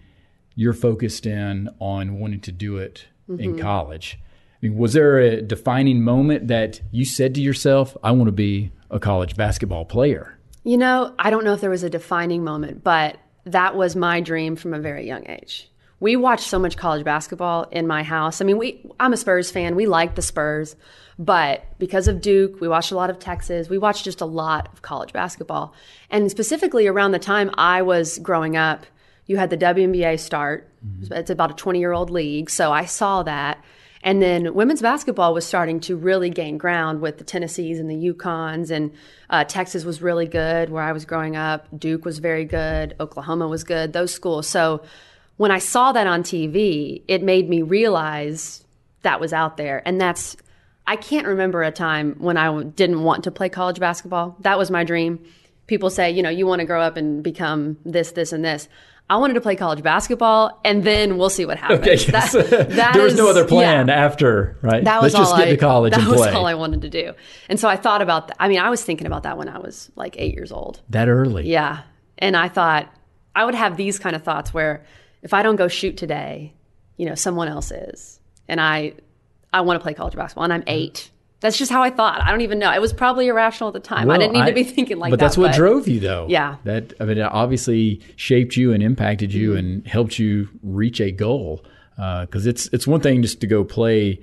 you're 0.54 0.75
focused 0.75 1.25
in 1.25 1.71
on 1.78 2.18
wanting 2.18 2.40
to 2.40 2.52
do 2.52 2.76
it 2.76 3.06
Mm-hmm. 3.30 3.42
in 3.42 3.59
college. 3.59 4.18
I 4.23 4.66
mean, 4.66 4.76
was 4.76 4.92
there 4.92 5.18
a 5.18 5.42
defining 5.42 6.02
moment 6.02 6.49
that 6.49 6.80
you 6.92 7.04
said 7.04 7.35
to 7.35 7.40
yourself, 7.40 7.97
I 8.04 8.12
want 8.12 8.28
to 8.28 8.33
be 8.33 8.71
a 8.88 9.00
college 9.00 9.37
basketball 9.37 9.85
player? 9.85 10.38
You 10.62 10.76
know, 10.76 11.14
I 11.18 11.30
don't 11.30 11.45
know 11.45 11.52
if 11.52 11.61
there 11.61 11.71
was 11.71 11.83
a 11.83 11.90
defining 11.90 12.45
moment, 12.45 12.85
but 12.85 13.16
that 13.45 13.75
was 13.75 13.97
my 13.97 14.21
dream 14.21 14.54
from 14.54 14.75
a 14.75 14.78
very 14.78 15.04
young 15.04 15.28
age. 15.28 15.68
We 15.99 16.17
watched 16.17 16.49
so 16.49 16.59
much 16.59 16.76
college 16.76 17.05
basketball 17.05 17.65
in 17.71 17.87
my 17.87 18.03
house. 18.03 18.41
I 18.41 18.45
mean, 18.45 18.59
we 18.59 18.85
I'm 19.00 19.12
a 19.12 19.17
Spurs 19.17 19.50
fan. 19.50 19.76
We 19.76 19.87
like 19.87 20.15
the 20.15 20.23
Spurs, 20.23 20.76
but 21.19 21.65
because 21.79 22.07
of 22.09 22.21
Duke, 22.21 22.61
we 22.61 22.69
watched 22.69 22.93
a 22.93 22.97
lot 22.97 23.09
of 23.09 23.19
Texas. 23.19 23.71
We 23.71 23.79
watched 23.79 24.05
just 24.05 24.21
a 24.21 24.26
lot 24.26 24.69
of 24.73 24.83
college 24.83 25.12
basketball. 25.12 25.73
And 26.11 26.31
specifically 26.31 26.87
around 26.87 27.12
the 27.12 27.19
time 27.19 27.50
I 27.55 27.83
was 27.83 28.19
growing 28.19 28.57
up, 28.57 28.85
you 29.26 29.38
had 29.38 29.50
the 29.50 29.57
WNBA 29.57 30.21
start. 30.21 30.71
It's 31.11 31.31
about 31.31 31.50
a 31.50 31.55
20-year-old 31.55 32.11
league, 32.11 32.49
so 32.49 32.73
I 32.73 32.85
saw 32.85 33.23
that. 33.25 33.62
And 34.03 34.23
then 34.23 34.55
women's 34.55 34.83
basketball 34.83 35.35
was 35.35 35.45
starting 35.45 35.81
to 35.81 35.97
really 35.97 36.31
gain 36.31 36.59
ground 36.59 37.00
with 37.00 37.19
the 37.19 37.25
Tennessees 37.25 37.81
and 37.81 37.91
the 37.91 38.12
UConns, 38.12 38.71
and 38.71 38.93
uh, 39.31 39.43
Texas 39.43 39.85
was 39.85 40.00
really 40.00 40.26
good 40.26 40.71
where 40.71 40.85
I 40.85 40.93
was 40.93 41.05
growing 41.05 41.35
up. 41.35 41.67
Duke 41.76 42.05
was 42.05 42.21
very 42.21 42.45
good. 42.45 42.95
Oklahoma 43.00 43.49
was 43.49 43.65
good. 43.65 43.93
Those 43.93 44.15
schools. 44.15 44.47
So 44.47 44.83
when 45.37 45.50
I 45.50 45.59
saw 45.59 45.93
that 45.93 46.07
on 46.07 46.23
TV, 46.23 47.02
it 47.09 47.23
made 47.23 47.49
me 47.49 47.62
realize 47.62 48.64
that 49.02 49.21
was 49.21 49.33
out 49.33 49.57
there, 49.57 49.83
and 49.87 50.00
that's. 50.00 50.37
I 50.88 50.95
can't 50.95 51.26
remember 51.26 51.64
a 51.64 51.73
time 51.73 52.14
when 52.19 52.37
I 52.37 52.62
didn't 52.62 53.02
want 53.02 53.25
to 53.25 53.33
play 53.33 53.49
college 53.49 53.81
basketball. 53.81 54.37
That 54.40 54.57
was 54.57 54.71
my 54.71 54.85
dream. 54.85 55.19
People 55.66 55.90
say, 55.90 56.12
you 56.12 56.23
know, 56.23 56.31
you 56.31 56.47
want 56.47 56.61
to 56.61 56.64
grow 56.64 56.81
up 56.81 56.97
and 56.97 57.25
become 57.25 57.76
this, 57.85 58.12
this, 58.12 58.33
and 58.33 58.45
this. 58.45 58.69
I 59.09 59.16
wanted 59.16 59.35
to 59.35 59.40
play 59.40 59.55
college 59.57 59.83
basketball, 59.83 60.61
and 60.64 60.83
then 60.83 61.16
we'll 61.16 61.31
see 61.31 61.45
what 61.45 61.59
happens. 61.59 61.81
Okay, 61.81 61.95
yes. 62.12 62.33
That- 62.33 62.50
that 62.71 62.95
there 62.95 63.02
was 63.02 63.16
no 63.16 63.28
other 63.28 63.45
plan 63.45 63.88
yeah. 63.88 63.95
after, 63.95 64.58
right? 64.63 64.82
That 64.82 65.02
was 65.02 65.13
Let's 65.13 65.23
just 65.23 65.32
all 65.32 65.39
get 65.39 65.49
I, 65.49 65.50
to 65.52 65.56
college 65.56 65.93
that 65.93 66.00
and 66.00 66.08
was 66.08 66.21
play. 66.21 66.32
all 66.32 66.47
I 66.47 66.54
wanted 66.54 66.82
to 66.82 66.91
do. 66.91 67.15
And 67.49 67.58
so 67.58 67.69
I 67.69 67.76
thought 67.76 68.02
about 68.02 68.28
that. 68.28 68.37
I 68.41 68.49
mean, 68.49 68.58
I 68.58 68.71
was 68.71 68.82
thinking 68.82 69.06
about 69.06 69.23
that 69.25 69.39
when 69.39 69.49
I 69.49 69.58
was 69.58 69.91
like 69.95 70.17
eight 70.19 70.34
years 70.34 70.50
old. 70.50 70.80
that 70.91 71.08
early. 71.08 71.49
Yeah. 71.49 71.82
And 72.19 72.37
I 72.37 72.49
thought 72.49 72.93
I 73.34 73.45
would 73.45 73.54
have 73.54 73.76
these 73.76 73.99
kind 73.99 74.17
of 74.17 74.23
thoughts 74.25 74.52
where 74.52 74.84
if 75.26 75.34
I 75.34 75.43
don't 75.43 75.56
go 75.56 75.67
shoot 75.69 75.97
today, 75.97 76.54
you 76.97 77.04
know, 77.06 77.15
someone 77.17 77.49
else 77.49 77.71
is. 77.73 78.21
And 78.49 78.60
I 78.60 78.95
I 79.52 79.60
want 79.62 79.78
to 79.78 79.82
play 79.82 79.93
college 79.93 80.15
basketball 80.15 80.45
and 80.45 80.52
I'm 80.52 80.65
eight. 80.67 81.10
That's 81.41 81.58
just 81.58 81.71
how 81.71 81.82
I 81.82 81.91
thought. 81.91 82.21
I 82.23 82.30
don't 82.30 82.41
even 82.43 82.58
know. 82.58 82.73
It 82.73 82.80
was 82.80 82.93
probably 82.95 83.26
irrational 83.26 83.69
at 83.69 83.75
the 83.75 83.80
time. 83.80 84.10
I 84.10 84.17
didn't 84.19 84.32
need 84.34 84.41
I- 84.43 84.49
to 84.49 84.54
be 84.54 84.65
thinking 84.76 84.99
like 84.99 85.10
that. 85.10 85.17
but 85.19 85.21
that. 85.21 85.25
that's 85.26 85.36
what 85.39 85.54
drove 85.54 85.86
you, 85.89 86.00
though. 86.00 86.26
Yeah. 86.30 86.56
That 86.65 86.95
I 87.00 87.04
mean, 87.04 87.19
it 87.19 87.23
obviously 87.23 88.00
shaped 88.17 88.56
you 88.56 88.73
and 88.73 88.82
impacted 88.82 89.34
you 89.34 89.50
Mm-hmm. 89.50 89.58
and 89.58 89.86
helped 89.86 90.19
you 90.19 90.49
reach 90.62 91.00
a 91.00 91.10
goal. 91.10 91.65
Because 91.97 92.47
it's 92.47 92.69
it's 92.73 92.86
one 92.86 93.00
thing 93.00 93.23
just 93.23 93.41
to 93.41 93.47
go 93.47 93.65
play 93.65 94.21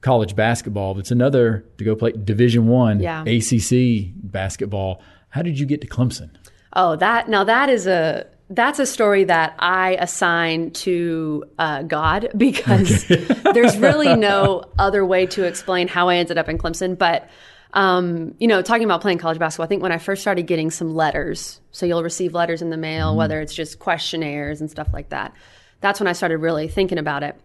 college 0.00 0.34
basketball, 0.36 0.94
but 0.94 1.00
it's 1.00 1.10
another 1.10 1.64
to 1.78 1.84
go 1.84 1.94
play 1.96 2.12
Division 2.12 2.68
One 2.68 3.00
Yeah. 3.00 3.22
ACC 3.24 4.12
basketball. 4.14 5.00
How 5.30 5.42
did 5.42 5.58
you 5.58 5.66
get 5.66 5.80
to 5.82 5.86
Clemson? 5.86 6.30
Oh, 6.74 6.96
that 6.96 7.28
now 7.28 7.44
that 7.44 7.68
is 7.68 7.86
a 7.86 8.26
that's 8.48 8.78
a 8.78 8.86
story 8.86 9.24
that 9.24 9.54
I 9.58 9.96
assign 10.00 10.70
to 10.72 11.44
uh, 11.58 11.82
God 11.82 12.30
because 12.36 13.06
there's 13.06 13.76
really 13.76 14.14
no 14.14 14.64
other 14.78 15.04
way 15.04 15.26
to 15.26 15.44
explain 15.44 15.88
how 15.88 16.08
I 16.08 16.16
ended 16.16 16.38
up 16.38 16.48
in 16.48 16.58
Clemson. 16.58 16.96
But 16.96 17.28
um, 17.72 18.34
you 18.38 18.48
know, 18.48 18.62
talking 18.62 18.84
about 18.84 19.02
playing 19.02 19.18
college 19.18 19.38
basketball, 19.38 19.64
I 19.64 19.68
think 19.68 19.82
when 19.82 19.92
I 19.92 19.98
first 19.98 20.22
started 20.22 20.46
getting 20.46 20.70
some 20.70 20.94
letters, 20.94 21.60
so 21.72 21.84
you'll 21.84 22.02
receive 22.02 22.32
letters 22.32 22.62
in 22.62 22.70
the 22.70 22.76
mail, 22.76 23.14
whether 23.16 23.40
it's 23.40 23.54
just 23.54 23.78
questionnaires 23.78 24.60
and 24.60 24.70
stuff 24.70 24.88
like 24.92 25.10
that. 25.10 25.34
That's 25.80 26.00
when 26.00 26.06
I 26.06 26.12
started 26.12 26.38
really 26.38 26.68
thinking 26.68 26.98
about 26.98 27.22
it, 27.22 27.38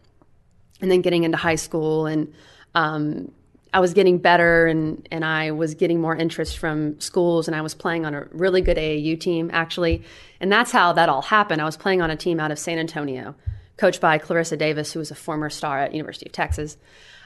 and 0.79 0.89
then 0.89 1.01
getting 1.01 1.23
into 1.23 1.37
high 1.37 1.55
school 1.55 2.05
and 2.05 2.33
um, 2.75 3.31
I 3.73 3.79
was 3.79 3.93
getting 3.93 4.17
better 4.17 4.67
and, 4.67 5.07
and 5.11 5.23
I 5.23 5.51
was 5.51 5.75
getting 5.75 6.01
more 6.01 6.15
interest 6.15 6.57
from 6.57 6.99
schools 6.99 7.47
and 7.47 7.55
I 7.55 7.61
was 7.61 7.73
playing 7.73 8.05
on 8.05 8.13
a 8.13 8.25
really 8.31 8.61
good 8.61 8.77
AAU 8.77 9.19
team 9.19 9.49
actually. 9.53 10.03
And 10.41 10.51
that's 10.51 10.71
how 10.71 10.93
that 10.93 11.07
all 11.07 11.21
happened. 11.21 11.61
I 11.61 11.65
was 11.65 11.77
playing 11.77 12.01
on 12.01 12.11
a 12.11 12.17
team 12.17 12.39
out 12.39 12.51
of 12.51 12.59
San 12.59 12.79
Antonio, 12.79 13.33
coached 13.77 14.01
by 14.01 14.17
Clarissa 14.17 14.57
Davis, 14.57 14.91
who 14.91 14.99
was 14.99 15.09
a 15.09 15.15
former 15.15 15.49
star 15.49 15.79
at 15.79 15.93
University 15.93 16.25
of 16.25 16.33
Texas. 16.33 16.77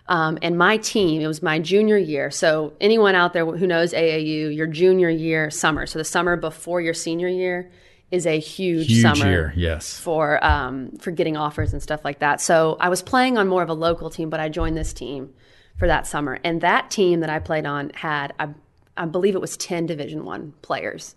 Um, 0.08 0.38
and 0.43 0.55
my 0.55 0.77
team, 0.77 1.19
it 1.19 1.27
was 1.27 1.41
my 1.41 1.58
junior 1.58 1.97
year. 1.97 2.29
So 2.29 2.73
anyone 2.79 3.15
out 3.15 3.34
there 3.34 3.43
who 3.43 3.65
knows 3.65 3.91
AAU, 3.91 4.55
your 4.55 4.67
junior 4.67 5.10
year 5.10 5.49
summer, 5.49 5.88
so 5.88 5.97
the 5.97 6.05
summer 6.05 6.36
before 6.36 6.79
your 6.79 6.93
senior 6.93 7.27
year 7.27 7.71
is 8.12 8.27
a 8.27 8.39
huge, 8.39 8.88
Huge 8.88 9.01
summer 9.01 9.25
year, 9.25 9.53
yes. 9.55 9.99
for 9.99 10.43
um, 10.45 10.91
for 10.99 11.10
getting 11.10 11.36
offers 11.36 11.73
and 11.73 11.81
stuff 11.81 12.05
like 12.05 12.19
that. 12.19 12.39
So 12.39 12.77
I 12.79 12.89
was 12.89 13.01
playing 13.01 13.39
on 13.39 13.47
more 13.47 13.63
of 13.63 13.69
a 13.69 13.73
local 13.73 14.12
team, 14.12 14.29
but 14.29 14.39
I 14.39 14.47
joined 14.47 14.77
this 14.77 14.93
team 14.93 15.34
for 15.77 15.88
that 15.88 16.07
summer, 16.07 16.39
and 16.43 16.61
that 16.61 16.89
team 16.89 17.19
that 17.19 17.29
I 17.29 17.39
played 17.39 17.65
on 17.65 17.91
had 17.91 18.33
I, 18.39 18.49
I 18.97 19.05
believe 19.05 19.35
it 19.35 19.41
was 19.41 19.57
ten 19.57 19.85
Division 19.85 20.25
One 20.25 20.53
players. 20.61 21.15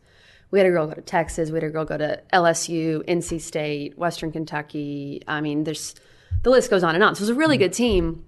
We 0.51 0.59
had 0.59 0.67
a 0.67 0.71
girl 0.71 0.87
go 0.87 0.95
to 0.95 1.03
Texas. 1.03 1.51
We 1.51 1.57
had 1.57 1.65
a 1.65 1.71
girl 1.71 1.85
go 1.85 1.99
to 1.99 2.23
LSU, 2.33 3.05
NC 3.07 3.41
State, 3.41 3.99
Western 3.99 4.33
Kentucky. 4.33 5.23
I 5.29 5.41
mean, 5.41 5.65
there's 5.65 5.95
the 6.43 6.51
list 6.51 6.71
goes 6.71 6.83
on 6.83 6.95
and 6.95 7.05
on. 7.05 7.15
So 7.15 7.21
it 7.21 7.23
was 7.23 7.31
a 7.31 7.35
really 7.35 7.57
mm-hmm. 7.57 7.65
good 7.65 7.73
team. 7.73 8.25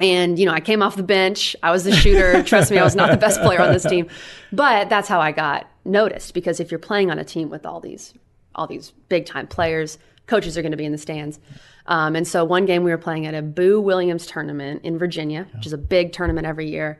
And, 0.00 0.38
you 0.40 0.46
know, 0.46 0.52
I 0.52 0.60
came 0.60 0.82
off 0.82 0.96
the 0.96 1.04
bench. 1.04 1.54
I 1.62 1.70
was 1.70 1.84
the 1.84 1.92
shooter. 1.92 2.42
Trust 2.44 2.72
me, 2.72 2.78
I 2.78 2.82
was 2.82 2.96
not 2.96 3.12
the 3.12 3.16
best 3.16 3.40
player 3.42 3.60
on 3.60 3.72
this 3.72 3.84
team. 3.84 4.08
But 4.52 4.88
that's 4.88 5.06
how 5.06 5.20
I 5.20 5.30
got 5.30 5.68
noticed 5.84 6.34
because 6.34 6.58
if 6.58 6.72
you're 6.72 6.80
playing 6.80 7.12
on 7.12 7.18
a 7.18 7.24
team 7.24 7.50
with 7.50 7.64
all 7.64 7.80
these 7.80 8.12
all 8.56 8.66
these 8.66 8.92
big 9.08 9.26
time 9.26 9.46
players, 9.46 9.98
coaches 10.26 10.56
are 10.56 10.62
going 10.62 10.72
to 10.72 10.76
be 10.76 10.84
in 10.84 10.92
the 10.92 10.98
stands. 10.98 11.38
Um, 11.86 12.16
and 12.16 12.26
so 12.26 12.44
one 12.44 12.66
game 12.66 12.82
we 12.82 12.90
were 12.90 12.98
playing 12.98 13.26
at 13.26 13.34
a 13.34 13.42
Boo 13.42 13.80
Williams 13.80 14.26
tournament 14.26 14.82
in 14.84 14.98
Virginia, 14.98 15.46
which 15.54 15.66
is 15.66 15.72
a 15.72 15.78
big 15.78 16.12
tournament 16.12 16.46
every 16.46 16.70
year. 16.70 16.98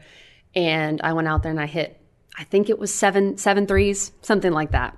And 0.54 1.00
I 1.02 1.14
went 1.14 1.26
out 1.26 1.42
there 1.42 1.50
and 1.50 1.60
I 1.60 1.66
hit, 1.66 2.00
I 2.38 2.44
think 2.44 2.68
it 2.68 2.78
was 2.78 2.92
seven 2.92 3.38
seven 3.38 3.66
threes, 3.66 4.12
something 4.22 4.52
like 4.52 4.72
that 4.72 4.96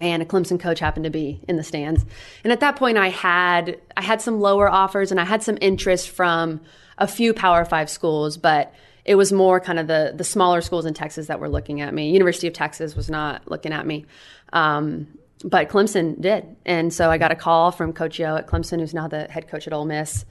and 0.00 0.22
a 0.22 0.26
Clemson 0.26 0.58
coach 0.58 0.80
happened 0.80 1.04
to 1.04 1.10
be 1.10 1.40
in 1.46 1.56
the 1.56 1.62
stands. 1.62 2.04
And 2.42 2.52
at 2.52 2.60
that 2.60 2.76
point, 2.76 2.96
I 2.96 3.10
had 3.10 3.78
I 3.96 4.02
had 4.02 4.20
some 4.22 4.40
lower 4.40 4.68
offers 4.68 5.10
and 5.10 5.20
I 5.20 5.24
had 5.24 5.42
some 5.42 5.58
interest 5.60 6.08
from 6.08 6.60
a 6.98 7.06
few 7.06 7.34
Power 7.34 7.64
Five 7.64 7.90
schools, 7.90 8.36
but 8.36 8.74
it 9.04 9.14
was 9.14 9.32
more 9.32 9.60
kind 9.60 9.78
of 9.78 9.86
the 9.86 10.12
the 10.16 10.24
smaller 10.24 10.60
schools 10.60 10.86
in 10.86 10.94
Texas 10.94 11.26
that 11.26 11.40
were 11.40 11.48
looking 11.48 11.80
at 11.80 11.92
me. 11.92 12.10
University 12.10 12.46
of 12.46 12.54
Texas 12.54 12.96
was 12.96 13.10
not 13.10 13.48
looking 13.50 13.72
at 13.72 13.86
me. 13.86 14.06
Um, 14.52 15.06
but 15.44 15.68
Clemson 15.68 16.20
did, 16.20 16.44
and 16.66 16.92
so 16.92 17.10
I 17.10 17.18
got 17.18 17.30
a 17.32 17.34
call 17.36 17.70
from 17.72 17.92
Coach 17.92 18.18
Yo 18.18 18.36
at 18.36 18.46
Clemson, 18.46 18.78
who's 18.80 18.94
now 18.94 19.08
the 19.08 19.24
head 19.24 19.48
coach 19.48 19.66
at 19.66 19.72
Ole 19.72 19.84
Miss, 19.86 20.24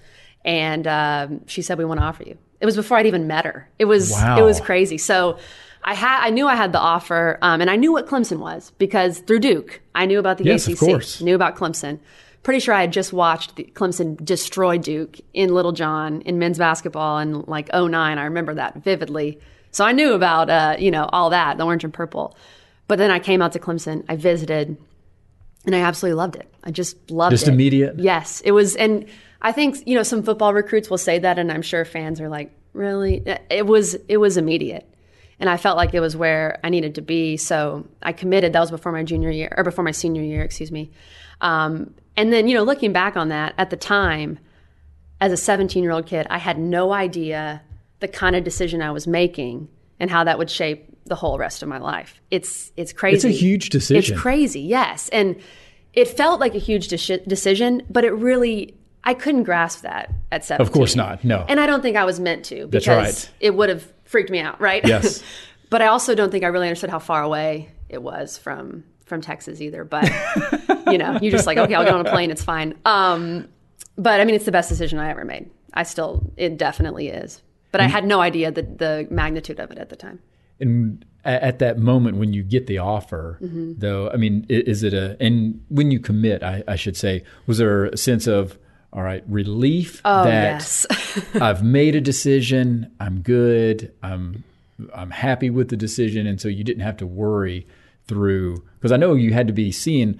and 0.46 0.88
um, 0.88 1.48
she 1.48 1.62
said 1.62 1.78
we 1.78 1.86
want 1.86 2.00
to 2.00 2.06
offer 2.06 2.24
you. 2.24 2.38
It 2.62 2.66
was 2.66 2.76
before 2.76 2.98
I'd 2.98 3.06
even 3.06 3.28
met 3.28 3.46
her. 3.46 3.70
It 3.80 3.86
was 3.86 4.12
Wow. 4.12 4.38
it 4.38 4.42
was 4.44 4.60
crazy. 4.60 4.98
So 4.98 5.38
I 5.84 5.94
had 5.94 6.22
I 6.26 6.30
knew 6.30 6.48
I 6.48 6.56
had 6.56 6.72
the 6.74 6.80
offer, 6.80 7.38
um, 7.42 7.62
and 7.62 7.70
I 7.70 7.76
knew 7.76 7.92
what 7.92 8.06
Clemson 8.08 8.40
was 8.40 8.72
because 8.78 9.20
through 9.20 9.40
Duke, 9.40 9.82
I 9.96 10.06
knew 10.06 10.20
about 10.20 10.38
the 10.38 10.44
Yes, 10.46 10.68
ACC, 10.68 10.74
of 10.74 10.80
course. 10.80 11.22
knew 11.22 11.36
about 11.36 11.56
Clemson. 11.56 12.00
pretty 12.44 12.60
sure 12.62 12.74
I 12.74 12.82
had 12.82 12.94
just 12.94 13.12
watched 13.12 13.56
the, 13.58 13.64
Clemson 13.74 14.24
destroy 14.24 14.78
Duke 14.78 15.20
in 15.34 15.54
Littlejohn 15.54 16.22
in 16.22 16.40
men's 16.40 16.58
basketball 16.58 17.20
in 17.20 17.42
like 17.48 17.70
09. 17.74 18.18
I 18.18 18.24
remember 18.24 18.54
that 18.56 18.76
vividly. 18.84 19.40
So 19.72 19.84
I 19.86 19.92
knew 19.92 20.14
about, 20.14 20.50
uh, 20.50 20.76
you 20.80 20.90
know, 20.90 21.10
all 21.12 21.30
that, 21.32 21.58
the 21.58 21.66
orange 21.66 21.84
and 21.84 21.94
purple. 21.94 22.36
But 22.88 22.98
then 22.98 23.12
I 23.12 23.20
came 23.20 23.42
out 23.42 23.52
to 23.54 23.60
Clemson, 23.60 24.04
I 24.10 24.16
visited, 24.16 24.78
and 25.66 25.76
I 25.76 25.80
absolutely 25.80 26.16
loved 26.16 26.36
it. 26.36 26.52
I 26.64 26.72
just 26.72 27.12
loved 27.12 27.32
Just 27.32 27.44
it. 27.44 27.46
Just 27.46 27.54
immediate? 27.54 28.00
Yes. 28.00 28.42
It 28.42 28.52
was, 28.52 28.76
and 28.76 29.06
I 29.42 29.52
think, 29.52 29.86
you 29.88 29.96
know, 29.96 30.04
some 30.04 30.24
football 30.24 30.54
recruits 30.54 30.90
will 30.90 30.98
say 30.98 31.20
that, 31.20 31.38
and 31.40 31.52
I'm 31.52 31.62
sure 31.62 31.86
fans 31.86 32.22
are 32.22 32.30
like, 32.30 32.52
really? 32.74 33.24
It 33.50 33.66
was, 33.66 33.96
it 34.08 34.18
was 34.18 34.38
immediate. 34.38 34.88
And 35.40 35.50
I 35.50 35.58
felt 35.58 35.78
like 35.78 35.94
it 35.94 36.02
was 36.02 36.18
where 36.18 36.60
I 36.64 36.70
needed 36.70 36.96
to 36.96 37.02
be. 37.02 37.38
So 37.38 37.88
I 38.02 38.12
committed. 38.12 38.52
That 38.52 38.60
was 38.60 38.72
before 38.72 38.92
my 38.92 39.04
junior 39.04 39.30
year, 39.30 39.54
or 39.56 39.64
before 39.64 39.84
my 39.84 39.92
senior 39.92 40.22
year, 40.22 40.42
excuse 40.44 40.72
me. 40.72 40.92
Um, 41.42 41.94
and 42.18 42.34
then, 42.34 42.48
you 42.50 42.56
know, 42.56 42.64
looking 42.64 42.92
back 42.92 43.16
on 43.16 43.30
that 43.30 43.54
at 43.58 43.70
the 43.70 43.78
time, 43.78 44.40
as 45.22 45.32
a 45.32 45.38
17 45.38 45.82
year 45.84 45.92
old 45.92 46.06
kid, 46.06 46.28
I 46.30 46.38
had 46.38 46.58
no 46.58 46.94
idea 46.94 47.62
the 48.00 48.08
kind 48.08 48.36
of 48.36 48.44
decision 48.44 48.82
I 48.82 48.92
was 48.92 49.08
making 49.08 49.70
and 50.00 50.10
how 50.10 50.24
that 50.24 50.38
would 50.38 50.50
shape 50.50 50.86
the 51.06 51.16
whole 51.16 51.38
rest 51.38 51.64
of 51.64 51.70
my 51.70 51.80
life. 51.80 52.22
It's 52.32 52.72
it's 52.78 52.94
crazy. 52.94 53.16
It's 53.16 53.26
a 53.26 53.40
huge 53.40 53.70
decision. 53.70 54.14
It's 54.14 54.22
crazy, 54.22 54.62
yes. 54.62 55.10
And 55.10 55.36
it 55.94 56.08
felt 56.08 56.40
like 56.40 56.56
a 56.56 56.60
huge 56.60 56.88
de- 56.88 57.18
decision, 57.20 57.84
but 57.90 58.06
it 58.06 58.12
really 58.12 58.76
I 59.04 59.14
couldn't 59.14 59.44
grasp 59.44 59.82
that 59.82 60.14
at 60.32 60.46
17. 60.46 60.66
Of 60.66 60.74
course 60.74 60.96
not. 60.96 61.24
No. 61.24 61.46
And 61.48 61.60
I 61.60 61.66
don't 61.66 61.82
think 61.82 61.98
I 61.98 62.04
was 62.04 62.20
meant 62.20 62.46
to 62.46 62.68
because 62.68 62.86
That's 62.86 63.26
right. 63.26 63.32
it 63.40 63.56
would 63.56 63.70
have 63.70 63.92
freaked 64.06 64.30
me 64.30 64.40
out, 64.40 64.60
right? 64.60 64.86
Yes. 64.86 65.24
but 65.70 65.82
I 65.82 65.88
also 65.88 66.16
don't 66.16 66.32
think 66.32 66.44
I 66.44 66.48
really 66.48 66.68
understood 66.68 66.90
how 66.90 67.00
far 67.00 67.24
away 67.24 67.70
it 67.90 68.02
was 68.02 68.38
from 68.38 68.84
from 69.06 69.22
Texas 69.22 69.62
either. 69.62 69.84
But 69.84 70.10
you 70.88 70.98
know, 70.98 71.18
you're 71.22 71.32
just 71.32 71.48
like, 71.48 71.58
okay, 71.58 71.74
I'll 71.74 71.84
get 71.84 71.94
on 71.94 72.06
a 72.06 72.10
plane, 72.10 72.32
it's 72.32 72.44
fine. 72.44 72.78
Um, 72.86 73.48
but 73.98 74.22
I 74.22 74.26
mean, 74.26 74.36
it's 74.36 74.46
the 74.46 74.52
best 74.52 74.70
decision 74.70 75.00
I 75.00 75.10
ever 75.10 75.26
made. 75.26 75.50
I 75.74 75.84
still, 75.84 76.32
it 76.38 76.58
definitely 76.58 77.10
is. 77.10 77.42
But 77.72 77.82
I 77.82 77.86
Mm-hmm. 77.86 77.94
had 77.94 78.06
no 78.06 78.20
idea 78.22 78.52
the 78.52 78.64
the 78.64 79.08
magnitude 79.12 79.60
of 79.60 79.72
it 79.72 79.78
at 79.78 79.90
the 79.90 79.96
time. 79.96 80.20
And 80.60 81.06
at 81.26 81.60
that 81.60 81.78
moment 81.78 82.18
when 82.18 82.34
you 82.34 82.44
get 82.44 82.68
the 82.68 82.78
offer, 82.78 83.38
Mm-hmm. 83.42 83.74
though, 83.78 84.10
I 84.10 84.18
mean, 84.18 84.46
is 84.50 84.84
it 84.84 84.94
a, 84.94 85.16
and 85.20 85.64
when 85.70 85.92
you 85.92 86.00
commit, 86.00 86.44
I, 86.44 86.64
I 86.68 86.76
should 86.76 86.96
say, 86.98 87.24
was 87.46 87.58
there 87.60 87.86
a 87.86 87.98
sense 87.98 88.26
of, 88.28 88.58
all 88.92 89.04
right, 89.04 89.24
relief 89.28 90.02
Oh 90.06 90.24
that 90.24 90.54
yes, 90.54 90.86
I've 91.36 91.64
made 91.64 91.96
a 91.96 92.02
decision, 92.02 92.92
I'm 93.00 93.22
good, 93.22 93.94
I'm, 94.02 94.44
I'm 94.96 95.12
happy 95.12 95.50
with 95.50 95.70
the 95.70 95.78
decision. 95.78 96.26
And 96.26 96.40
so 96.42 96.48
you 96.48 96.64
didn't 96.64 96.84
have 96.84 96.98
to 96.98 97.06
worry 97.08 97.68
through, 98.08 98.64
because 98.78 98.92
I 98.92 98.98
know 98.98 99.14
you 99.14 99.34
had 99.34 99.48
to 99.48 99.54
be 99.54 99.72
seeing 99.72 100.20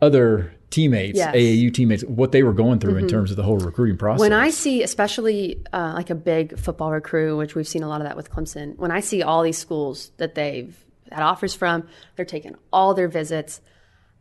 other 0.00 0.52
teammates, 0.70 1.16
Yes. 1.18 1.34
Mm-hmm. 1.34 1.66
AAU 1.66 1.74
teammates, 1.74 2.04
what 2.04 2.32
they 2.32 2.42
were 2.42 2.52
going 2.52 2.80
through 2.80 2.96
in 2.96 3.06
terms 3.06 3.30
of 3.30 3.36
the 3.36 3.42
whole 3.44 3.58
recruiting 3.58 3.96
process. 3.96 4.20
when 4.20 4.32
I 4.32 4.50
see, 4.50 4.82
especially 4.82 5.62
uh, 5.72 5.92
like 5.94 6.10
a 6.10 6.14
big 6.16 6.58
football 6.58 6.90
recruit, 6.90 7.36
which 7.36 7.54
we've 7.54 7.68
seen 7.68 7.82
a 7.84 7.88
lot 7.88 8.00
of 8.00 8.06
that 8.06 8.16
with 8.16 8.30
Clemson, 8.30 8.76
when 8.76 8.90
I 8.90 9.00
see 9.00 9.22
all 9.22 9.42
these 9.42 9.58
schools 9.58 10.10
that 10.16 10.34
they've 10.34 10.76
had 11.12 11.22
offers 11.22 11.54
from, 11.54 11.86
they're 12.16 12.24
taking 12.24 12.56
all 12.72 12.92
their 12.94 13.08
visits. 13.08 13.60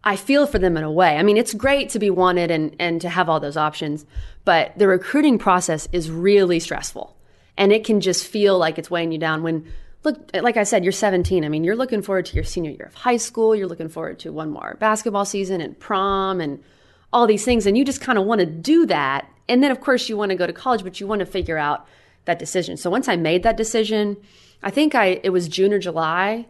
I 0.03 0.15
feel 0.15 0.45
for 0.45 0.59
them 0.59 0.77
in 0.77 0.83
a 0.83 0.91
way. 0.91 1.17
I 1.17 1.23
mean, 1.23 1.37
it's 1.37 1.53
great 1.53 1.89
to 1.89 1.99
be 1.99 2.09
wanted 2.09 2.51
and, 2.51 2.75
and 2.77 3.01
to 3.01 3.09
have 3.09 3.29
all 3.29 3.39
those 3.39 3.57
options, 3.57 4.05
but 4.45 4.77
the 4.77 4.87
recruiting 4.87 5.39
process 5.39 5.87
is 5.91 6.11
really 6.11 6.59
stressful. 6.59 7.17
And 7.57 7.71
it 7.71 7.83
can 7.83 8.01
just 8.01 8.25
feel 8.25 8.57
like 8.57 8.77
it's 8.77 8.91
weighing 8.91 9.11
you 9.11 9.17
down 9.17 9.43
when, 9.43 9.71
look, 10.03 10.31
like 10.33 10.57
I 10.57 10.63
said, 10.63 10.83
you're 10.83 10.91
17. 10.91 11.43
I 11.43 11.49
mean, 11.49 11.63
you're 11.63 11.75
looking 11.75 12.01
forward 12.01 12.25
to 12.27 12.35
your 12.35 12.43
senior 12.43 12.71
year 12.71 12.85
of 12.85 12.93
high 12.93 13.17
school. 13.17 13.55
You're 13.55 13.67
looking 13.67 13.89
forward 13.89 14.19
to 14.19 14.31
one 14.31 14.49
more 14.49 14.77
basketball 14.79 15.25
season 15.25 15.61
and 15.61 15.79
prom 15.79 16.41
and 16.41 16.63
all 17.11 17.27
these 17.27 17.45
things. 17.45 17.65
And 17.65 17.77
you 17.77 17.85
just 17.85 18.01
kind 18.01 18.17
of 18.17 18.25
want 18.25 18.39
to 18.39 18.45
do 18.45 18.85
that. 18.87 19.27
And 19.47 19.63
then, 19.63 19.71
of 19.71 19.81
course, 19.81 20.09
you 20.09 20.17
want 20.17 20.29
to 20.29 20.35
go 20.35 20.47
to 20.47 20.53
college, 20.53 20.83
but 20.83 20.99
you 20.99 21.07
want 21.07 21.19
to 21.19 21.25
figure 21.25 21.57
out 21.57 21.87
that 22.25 22.39
decision. 22.39 22.77
So 22.77 22.89
once 22.89 23.07
I 23.07 23.15
made 23.15 23.43
that 23.43 23.57
decision, 23.57 24.17
I 24.61 24.71
think 24.71 24.95
I, 24.95 25.19
it 25.23 25.29
was 25.29 25.47
June 25.47 25.73
or 25.73 25.79
July. 25.79 26.47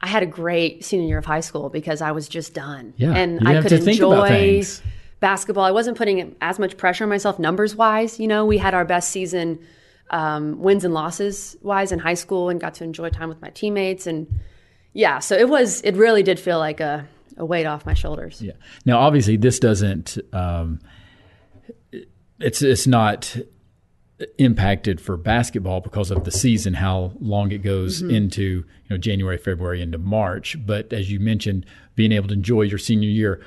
I 0.00 0.06
had 0.06 0.22
a 0.22 0.26
great 0.26 0.84
senior 0.84 1.06
year 1.06 1.18
of 1.18 1.26
high 1.26 1.40
school 1.40 1.68
because 1.68 2.00
I 2.00 2.12
was 2.12 2.28
just 2.28 2.54
done. 2.54 2.94
Yeah, 2.96 3.12
And 3.12 3.46
I 3.46 3.60
could 3.60 3.68
to 3.68 3.78
think 3.78 4.00
about 4.00 4.30
enjoy 4.30 4.64
basketball. 5.20 5.64
I 5.64 5.70
wasn't 5.70 5.98
putting 5.98 6.34
as 6.40 6.58
much 6.58 6.78
pressure 6.78 7.04
on 7.04 7.10
myself 7.10 7.38
numbers 7.38 7.76
wise. 7.76 8.18
You 8.18 8.26
know, 8.26 8.46
we 8.46 8.56
had 8.56 8.72
our 8.72 8.86
best 8.86 9.10
season 9.10 9.58
um, 10.10 10.60
wins 10.60 10.84
and 10.84 10.92
losses 10.92 11.56
wise 11.62 11.92
in 11.92 11.98
high 11.98 12.14
school 12.14 12.48
and 12.48 12.60
got 12.60 12.74
to 12.74 12.84
enjoy 12.84 13.10
time 13.10 13.28
with 13.28 13.40
my 13.40 13.50
teammates. 13.50 14.06
And 14.06 14.40
yeah, 14.92 15.20
so 15.20 15.36
it 15.36 15.48
was, 15.48 15.80
it 15.82 15.94
really 15.94 16.22
did 16.22 16.38
feel 16.38 16.58
like 16.58 16.80
a, 16.80 17.06
a 17.36 17.44
weight 17.44 17.66
off 17.66 17.86
my 17.86 17.94
shoulders. 17.94 18.42
Yeah. 18.42 18.52
Now, 18.84 18.98
obviously, 18.98 19.36
this 19.36 19.58
doesn't. 19.58 20.18
Um, 20.32 20.80
it's 22.40 22.62
it's 22.62 22.86
not 22.86 23.36
impacted 24.38 25.00
for 25.00 25.16
basketball 25.16 25.80
because 25.80 26.10
of 26.10 26.24
the 26.24 26.30
season, 26.30 26.74
how 26.74 27.12
long 27.20 27.52
it 27.52 27.62
goes 27.62 28.02
into 28.02 28.42
you 28.42 28.64
know 28.90 28.98
January, 28.98 29.38
February, 29.38 29.80
into 29.80 29.98
March. 29.98 30.56
But 30.64 30.92
as 30.92 31.10
you 31.10 31.20
mentioned, 31.20 31.66
being 31.94 32.12
able 32.12 32.28
to 32.28 32.34
enjoy 32.34 32.62
your 32.62 32.78
senior 32.78 33.08
year, 33.08 33.42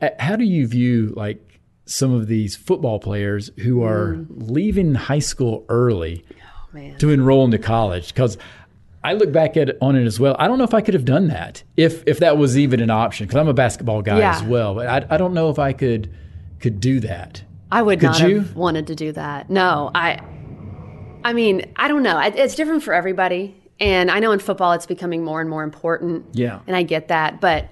uh, 0.00 0.10
how 0.18 0.36
do 0.36 0.44
you 0.44 0.66
view 0.66 1.12
like 1.16 1.51
some 1.84 2.12
of 2.12 2.26
these 2.26 2.56
football 2.56 2.98
players 2.98 3.50
who 3.58 3.82
are 3.82 4.14
mm. 4.14 4.26
leaving 4.30 4.94
high 4.94 5.18
school 5.18 5.64
early 5.68 6.24
oh, 6.32 6.68
Man. 6.72 6.98
to 6.98 7.10
enroll 7.10 7.44
into 7.44 7.58
college? 7.58 8.08
Because 8.08 8.38
I 9.04 9.14
look 9.14 9.32
back 9.32 9.56
at 9.56 9.76
on 9.80 9.96
it 9.96 10.04
as 10.06 10.20
well. 10.20 10.36
I 10.38 10.46
don't 10.46 10.58
know 10.58 10.64
if 10.64 10.74
I 10.74 10.80
could 10.80 10.94
have 10.94 11.04
done 11.04 11.28
that 11.28 11.62
if 11.76 12.04
if 12.06 12.20
that 12.20 12.38
was 12.38 12.56
even 12.56 12.80
an 12.80 12.90
option. 12.90 13.26
Because 13.26 13.40
I'm 13.40 13.48
a 13.48 13.54
basketball 13.54 14.02
guy 14.02 14.18
Yeah. 14.18 14.36
as 14.36 14.42
well, 14.42 14.74
but 14.74 14.86
I, 14.86 15.14
I 15.14 15.16
don't 15.16 15.34
know 15.34 15.50
if 15.50 15.58
I 15.58 15.72
could 15.72 16.12
could 16.60 16.80
do 16.80 17.00
that. 17.00 17.42
I 17.72 17.82
would 17.82 18.00
Could 18.00 18.10
not 18.10 18.20
you? 18.20 18.40
have 18.40 18.54
wanted 18.54 18.86
to 18.88 18.94
do 18.94 19.12
that. 19.12 19.50
No, 19.50 19.90
I. 19.94 20.20
I 21.24 21.32
mean, 21.32 21.72
I 21.76 21.86
don't 21.86 22.02
know. 22.02 22.18
It's 22.18 22.56
different 22.56 22.82
for 22.82 22.92
everybody, 22.92 23.56
and 23.78 24.10
I 24.10 24.18
know 24.18 24.32
in 24.32 24.40
football 24.40 24.72
it's 24.72 24.86
becoming 24.86 25.24
more 25.24 25.40
and 25.40 25.48
more 25.48 25.62
important. 25.62 26.26
Yeah. 26.32 26.60
and 26.66 26.76
I 26.76 26.82
get 26.82 27.08
that, 27.08 27.40
but 27.40 27.68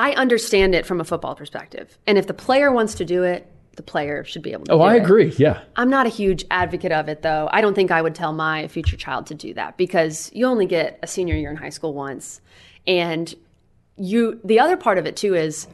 I 0.00 0.12
understand 0.12 0.74
it 0.74 0.86
from 0.86 0.98
a 0.98 1.04
football 1.04 1.34
perspective. 1.34 1.98
And 2.06 2.16
if 2.16 2.26
the 2.26 2.32
player 2.32 2.72
wants 2.72 2.94
to 2.94 3.04
do 3.04 3.22
it, 3.22 3.46
the 3.76 3.82
player 3.82 4.24
should 4.24 4.40
be 4.40 4.52
able 4.52 4.64
to. 4.64 4.72
Oh, 4.72 4.80
I 4.80 4.96
it. 4.96 5.02
agree. 5.02 5.34
Yeah. 5.36 5.60
I'm 5.76 5.90
not 5.90 6.06
a 6.06 6.08
huge 6.08 6.42
advocate 6.50 6.90
of 6.90 7.10
it, 7.10 7.20
though. 7.20 7.50
I 7.52 7.60
don't 7.60 7.74
think 7.74 7.90
I 7.90 8.00
would 8.00 8.14
tell 8.14 8.32
my 8.32 8.66
future 8.68 8.96
child 8.96 9.26
to 9.26 9.34
do 9.34 9.52
that 9.54 9.76
because 9.76 10.30
you 10.32 10.46
only 10.46 10.64
get 10.64 10.98
a 11.02 11.06
senior 11.06 11.34
year 11.34 11.50
in 11.50 11.56
high 11.56 11.68
school 11.68 11.92
once, 11.92 12.40
and 12.86 13.34
you. 13.96 14.40
The 14.42 14.58
other 14.58 14.78
part 14.78 14.96
of 14.96 15.04
it 15.04 15.16
too 15.16 15.34
is 15.34 15.68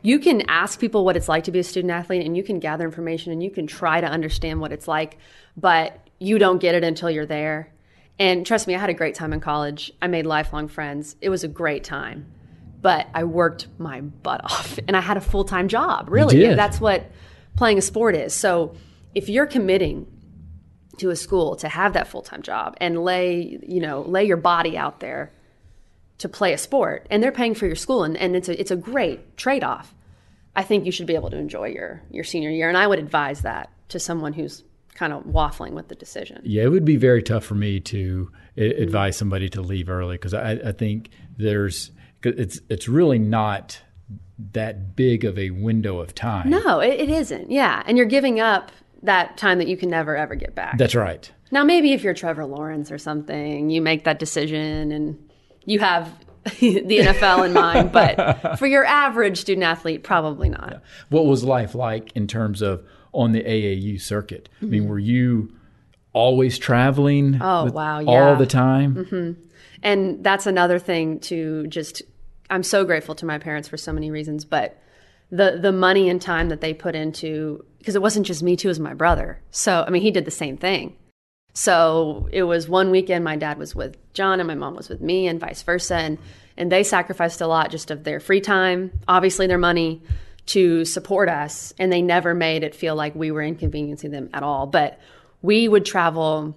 you 0.00 0.20
can 0.20 0.48
ask 0.48 0.80
people 0.80 1.04
what 1.04 1.14
it's 1.14 1.28
like 1.28 1.44
to 1.44 1.52
be 1.52 1.58
a 1.58 1.64
student 1.64 1.90
athlete, 1.90 2.24
and 2.24 2.34
you 2.34 2.42
can 2.42 2.60
gather 2.60 2.86
information, 2.86 3.30
and 3.30 3.42
you 3.42 3.50
can 3.50 3.66
try 3.66 4.00
to 4.00 4.06
understand 4.06 4.62
what 4.62 4.72
it's 4.72 4.88
like, 4.88 5.18
but 5.54 6.08
you 6.18 6.38
don't 6.38 6.62
get 6.62 6.74
it 6.74 6.82
until 6.82 7.10
you're 7.10 7.26
there. 7.26 7.70
And 8.18 8.46
trust 8.46 8.66
me, 8.66 8.74
I 8.74 8.78
had 8.78 8.88
a 8.88 8.94
great 8.94 9.14
time 9.14 9.34
in 9.34 9.40
college. 9.40 9.92
I 10.00 10.06
made 10.06 10.24
lifelong 10.24 10.68
friends. 10.68 11.14
It 11.20 11.28
was 11.28 11.44
a 11.44 11.48
great 11.48 11.84
time, 11.84 12.24
but 12.80 13.08
I 13.14 13.24
worked 13.24 13.66
my 13.78 14.00
butt 14.00 14.44
off, 14.44 14.78
and 14.88 14.96
I 14.96 15.00
had 15.00 15.16
a 15.16 15.20
full 15.20 15.44
time 15.44 15.68
job. 15.68 16.08
Really, 16.08 16.54
that's 16.54 16.80
what 16.80 17.10
playing 17.56 17.78
a 17.78 17.82
sport 17.82 18.14
is. 18.14 18.34
So 18.34 18.74
if 19.14 19.28
you're 19.28 19.46
committing 19.46 20.06
to 20.98 21.10
a 21.10 21.16
school 21.16 21.56
to 21.56 21.68
have 21.68 21.92
that 21.94 22.08
full-time 22.08 22.42
job 22.42 22.76
and 22.80 23.02
lay, 23.02 23.58
you 23.66 23.80
know, 23.80 24.02
lay 24.02 24.24
your 24.24 24.36
body 24.36 24.76
out 24.76 25.00
there 25.00 25.32
to 26.18 26.28
play 26.28 26.52
a 26.52 26.58
sport 26.58 27.06
and 27.10 27.22
they're 27.22 27.32
paying 27.32 27.54
for 27.54 27.66
your 27.66 27.76
school 27.76 28.04
and, 28.04 28.16
and 28.16 28.34
it's 28.34 28.48
a 28.48 28.58
it's 28.58 28.70
a 28.70 28.76
great 28.76 29.36
trade-off. 29.36 29.94
I 30.54 30.62
think 30.62 30.86
you 30.86 30.92
should 30.92 31.06
be 31.06 31.14
able 31.14 31.30
to 31.30 31.36
enjoy 31.36 31.68
your 31.68 32.02
your 32.10 32.24
senior 32.24 32.50
year 32.50 32.68
and 32.68 32.78
I 32.78 32.86
would 32.86 32.98
advise 32.98 33.42
that 33.42 33.70
to 33.88 33.98
someone 33.98 34.32
who's 34.32 34.64
kind 34.94 35.12
of 35.12 35.24
waffling 35.24 35.72
with 35.72 35.88
the 35.88 35.94
decision. 35.94 36.40
Yeah, 36.42 36.64
it 36.64 36.68
would 36.68 36.86
be 36.86 36.96
very 36.96 37.22
tough 37.22 37.44
for 37.44 37.54
me 37.54 37.80
to 37.80 38.30
I- 38.56 38.62
advise 38.62 39.16
somebody 39.16 39.50
to 39.50 39.60
leave 39.60 39.90
early 39.90 40.16
because 40.16 40.32
I, 40.32 40.52
I 40.52 40.72
think 40.72 41.10
there's 41.36 41.90
it's 42.30 42.60
it's 42.68 42.88
really 42.88 43.18
not 43.18 43.80
that 44.52 44.94
big 44.94 45.24
of 45.24 45.38
a 45.38 45.50
window 45.50 45.98
of 45.98 46.14
time. 46.14 46.50
No, 46.50 46.80
it, 46.80 47.00
it 47.00 47.08
isn't. 47.08 47.50
Yeah, 47.50 47.82
and 47.86 47.96
you're 47.96 48.06
giving 48.06 48.40
up 48.40 48.70
that 49.02 49.36
time 49.36 49.58
that 49.58 49.68
you 49.68 49.76
can 49.76 49.90
never 49.90 50.16
ever 50.16 50.34
get 50.34 50.54
back. 50.54 50.78
That's 50.78 50.94
right. 50.94 51.30
Now, 51.50 51.64
maybe 51.64 51.92
if 51.92 52.02
you're 52.02 52.14
Trevor 52.14 52.44
Lawrence 52.44 52.90
or 52.90 52.98
something, 52.98 53.70
you 53.70 53.80
make 53.80 54.04
that 54.04 54.18
decision 54.18 54.90
and 54.90 55.30
you 55.64 55.78
have 55.78 56.12
the 56.60 56.98
NFL 56.98 57.46
in 57.46 57.52
mind. 57.52 57.92
But 57.92 58.56
for 58.58 58.66
your 58.66 58.84
average 58.84 59.38
student 59.38 59.64
athlete, 59.64 60.02
probably 60.02 60.48
not. 60.48 60.82
What 61.08 61.26
was 61.26 61.44
life 61.44 61.74
like 61.74 62.12
in 62.16 62.26
terms 62.26 62.62
of 62.62 62.84
on 63.12 63.32
the 63.32 63.42
AAU 63.42 64.00
circuit? 64.00 64.48
I 64.60 64.66
mean, 64.66 64.88
were 64.88 64.98
you 64.98 65.52
always 66.12 66.58
traveling? 66.58 67.34
Mm-hmm. 67.34 67.42
Oh, 67.42 67.64
wow, 67.66 68.04
all 68.04 68.36
the 68.36 68.46
time. 68.46 69.36
And 69.82 70.24
that's 70.24 70.46
another 70.46 70.78
thing 70.78 71.20
to 71.20 71.66
just, 71.68 72.02
I'm 72.50 72.62
so 72.62 72.84
grateful 72.84 73.14
to 73.16 73.26
my 73.26 73.38
parents 73.38 73.68
for 73.68 73.76
so 73.76 73.92
many 73.92 74.10
reasons, 74.10 74.44
but 74.44 74.78
the, 75.30 75.58
the 75.60 75.72
money 75.72 76.08
and 76.08 76.20
time 76.20 76.48
that 76.50 76.60
they 76.60 76.72
put 76.72 76.94
into, 76.94 77.64
because 77.78 77.96
it 77.96 78.02
wasn't 78.02 78.26
just 78.26 78.42
me 78.42 78.56
too, 78.56 78.68
it 78.68 78.70
was 78.70 78.80
my 78.80 78.94
brother. 78.94 79.40
So, 79.50 79.84
I 79.86 79.90
mean, 79.90 80.02
he 80.02 80.10
did 80.10 80.24
the 80.24 80.30
same 80.30 80.56
thing. 80.56 80.96
So 81.52 82.28
it 82.32 82.42
was 82.42 82.68
one 82.68 82.90
weekend 82.90 83.24
my 83.24 83.36
dad 83.36 83.58
was 83.58 83.74
with 83.74 83.96
John 84.12 84.40
and 84.40 84.46
my 84.46 84.54
mom 84.54 84.76
was 84.76 84.88
with 84.88 85.00
me 85.00 85.26
and 85.26 85.40
vice 85.40 85.62
versa. 85.62 85.96
And, 85.96 86.18
and 86.56 86.70
they 86.70 86.84
sacrificed 86.84 87.40
a 87.40 87.46
lot 87.46 87.70
just 87.70 87.90
of 87.90 88.04
their 88.04 88.20
free 88.20 88.40
time, 88.40 88.92
obviously 89.08 89.46
their 89.46 89.58
money, 89.58 90.02
to 90.46 90.84
support 90.84 91.28
us, 91.28 91.72
and 91.78 91.92
they 91.92 92.02
never 92.02 92.34
made 92.34 92.62
it 92.62 92.74
feel 92.74 92.94
like 92.94 93.14
we 93.14 93.30
were 93.30 93.42
inconveniencing 93.42 94.12
them 94.12 94.30
at 94.32 94.42
all. 94.42 94.66
But 94.66 95.00
we 95.42 95.66
would 95.66 95.84
travel. 95.84 96.56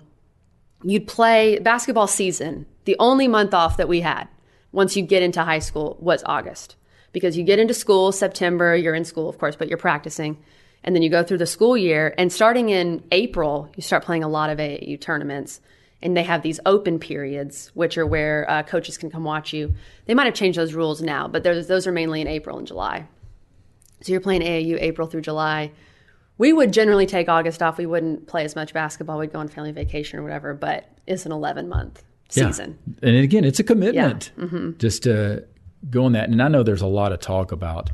You'd 0.84 1.08
play 1.08 1.58
basketball 1.60 2.08
season. 2.08 2.68
The 2.86 2.96
only 3.00 3.28
month 3.28 3.54
off 3.54 3.78
that 3.78 3.88
we 3.88 4.02
had 4.02 4.28
once 4.72 4.96
you 4.96 5.04
get 5.04 5.24
into 5.24 5.44
high 5.44 5.60
school 5.60 5.98
was 6.00 6.24
August 6.26 6.76
because 7.12 7.38
you 7.38 7.44
get 7.44 7.60
into 7.60 7.74
school 7.74 8.12
September, 8.12 8.76
you're 8.76 8.96
in 8.96 9.06
school, 9.06 9.30
of 9.30 9.38
course, 9.38 9.56
but 9.56 9.68
you're 9.68 9.78
practicing. 9.78 10.38
And 10.84 10.96
then 10.96 11.02
you 11.02 11.10
go 11.10 11.24
through 11.24 11.40
the 11.40 11.46
school 11.46 11.76
year. 11.76 12.14
And 12.18 12.32
starting 12.32 12.70
in 12.70 13.04
April, 13.12 13.70
you 13.76 13.84
start 13.84 14.04
playing 14.04 14.24
a 14.24 14.30
lot 14.30 14.50
of 14.50 14.60
AAU 14.60 15.00
tournaments. 15.02 15.60
And 16.02 16.16
they 16.16 16.24
have 16.24 16.42
these 16.42 16.62
open 16.66 17.00
periods, 17.00 17.72
which 17.74 17.98
are 17.98 18.06
where 18.06 18.50
uh, 18.50 18.64
coaches 18.64 18.98
can 18.98 19.10
come 19.10 19.26
watch 19.26 19.52
you. 19.52 19.74
They 20.06 20.14
might 20.14 20.26
have 20.26 20.34
changed 20.34 20.58
those 20.58 20.74
rules 20.74 21.02
now, 21.02 21.28
but 21.28 21.44
those 21.44 21.88
are 21.88 21.92
mainly 21.92 22.22
in 22.22 22.28
April 22.28 22.58
and 22.58 22.66
July. 22.66 23.08
So 24.02 24.14
you're 24.14 24.22
playing 24.22 24.42
AAU 24.42 24.78
April 24.80 25.08
through 25.10 25.22
July. 25.22 25.72
We 26.38 26.54
would 26.54 26.72
generally 26.72 27.06
take 27.06 27.28
August 27.28 27.62
off. 27.62 27.78
We 27.78 27.86
wouldn't 27.86 28.28
play 28.28 28.46
as 28.46 28.56
much 28.56 28.74
basketball. 28.74 29.20
We'd 29.20 29.34
go 29.34 29.40
on 29.40 29.50
family 29.50 29.74
vacation 29.74 30.20
or 30.20 30.24
whatever, 30.24 30.54
but 30.54 30.90
it's 31.06 31.26
an 31.26 31.34
11 31.34 31.68
month 31.68 32.02
season. 32.30 32.78
Yeah. 33.02 33.10
And 33.10 33.18
again, 33.18 33.44
it's 33.44 33.60
a 33.60 33.64
commitment 33.64 34.32
yeah. 34.38 34.44
mm-hmm. 34.46 34.78
just 34.78 35.04
to 35.04 35.46
go 35.90 36.06
on 36.06 36.14
that. 36.14 36.30
And 36.30 36.42
I 36.42 36.48
know 36.48 36.64
there's 36.64 36.82
a 36.82 36.88
lot 36.88 37.12
of 37.12 37.20
talk 37.20 37.52
about, 37.52 37.90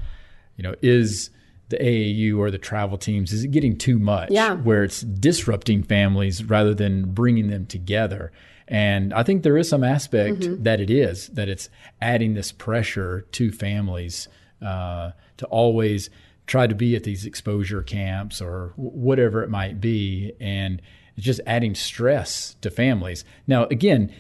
you 0.55 0.63
know, 0.63 0.75
is 0.81 1.29
the 1.69 1.77
AAU 1.77 2.37
or 2.37 2.51
the 2.51 2.57
travel 2.57 2.97
teams, 2.97 3.33
is 3.33 3.43
it 3.43 3.51
getting 3.51 3.77
too 3.77 3.97
much? 3.97 4.29
Yeah. 4.31 4.55
Where 4.55 4.83
it's 4.83 5.01
disrupting 5.01 5.83
families 5.83 6.43
rather 6.43 6.73
than 6.73 7.13
bringing 7.13 7.47
them 7.47 7.65
together. 7.65 8.31
And 8.67 9.13
I 9.13 9.23
think 9.23 9.43
there 9.43 9.57
is 9.57 9.69
some 9.69 9.83
aspect 9.83 10.39
mm-hmm. 10.39 10.63
that 10.63 10.79
it 10.79 10.89
is, 10.89 11.27
that 11.29 11.49
it's 11.49 11.69
adding 12.01 12.33
this 12.33 12.51
pressure 12.51 13.21
to 13.33 13.51
families 13.51 14.27
uh, 14.61 15.11
to 15.37 15.45
always 15.47 16.09
try 16.47 16.67
to 16.67 16.75
be 16.75 16.95
at 16.95 17.03
these 17.03 17.25
exposure 17.25 17.81
camps 17.81 18.41
or 18.41 18.73
whatever 18.75 19.43
it 19.43 19.49
might 19.49 19.81
be. 19.81 20.33
And 20.39 20.81
it's 21.15 21.25
just 21.25 21.41
adding 21.45 21.75
stress 21.75 22.55
to 22.61 22.69
families. 22.69 23.23
Now, 23.47 23.65
again, 23.65 24.13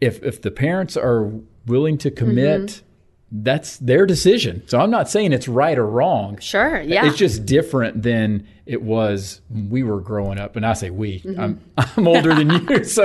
if, 0.00 0.22
if 0.22 0.42
the 0.42 0.50
parents 0.50 0.96
are 0.96 1.30
willing 1.66 1.98
to 1.98 2.10
commit, 2.10 2.62
mm-hmm 2.62 2.86
that's 3.32 3.78
their 3.78 4.04
decision. 4.04 4.62
So 4.68 4.78
I'm 4.78 4.90
not 4.90 5.08
saying 5.08 5.32
it's 5.32 5.48
right 5.48 5.78
or 5.78 5.86
wrong. 5.86 6.38
Sure, 6.38 6.82
yeah. 6.82 7.06
It's 7.06 7.16
just 7.16 7.46
different 7.46 8.02
than 8.02 8.46
it 8.66 8.82
was 8.82 9.40
when 9.48 9.70
we 9.70 9.82
were 9.82 10.00
growing 10.00 10.38
up. 10.38 10.54
And 10.54 10.66
I 10.66 10.74
say 10.74 10.90
we. 10.90 11.20
Mm-hmm. 11.20 11.40
I'm 11.40 11.60
I'm 11.78 12.06
older 12.06 12.34
than 12.34 12.50
you, 12.50 12.84
so 12.84 13.04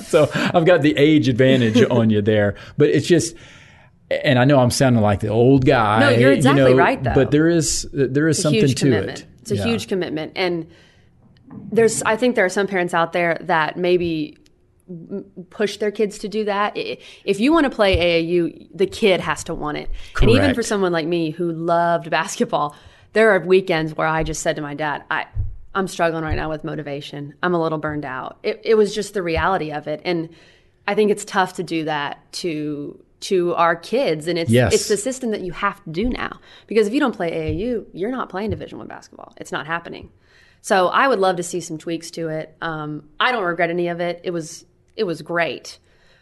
so 0.06 0.30
I've 0.32 0.64
got 0.64 0.82
the 0.82 0.96
age 0.96 1.28
advantage 1.28 1.82
on 1.90 2.10
you 2.10 2.22
there. 2.22 2.54
But 2.76 2.90
it's 2.90 3.08
just 3.08 3.34
and 4.08 4.38
I 4.38 4.44
know 4.44 4.60
I'm 4.60 4.70
sounding 4.70 5.02
like 5.02 5.18
the 5.18 5.28
old 5.28 5.66
guy. 5.66 5.98
No, 5.98 6.10
you're 6.10 6.32
exactly 6.32 6.62
you 6.62 6.70
know, 6.70 6.76
right 6.76 7.02
though. 7.02 7.14
But 7.14 7.32
there 7.32 7.48
is 7.48 7.88
there 7.92 8.28
is 8.28 8.40
something 8.40 8.68
to 8.68 8.74
commitment. 8.74 9.20
it. 9.20 9.26
It's 9.40 9.50
a 9.50 9.56
yeah. 9.56 9.64
huge 9.64 9.88
commitment. 9.88 10.32
And 10.36 10.68
there's 11.70 12.02
I 12.02 12.16
think 12.16 12.36
there 12.36 12.44
are 12.44 12.50
some 12.50 12.66
parents 12.66 12.94
out 12.94 13.12
there 13.12 13.38
that 13.42 13.76
maybe 13.76 14.38
push 15.50 15.76
their 15.76 15.90
kids 15.90 16.18
to 16.18 16.28
do 16.28 16.44
that. 16.44 16.76
If 16.76 17.40
you 17.40 17.52
want 17.52 17.64
to 17.64 17.70
play 17.70 17.96
AAU, 17.96 18.68
the 18.74 18.86
kid 18.86 19.20
has 19.20 19.44
to 19.44 19.54
want 19.54 19.76
it. 19.76 19.90
Correct. 20.14 20.22
And 20.22 20.30
even 20.30 20.54
for 20.54 20.62
someone 20.62 20.92
like 20.92 21.06
me 21.06 21.30
who 21.30 21.52
loved 21.52 22.10
basketball, 22.10 22.74
there 23.12 23.30
are 23.30 23.40
weekends 23.40 23.94
where 23.94 24.06
I 24.06 24.22
just 24.22 24.42
said 24.42 24.56
to 24.56 24.62
my 24.62 24.74
dad, 24.74 25.04
I, 25.10 25.26
I'm 25.74 25.88
struggling 25.88 26.24
right 26.24 26.36
now 26.36 26.48
with 26.48 26.64
motivation. 26.64 27.34
I'm 27.42 27.54
a 27.54 27.62
little 27.62 27.78
burned 27.78 28.04
out. 28.04 28.38
It, 28.42 28.60
it 28.64 28.74
was 28.76 28.94
just 28.94 29.14
the 29.14 29.22
reality 29.22 29.72
of 29.72 29.86
it. 29.88 30.00
And 30.04 30.30
I 30.86 30.94
think 30.94 31.10
it's 31.10 31.24
tough 31.24 31.54
to 31.54 31.62
do 31.62 31.84
that 31.84 32.32
to 32.34 33.02
to 33.20 33.52
our 33.54 33.74
kids 33.74 34.28
and 34.28 34.38
it's 34.38 34.48
yes. 34.48 34.72
it's 34.72 34.86
the 34.86 34.96
system 34.96 35.32
that 35.32 35.40
you 35.40 35.50
have 35.50 35.82
to 35.82 35.90
do 35.90 36.08
now 36.08 36.38
because 36.68 36.86
if 36.86 36.94
you 36.94 37.00
don't 37.00 37.16
play 37.16 37.32
AAU 37.32 37.84
you're 37.92 38.12
not 38.12 38.28
playing 38.28 38.50
division 38.50 38.78
1 38.78 38.86
basketball 38.86 39.34
it's 39.38 39.50
not 39.50 39.66
happening 39.66 40.08
so 40.60 40.88
I 40.88 41.08
would 41.08 41.18
love 41.18 41.36
to 41.36 41.42
see 41.42 41.60
some 41.60 41.78
tweaks 41.78 42.10
to 42.12 42.28
it 42.28 42.56
um, 42.60 43.08
I 43.18 43.32
don't 43.32 43.44
regret 43.44 43.70
any 43.70 43.88
of 43.88 44.00
it 44.00 44.20
it 44.24 44.30
was 44.30 44.64
it 44.96 45.04
was 45.04 45.22
great 45.22 45.78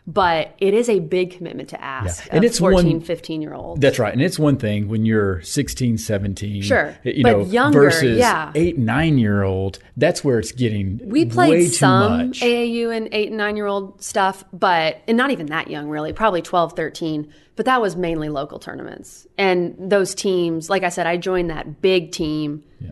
but 0.07 0.55
it 0.59 0.73
is 0.73 0.89
a 0.89 1.01
big 1.01 1.33
commitment 1.33 1.71
to 1.71 1.83
ask 1.83 2.27
yeah. 2.27 2.37
and 2.37 2.45
it's 2.45 2.59
14 2.61 2.99
one, 2.99 3.01
15 3.01 3.43
year 3.43 3.55
old. 3.55 3.81
that's 3.81 3.99
right 3.99 4.13
and 4.13 4.23
it's 4.23 4.39
one 4.39 4.57
thing 4.57 4.89
when 4.89 5.05
you're 5.05 5.43
16 5.43 5.99
17 5.99 6.63
sure 6.63 6.97
you 7.03 7.25
but 7.25 7.33
know 7.33 7.45
younger, 7.45 7.81
versus 7.81 8.19
yeah. 8.19 8.53
8 8.55 8.79
9 8.79 9.19
year 9.19 9.43
old 9.43 9.81
that's 9.97 10.23
where 10.23 10.39
it's 10.39 10.53
getting 10.53 11.01
we 11.05 11.25
played 11.25 11.73
some 11.73 12.29
much. 12.29 12.41
aau 12.41 12.97
and 12.97 13.09
8 13.11 13.29
and 13.29 13.37
9 13.37 13.57
year 13.57 13.67
old 13.67 14.01
stuff 14.01 14.45
but 14.53 15.03
and 15.09 15.17
not 15.17 15.31
even 15.31 15.47
that 15.47 15.69
young 15.71 15.89
really 15.89 16.13
probably 16.13 16.43
12 16.43 16.75
13 16.75 17.33
but 17.57 17.67
that 17.67 17.81
was 17.81 17.97
mainly 17.97 18.29
local 18.29 18.61
tournaments 18.61 19.27
and 19.37 19.75
those 19.79 20.15
teams 20.15 20.71
like 20.71 20.85
i 20.85 20.89
said 20.89 21.07
i 21.07 21.17
joined 21.17 21.51
that 21.51 21.83
big 21.83 22.13
team 22.13 22.63
yeah. 22.81 22.91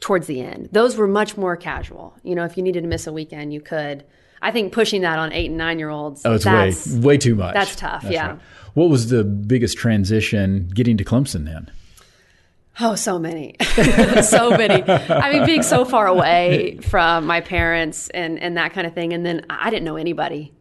Towards 0.00 0.26
the 0.26 0.40
end 0.40 0.68
those 0.72 0.96
were 0.96 1.06
much 1.06 1.36
more 1.36 1.56
casual 1.56 2.16
you 2.22 2.34
know 2.34 2.44
if 2.44 2.56
you 2.56 2.62
needed 2.62 2.82
to 2.82 2.88
miss 2.88 3.06
a 3.06 3.12
weekend 3.12 3.52
you 3.52 3.60
could 3.60 4.04
I 4.42 4.50
think 4.50 4.72
pushing 4.72 5.02
that 5.02 5.18
on 5.18 5.32
eight 5.32 5.46
and 5.46 5.56
nine 5.56 5.78
year 5.78 5.88
olds. 5.88 6.24
Oh, 6.24 6.34
it's 6.34 6.44
way 6.44 7.00
way 7.00 7.18
too 7.18 7.34
much. 7.34 7.54
That's 7.54 7.74
tough. 7.76 8.02
That's 8.02 8.14
yeah. 8.14 8.28
Right. 8.28 8.40
What 8.74 8.90
was 8.90 9.08
the 9.08 9.24
biggest 9.24 9.78
transition 9.78 10.70
getting 10.74 10.96
to 10.98 11.04
Clemson 11.04 11.46
then? 11.46 11.70
Oh, 12.78 12.94
so 12.94 13.18
many, 13.18 13.56
so 14.22 14.50
many. 14.50 14.84
I 14.86 15.32
mean, 15.32 15.46
being 15.46 15.62
so 15.62 15.86
far 15.86 16.06
away 16.06 16.78
from 16.82 17.26
my 17.26 17.40
parents 17.40 18.10
and 18.10 18.38
and 18.38 18.56
that 18.58 18.74
kind 18.74 18.86
of 18.86 18.92
thing, 18.92 19.14
and 19.14 19.24
then 19.24 19.46
I 19.48 19.70
didn't 19.70 19.84
know 19.84 19.96
anybody, 19.96 20.52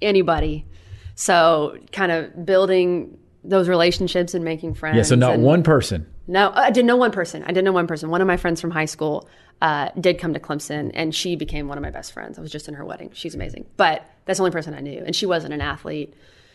anybody. 0.00 0.66
So, 1.14 1.76
kind 1.92 2.10
of 2.10 2.46
building 2.46 3.18
those 3.44 3.68
relationships 3.68 4.32
and 4.32 4.44
making 4.44 4.74
friends. 4.74 4.96
Yeah. 4.96 5.02
So 5.02 5.14
not 5.14 5.34
and, 5.34 5.42
one 5.42 5.62
person. 5.62 6.11
No, 6.26 6.52
I 6.54 6.70
didn't 6.70 6.86
know 6.86 6.96
one 6.96 7.10
person. 7.10 7.42
I 7.42 7.48
didn't 7.48 7.64
know 7.64 7.72
one 7.72 7.86
person. 7.86 8.10
One 8.10 8.20
of 8.20 8.26
my 8.26 8.36
friends 8.36 8.60
from 8.60 8.70
high 8.70 8.84
school 8.84 9.28
uh, 9.60 9.90
did 10.00 10.18
come 10.18 10.34
to 10.34 10.40
Clemson, 10.40 10.90
and 10.94 11.14
she 11.14 11.36
became 11.36 11.68
one 11.68 11.78
of 11.78 11.82
my 11.82 11.90
best 11.90 12.12
friends. 12.12 12.38
I 12.38 12.42
was 12.42 12.50
just 12.50 12.68
in 12.68 12.74
her 12.74 12.84
wedding. 12.84 13.10
She's 13.12 13.34
amazing, 13.34 13.66
but 13.76 14.08
that's 14.24 14.38
the 14.38 14.44
only 14.44 14.52
person 14.52 14.74
I 14.74 14.80
knew, 14.80 15.02
and 15.04 15.14
she 15.14 15.26
wasn't 15.26 15.54
an 15.54 15.60
athlete. 15.60 16.14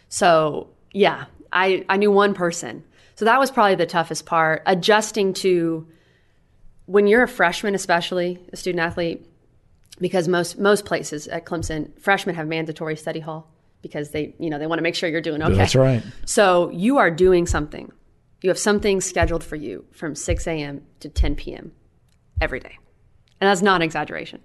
So 0.10 0.70
yeah, 0.92 1.26
I 1.52 1.86
I 1.90 1.98
knew 1.98 2.12
one 2.12 2.34
person. 2.34 2.84
So 3.16 3.26
that 3.26 3.40
was 3.40 3.50
probably 3.50 3.76
the 3.76 3.86
toughest 3.86 4.26
part, 4.26 4.62
adjusting 4.66 5.34
to 5.36 5.88
when 6.86 7.08
you're 7.08 7.24
a 7.24 7.28
freshman, 7.28 7.76
especially 7.76 8.40
a 8.54 8.58
student 8.58 8.82
athlete, 8.82 9.26
because 10.00 10.28
most 10.28 10.60
most 10.60 10.86
places 10.86 11.28
at 11.28 11.46
Clemson, 11.46 12.00
freshmen 12.00 12.36
have 12.36 12.48
mandatory 12.48 12.96
study 12.96 13.20
hall 13.20 13.50
because 13.82 14.12
they 14.12 14.34
you 14.40 14.50
know 14.50 14.60
they 14.60 14.68
want 14.68 14.80
to 14.80 14.84
make 14.84 14.96
sure 14.96 15.10
you're 15.10 15.22
doing 15.22 15.42
okay. 15.42 15.56
That's 15.56 15.76
right. 15.76 16.04
So 16.26 16.70
you 16.72 16.98
are 16.98 17.12
doing 17.12 17.46
something. 17.48 17.92
You 18.42 18.50
have 18.50 18.60
something 18.60 19.02
scheduled 19.02 19.44
for 19.44 19.56
you 19.56 19.86
from 19.92 20.16
6 20.16 20.48
a.m. 20.48 20.84
to 21.00 21.10
10 21.10 21.36
p.m. 21.36 21.72
every 22.40 22.60
day. 22.60 22.78
And 23.42 23.48
that's 23.50 23.62
not 23.62 23.78
an 23.78 23.82
exaggeration. 23.82 24.42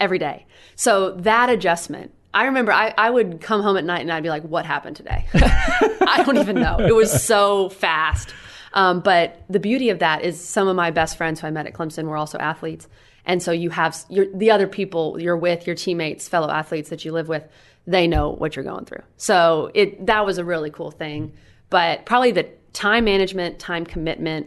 Every 0.00 0.18
day. 0.18 0.46
So 0.76 1.12
that 1.12 1.50
adjustment, 1.50 2.14
I 2.32 2.46
remember 2.46 2.72
I, 2.72 2.94
I 2.96 3.10
would 3.10 3.40
come 3.40 3.62
home 3.62 3.76
at 3.76 3.84
night 3.84 4.00
and 4.00 4.12
I'd 4.12 4.22
be 4.22 4.28
like, 4.28 4.44
what 4.44 4.64
happened 4.64 4.96
today? 4.96 5.26
I 5.34 6.22
don't 6.24 6.38
even 6.38 6.56
know. 6.56 6.78
It 6.78 6.94
was 6.94 7.22
so 7.22 7.68
fast. 7.68 8.34
Um, 8.74 9.00
but 9.00 9.42
the 9.48 9.58
beauty 9.58 9.90
of 9.90 9.98
that 9.98 10.22
is 10.22 10.40
some 10.40 10.68
of 10.68 10.76
my 10.76 10.90
best 10.90 11.16
friends 11.16 11.40
who 11.40 11.46
I 11.46 11.50
met 11.50 11.66
at 11.66 11.72
Clemson 11.72 12.04
were 12.04 12.16
also 12.16 12.38
athletes. 12.38 12.86
And 13.24 13.42
so 13.42 13.52
you 13.52 13.70
have 13.70 13.96
the 14.08 14.50
other 14.50 14.66
people 14.66 15.20
you're 15.20 15.36
with, 15.36 15.66
your 15.66 15.76
teammates, 15.76 16.28
fellow 16.28 16.50
athletes 16.50 16.90
that 16.90 17.04
you 17.04 17.12
live 17.12 17.28
with, 17.28 17.46
they 17.86 18.06
know 18.06 18.30
what 18.30 18.56
you're 18.56 18.64
going 18.64 18.84
through. 18.84 19.02
So 19.16 19.70
it 19.74 20.06
that 20.06 20.24
was 20.24 20.38
a 20.38 20.44
really 20.44 20.70
cool 20.70 20.90
thing. 20.90 21.34
But 21.70 22.06
probably 22.06 22.32
the 22.32 22.48
time 22.78 23.04
management, 23.04 23.58
time 23.58 23.84
commitment, 23.84 24.46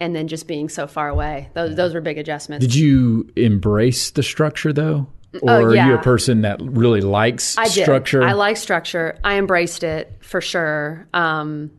and 0.00 0.16
then 0.16 0.26
just 0.26 0.48
being 0.48 0.70
so 0.70 0.86
far 0.86 1.10
away. 1.10 1.50
Those 1.52 1.76
those 1.76 1.92
were 1.92 2.00
big 2.00 2.16
adjustments. 2.16 2.64
Did 2.64 2.74
you 2.74 3.30
embrace 3.36 4.10
the 4.10 4.22
structure 4.22 4.72
though? 4.72 5.06
Or 5.42 5.50
oh, 5.50 5.72
yeah. 5.72 5.84
are 5.84 5.88
you 5.90 5.94
a 5.94 6.02
person 6.02 6.40
that 6.40 6.58
really 6.62 7.02
likes 7.02 7.58
I 7.58 7.68
structure? 7.68 8.22
I 8.22 8.32
like 8.32 8.56
structure. 8.56 9.18
I 9.22 9.36
embraced 9.36 9.84
it 9.84 10.10
for 10.20 10.40
sure. 10.40 11.06
Um, 11.12 11.70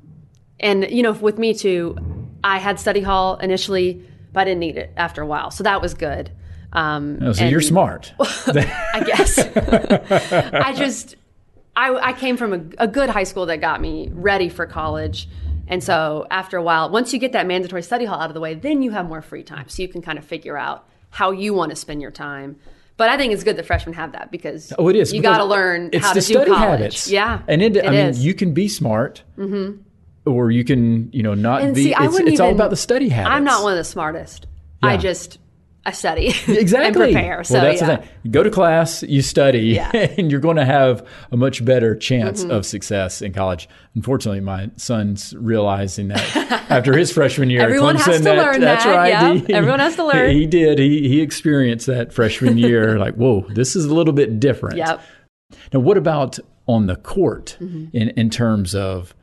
and 0.60 0.88
you 0.92 1.02
know, 1.02 1.14
with 1.14 1.40
me 1.40 1.56
too, 1.56 1.98
I 2.44 2.60
had 2.60 2.80
study 2.80 3.02
hall 3.02 3.38
initially, 3.38 4.06
but 4.32 4.42
I 4.42 4.44
didn't 4.44 4.60
need 4.60 4.78
it 4.78 4.94
after 4.96 5.24
a 5.24 5.26
while, 5.26 5.50
so 5.50 5.64
that 5.64 5.82
was 5.82 5.96
good. 5.96 6.30
Um, 6.72 7.18
oh, 7.24 7.32
so 7.32 7.42
and, 7.42 7.52
you're 7.52 7.62
smart. 7.62 8.14
I 8.20 9.04
guess. 9.04 9.40
I 10.54 10.72
just, 10.74 11.16
I, 11.76 11.96
I 11.96 12.14
came 12.14 12.38
from 12.38 12.54
a, 12.54 12.84
a 12.84 12.88
good 12.88 13.10
high 13.10 13.24
school 13.24 13.48
that 13.48 13.60
got 13.60 13.82
me 13.82 14.12
ready 14.14 14.50
for 14.50 14.68
college 14.68 15.28
and 15.70 15.84
so 15.84 16.26
after 16.32 16.58
a 16.58 16.64
while, 16.64 16.90
once 16.90 17.14
you 17.14 17.20
get 17.20 17.32
that 17.34 17.46
mandatory 17.48 17.84
study 17.84 18.06
hall 18.06 18.20
out 18.20 18.30
of 18.30 18.34
the 18.34 18.40
way, 18.40 18.56
then 18.56 18.82
you 18.82 18.92
have 18.92 19.08
more 19.08 19.22
free 19.22 19.44
time. 19.44 19.70
So 19.70 19.82
you 19.82 19.88
can 19.88 20.02
kind 20.02 20.18
of 20.18 20.26
figure 20.26 20.58
out 20.58 20.90
how 21.12 21.32
you 21.32 21.54
want 21.54 21.70
to 21.70 21.76
spend 21.76 22.02
your 22.02 22.12
time. 22.12 22.58
But 22.98 23.10
I 23.10 23.18
think 23.18 23.32
it's 23.32 23.44
good 23.44 23.56
that 23.56 23.66
freshmen 23.66 23.94
have 23.94 24.12
that 24.12 24.30
because 24.32 24.74
oh, 24.78 24.90
it 24.90 24.96
is. 24.96 25.14
You 25.14 25.22
got 25.22 25.38
to 25.38 25.46
learn 25.46 25.92
it's 25.94 26.06
how 26.06 26.12
to 26.12 26.22
study 26.22 26.50
do 26.50 26.56
college. 26.56 26.80
habits. 26.80 27.08
Yeah, 27.10 27.44
and 27.48 27.62
it, 27.62 27.78
it 27.78 27.86
I 27.86 27.94
is. 27.94 28.18
mean, 28.18 28.28
you 28.28 28.34
can 28.34 28.54
be 28.54 28.68
smart, 28.68 29.24
mm-hmm. 29.38 29.82
or 30.30 30.52
you 30.52 30.66
can, 30.66 31.10
you 31.14 31.24
know, 31.24 31.34
not 31.34 31.62
and 31.62 31.74
be. 31.74 31.84
See, 31.84 31.96
it's, 31.98 32.20
it's 32.20 32.30
even, 32.32 32.42
all 32.42 32.52
about 32.52 32.72
the 32.72 32.76
study 32.76 33.08
habits. 33.08 33.34
I'm 33.34 33.46
not 33.46 33.64
one 33.64 33.72
of 33.72 33.78
the 33.78 33.86
smartest. 33.86 34.48
Yeah. 34.84 34.90
I 34.90 34.98
just 34.98 35.38
I 35.86 35.92
study 35.92 36.28
exactly 36.48 36.88
and 36.88 36.96
prepare. 36.96 37.44
So 37.44 37.56
well, 37.56 37.64
that's 37.64 37.82
yeah. 37.82 37.96
the 37.96 37.98
thing. 38.04 38.10
You 38.24 38.32
go 38.32 38.44
to 38.44 38.50
class, 38.52 39.02
you 39.04 39.22
study, 39.22 39.60
Yeah. 39.60 39.90
and 40.18 40.30
you're 40.30 40.42
going 40.42 40.58
to 40.58 40.66
have 40.66 41.08
a 41.32 41.38
much 41.38 41.64
better 41.64 41.96
chance 41.96 42.44
of 42.44 42.66
success 42.66 43.22
in 43.22 43.32
college. 43.34 43.70
Unfortunately, 43.96 44.42
my 44.42 44.70
son's 44.76 45.34
realizing 45.38 46.10
that 46.10 46.36
after 46.70 46.96
his 46.98 47.12
freshman 47.12 47.50
year 47.50 47.62
Everyone 47.62 47.96
at 47.96 48.02
has 48.04 48.18
to 48.18 48.24
that, 48.24 48.38
learn 48.38 48.62
that's 48.62 48.84
that, 48.84 48.96
right. 48.96 49.10
yeah. 49.50 49.56
Everyone 49.56 49.80
has 49.80 49.96
to 49.96 50.06
learn. 50.06 50.32
He, 50.36 50.46
did. 50.46 50.80
He 50.80 51.08
he 51.08 51.22
experienced 51.22 51.88
that 51.88 52.14
freshman 52.14 52.58
year. 52.58 53.00
like, 53.00 53.16
whoa, 53.16 53.46
this 53.50 53.76
is 53.76 53.86
a 53.86 53.94
little 53.96 54.14
bit 54.14 54.40
different. 54.40 54.78
Yep. 54.78 55.02
Now, 55.74 55.80
what 55.80 55.98
about 55.98 56.38
on 56.68 56.86
the 56.88 56.98
court 56.98 57.58
Mm-hmm. 57.60 57.96
in, 57.98 58.10
in 58.10 58.30
terms 58.30 58.76
of 58.76 59.16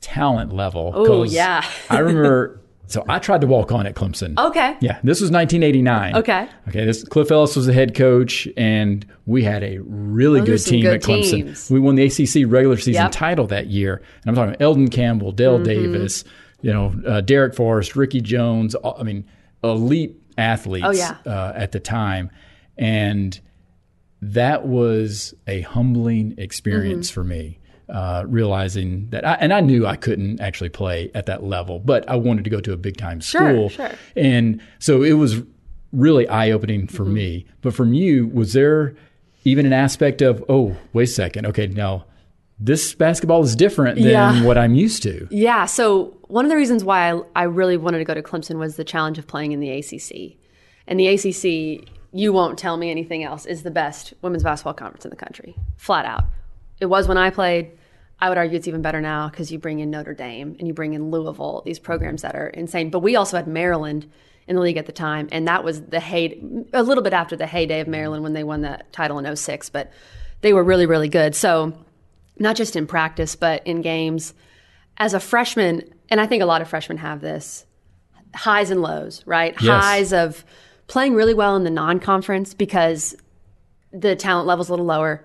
talent 0.00 0.52
level? 0.52 0.92
Oh, 0.94 1.22
yeah. 1.22 1.64
I 1.88 1.98
remember, 2.00 2.59
so 2.90 3.04
I 3.08 3.18
tried 3.18 3.40
to 3.40 3.46
walk 3.46 3.72
on 3.72 3.86
at 3.86 3.94
Clemson. 3.94 4.38
Okay. 4.38 4.76
Yeah, 4.80 4.98
this 5.02 5.20
was 5.20 5.30
1989. 5.30 6.16
Okay. 6.16 6.48
Okay, 6.68 6.84
this 6.84 7.04
Cliff 7.04 7.30
Ellis 7.30 7.56
was 7.56 7.66
the 7.66 7.72
head 7.72 7.94
coach, 7.94 8.46
and 8.56 9.06
we 9.26 9.42
had 9.44 9.62
a 9.62 9.78
really 9.78 10.40
Those 10.40 10.64
good 10.64 10.70
team 10.70 10.82
good 10.82 10.94
at 10.96 11.02
Clemson. 11.02 11.30
teams. 11.30 11.70
We 11.70 11.80
won 11.80 11.94
the 11.94 12.04
ACC 12.04 12.44
regular 12.50 12.76
season 12.76 12.94
Yep. 12.94 13.02
Mm-hmm. 13.12 13.18
title 13.18 13.46
that 13.46 13.68
year. 13.68 14.02
And 14.24 14.28
I'm 14.28 14.34
talking 14.34 14.60
Elden 14.60 14.88
Campbell, 14.88 15.32
Dale 15.32 15.58
Davis, 15.62 16.24
you 16.62 16.72
know, 16.72 16.92
uh, 17.06 17.20
Derek 17.22 17.54
Forrest, 17.54 17.96
Ricky 17.96 18.20
Jones. 18.20 18.74
all- 18.74 18.96
I 18.98 19.04
mean, 19.04 19.24
elite 19.64 20.16
athletes 20.36 20.84
Oh, 20.86 20.90
yeah. 20.92 21.16
uh, 21.24 21.52
at 21.54 21.72
the 21.72 21.80
time, 21.80 22.30
and 22.76 23.38
that 24.22 24.66
was 24.66 25.32
a 25.46 25.60
humbling 25.62 26.34
experience 26.38 27.08
Mm-hmm. 27.10 27.14
for 27.14 27.24
me. 27.24 27.58
Uh, 27.90 28.22
realizing 28.28 29.08
that, 29.10 29.26
I, 29.26 29.32
and 29.34 29.52
I 29.52 29.60
knew 29.60 29.84
I 29.84 29.96
couldn't 29.96 30.40
actually 30.40 30.68
play 30.68 31.10
at 31.12 31.26
that 31.26 31.42
level, 31.42 31.80
but 31.80 32.08
I 32.08 32.14
wanted 32.14 32.44
to 32.44 32.50
go 32.50 32.60
to 32.60 32.72
a 32.72 32.76
big 32.76 32.96
time 32.96 33.18
Sure, 33.20 33.40
school, 33.50 33.68
sure. 33.68 33.90
and 34.14 34.60
so 34.78 35.02
it 35.02 35.14
was 35.14 35.42
really 35.92 36.28
eye 36.28 36.52
opening 36.52 36.86
for 36.86 37.02
Mm-hmm. 37.04 37.14
me. 37.14 37.46
But 37.62 37.74
from 37.74 37.92
you, 37.92 38.28
was 38.28 38.52
there 38.52 38.94
even 39.44 39.66
an 39.66 39.72
aspect 39.72 40.22
of, 40.22 40.44
oh, 40.48 40.76
wait 40.92 41.04
a 41.04 41.06
second, 41.08 41.46
okay, 41.46 41.66
now 41.66 42.04
this 42.60 42.94
basketball 42.94 43.42
is 43.42 43.56
different 43.56 43.96
than 43.96 44.06
Yeah. 44.06 44.44
what 44.44 44.56
I'm 44.56 44.76
used 44.76 45.02
to? 45.02 45.26
Yeah. 45.30 45.64
So 45.66 46.16
one 46.28 46.44
of 46.44 46.48
the 46.50 46.56
reasons 46.56 46.84
why 46.84 47.10
I, 47.12 47.20
I 47.34 47.42
really 47.44 47.76
wanted 47.76 47.98
to 47.98 48.04
go 48.04 48.14
to 48.14 48.22
Clemson 48.22 48.58
was 48.58 48.76
the 48.76 48.84
challenge 48.84 49.18
of 49.18 49.26
playing 49.26 49.50
in 49.50 49.58
the 49.58 49.70
ACC. 49.70 50.36
And 50.86 51.00
the 51.00 51.08
ACC, 51.08 51.88
you 52.12 52.32
won't 52.32 52.56
tell 52.56 52.76
me 52.76 52.88
anything 52.90 53.24
else, 53.24 53.46
is 53.46 53.64
the 53.64 53.70
best 53.72 54.14
women's 54.22 54.44
basketball 54.44 54.74
conference 54.74 55.04
in 55.04 55.10
the 55.10 55.16
country, 55.16 55.56
flat 55.76 56.04
out. 56.04 56.24
It 56.80 56.86
was 56.86 57.08
when 57.08 57.18
I 57.18 57.30
played. 57.30 57.72
I 58.20 58.28
would 58.28 58.38
argue 58.38 58.56
it's 58.56 58.68
even 58.68 58.82
better 58.82 59.00
now 59.00 59.28
because 59.28 59.50
you 59.50 59.58
bring 59.58 59.80
in 59.80 59.90
Notre 59.90 60.14
Dame 60.14 60.56
and 60.58 60.68
you 60.68 60.74
bring 60.74 60.92
in 60.92 61.10
Louisville, 61.10 61.62
these 61.64 61.78
programs 61.78 62.22
that 62.22 62.34
are 62.34 62.48
insane. 62.48 62.90
But 62.90 63.00
we 63.00 63.16
also 63.16 63.36
had 63.36 63.46
Maryland 63.46 64.10
in 64.46 64.56
the 64.56 64.62
league 64.62 64.76
at 64.76 64.86
the 64.86 64.92
time, 64.92 65.28
and 65.32 65.48
that 65.48 65.64
was 65.64 65.80
the 65.82 66.00
hey 66.00 66.42
a 66.72 66.82
little 66.82 67.02
bit 67.02 67.12
after 67.12 67.36
the 67.36 67.46
heyday 67.46 67.80
of 67.80 67.88
Maryland 67.88 68.22
when 68.22 68.32
they 68.32 68.44
won 68.44 68.62
that 68.62 68.92
title 68.92 69.18
in 69.18 69.36
06, 69.36 69.70
but 69.70 69.90
they 70.42 70.52
were 70.52 70.64
really, 70.64 70.86
really 70.86 71.08
good. 71.08 71.34
So 71.34 71.72
not 72.38 72.56
just 72.56 72.76
in 72.76 72.86
practice, 72.86 73.36
but 73.36 73.66
in 73.66 73.82
games. 73.82 74.34
As 74.96 75.14
a 75.14 75.20
freshman, 75.20 75.82
and 76.08 76.20
I 76.20 76.26
think 76.26 76.42
a 76.42 76.46
lot 76.46 76.60
of 76.62 76.68
freshmen 76.68 76.98
have 76.98 77.20
this 77.20 77.64
highs 78.34 78.70
and 78.70 78.82
lows, 78.82 79.22
right? 79.26 79.54
Yes. 79.60 79.82
Highs 79.82 80.12
of 80.12 80.44
playing 80.88 81.14
really 81.14 81.34
well 81.34 81.56
in 81.56 81.64
the 81.64 81.70
non 81.70 82.00
conference 82.00 82.52
because 82.54 83.14
the 83.92 84.16
talent 84.16 84.46
level's 84.46 84.68
a 84.68 84.72
little 84.72 84.86
lower, 84.86 85.24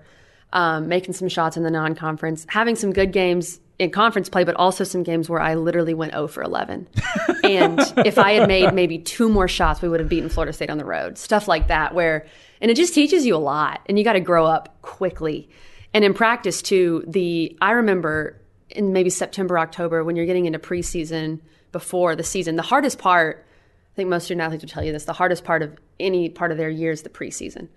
um, 0.56 0.88
making 0.88 1.12
some 1.12 1.28
shots 1.28 1.58
in 1.58 1.62
the 1.62 1.70
non 1.70 1.94
conference, 1.94 2.46
having 2.48 2.76
some 2.76 2.90
good 2.90 3.12
games 3.12 3.60
in 3.78 3.90
conference 3.90 4.30
play, 4.30 4.42
but 4.42 4.56
also 4.56 4.84
some 4.84 5.02
games 5.02 5.28
where 5.28 5.38
I 5.38 5.54
literally 5.54 5.92
went 5.92 6.12
0 6.12 6.28
for 6.28 6.42
11. 6.42 6.88
and 7.44 7.78
if 7.98 8.18
I 8.18 8.32
had 8.32 8.48
made 8.48 8.72
maybe 8.72 8.98
two 8.98 9.28
more 9.28 9.48
shots, 9.48 9.82
we 9.82 9.88
would 9.90 10.00
have 10.00 10.08
beaten 10.08 10.30
Florida 10.30 10.54
State 10.54 10.70
on 10.70 10.78
the 10.78 10.84
road. 10.86 11.18
Stuff 11.18 11.46
like 11.46 11.68
that, 11.68 11.94
where, 11.94 12.26
and 12.62 12.70
it 12.70 12.76
just 12.76 12.94
teaches 12.94 13.26
you 13.26 13.36
a 13.36 13.38
lot, 13.38 13.82
and 13.84 13.98
you 13.98 14.04
got 14.04 14.14
to 14.14 14.20
grow 14.20 14.46
up 14.46 14.80
quickly. 14.80 15.50
And 15.92 16.06
in 16.06 16.14
practice, 16.14 16.62
too, 16.62 17.04
the, 17.06 17.54
I 17.60 17.72
remember 17.72 18.40
in 18.70 18.94
maybe 18.94 19.10
September, 19.10 19.58
October, 19.58 20.04
when 20.04 20.16
you're 20.16 20.24
getting 20.24 20.46
into 20.46 20.58
preseason 20.58 21.40
before 21.70 22.16
the 22.16 22.24
season, 22.24 22.56
the 22.56 22.62
hardest 22.62 22.98
part, 22.98 23.46
I 23.92 23.94
think 23.94 24.08
most 24.08 24.24
student 24.24 24.40
athletes 24.40 24.64
will 24.64 24.70
tell 24.70 24.82
you 24.82 24.92
this, 24.92 25.04
the 25.04 25.12
hardest 25.12 25.44
part 25.44 25.60
of 25.60 25.76
any 26.00 26.30
part 26.30 26.50
of 26.50 26.56
their 26.56 26.70
year 26.70 26.92
is 26.92 27.02
the 27.02 27.10
preseason 27.10 27.68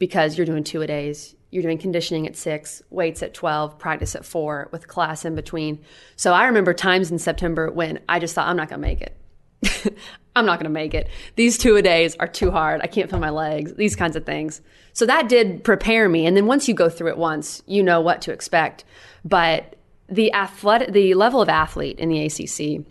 because 0.00 0.36
you're 0.36 0.44
doing 0.44 0.64
two 0.64 0.82
a 0.82 0.88
days. 0.88 1.35
You're 1.50 1.62
doing 1.62 1.78
conditioning 1.78 2.26
at 2.26 2.36
six, 2.36 2.82
weights 2.90 3.22
at 3.22 3.34
12, 3.34 3.78
practice 3.78 4.14
at 4.14 4.24
four 4.24 4.68
with 4.72 4.88
class 4.88 5.24
in 5.24 5.34
between. 5.34 5.80
So 6.16 6.32
I 6.32 6.46
remember 6.46 6.74
times 6.74 7.10
in 7.10 7.18
September 7.18 7.70
when 7.70 8.00
I 8.08 8.18
just 8.18 8.34
thought, 8.34 8.48
I'm 8.48 8.56
not 8.56 8.68
going 8.68 8.82
to 8.82 8.86
make 8.88 9.00
it. 9.00 9.96
I'm 10.36 10.44
not 10.44 10.58
going 10.58 10.70
to 10.70 10.70
make 10.70 10.92
it. 10.92 11.08
These 11.36 11.56
two 11.56 11.76
a 11.76 11.82
days 11.82 12.14
are 12.16 12.26
too 12.26 12.50
hard. 12.50 12.82
I 12.82 12.88
can't 12.88 13.08
feel 13.08 13.18
my 13.18 13.30
legs, 13.30 13.74
these 13.74 13.96
kinds 13.96 14.16
of 14.16 14.26
things. 14.26 14.60
So 14.92 15.06
that 15.06 15.28
did 15.28 15.64
prepare 15.64 16.08
me. 16.08 16.26
And 16.26 16.36
then 16.36 16.46
once 16.46 16.68
you 16.68 16.74
go 16.74 16.90
through 16.90 17.08
it 17.08 17.18
once, 17.18 17.62
you 17.66 17.82
know 17.82 18.00
what 18.00 18.20
to 18.22 18.32
expect. 18.32 18.84
But 19.24 19.76
the 20.08 20.32
athletic, 20.34 20.92
the 20.92 21.14
level 21.14 21.40
of 21.40 21.48
athlete 21.48 21.98
in 21.98 22.10
the 22.10 22.26
ACC, 22.26 22.84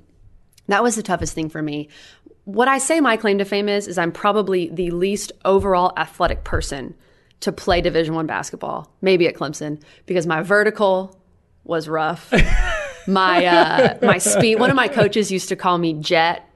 that 0.68 0.82
was 0.82 0.96
the 0.96 1.04
toughest 1.04 1.34
thing 1.34 1.50
for 1.50 1.62
me. 1.62 1.89
What 2.46 2.68
I 2.68 2.78
say 2.78 3.00
my 3.00 3.18
claim 3.18 3.38
to 3.38 3.46
fame 3.46 3.70
is, 3.70 3.88
is 3.88 3.98
I'm 3.98 4.12
probably 4.12 4.70
the 4.70 4.91
least 4.91 5.32
overall 5.44 5.94
athletic 5.98 6.44
person 6.44 6.96
to 7.41 7.52
play 7.52 7.82
Division 7.82 8.15
One 8.15 8.26
basketball, 8.28 8.91
maybe 9.02 9.28
at 9.28 9.36
Clemson, 9.36 9.82
because 10.06 10.26
my 10.26 10.41
vertical 10.41 11.19
was 11.63 11.88
rough. 11.88 12.32
my 13.08 13.45
uh, 13.45 13.98
my 14.02 14.17
speed. 14.17 14.56
One 14.60 14.69
of 14.69 14.76
my 14.76 14.88
coaches 14.88 15.32
used 15.32 15.50
to 15.50 15.56
call 15.56 15.78
me 15.78 15.93
Jet, 15.93 16.48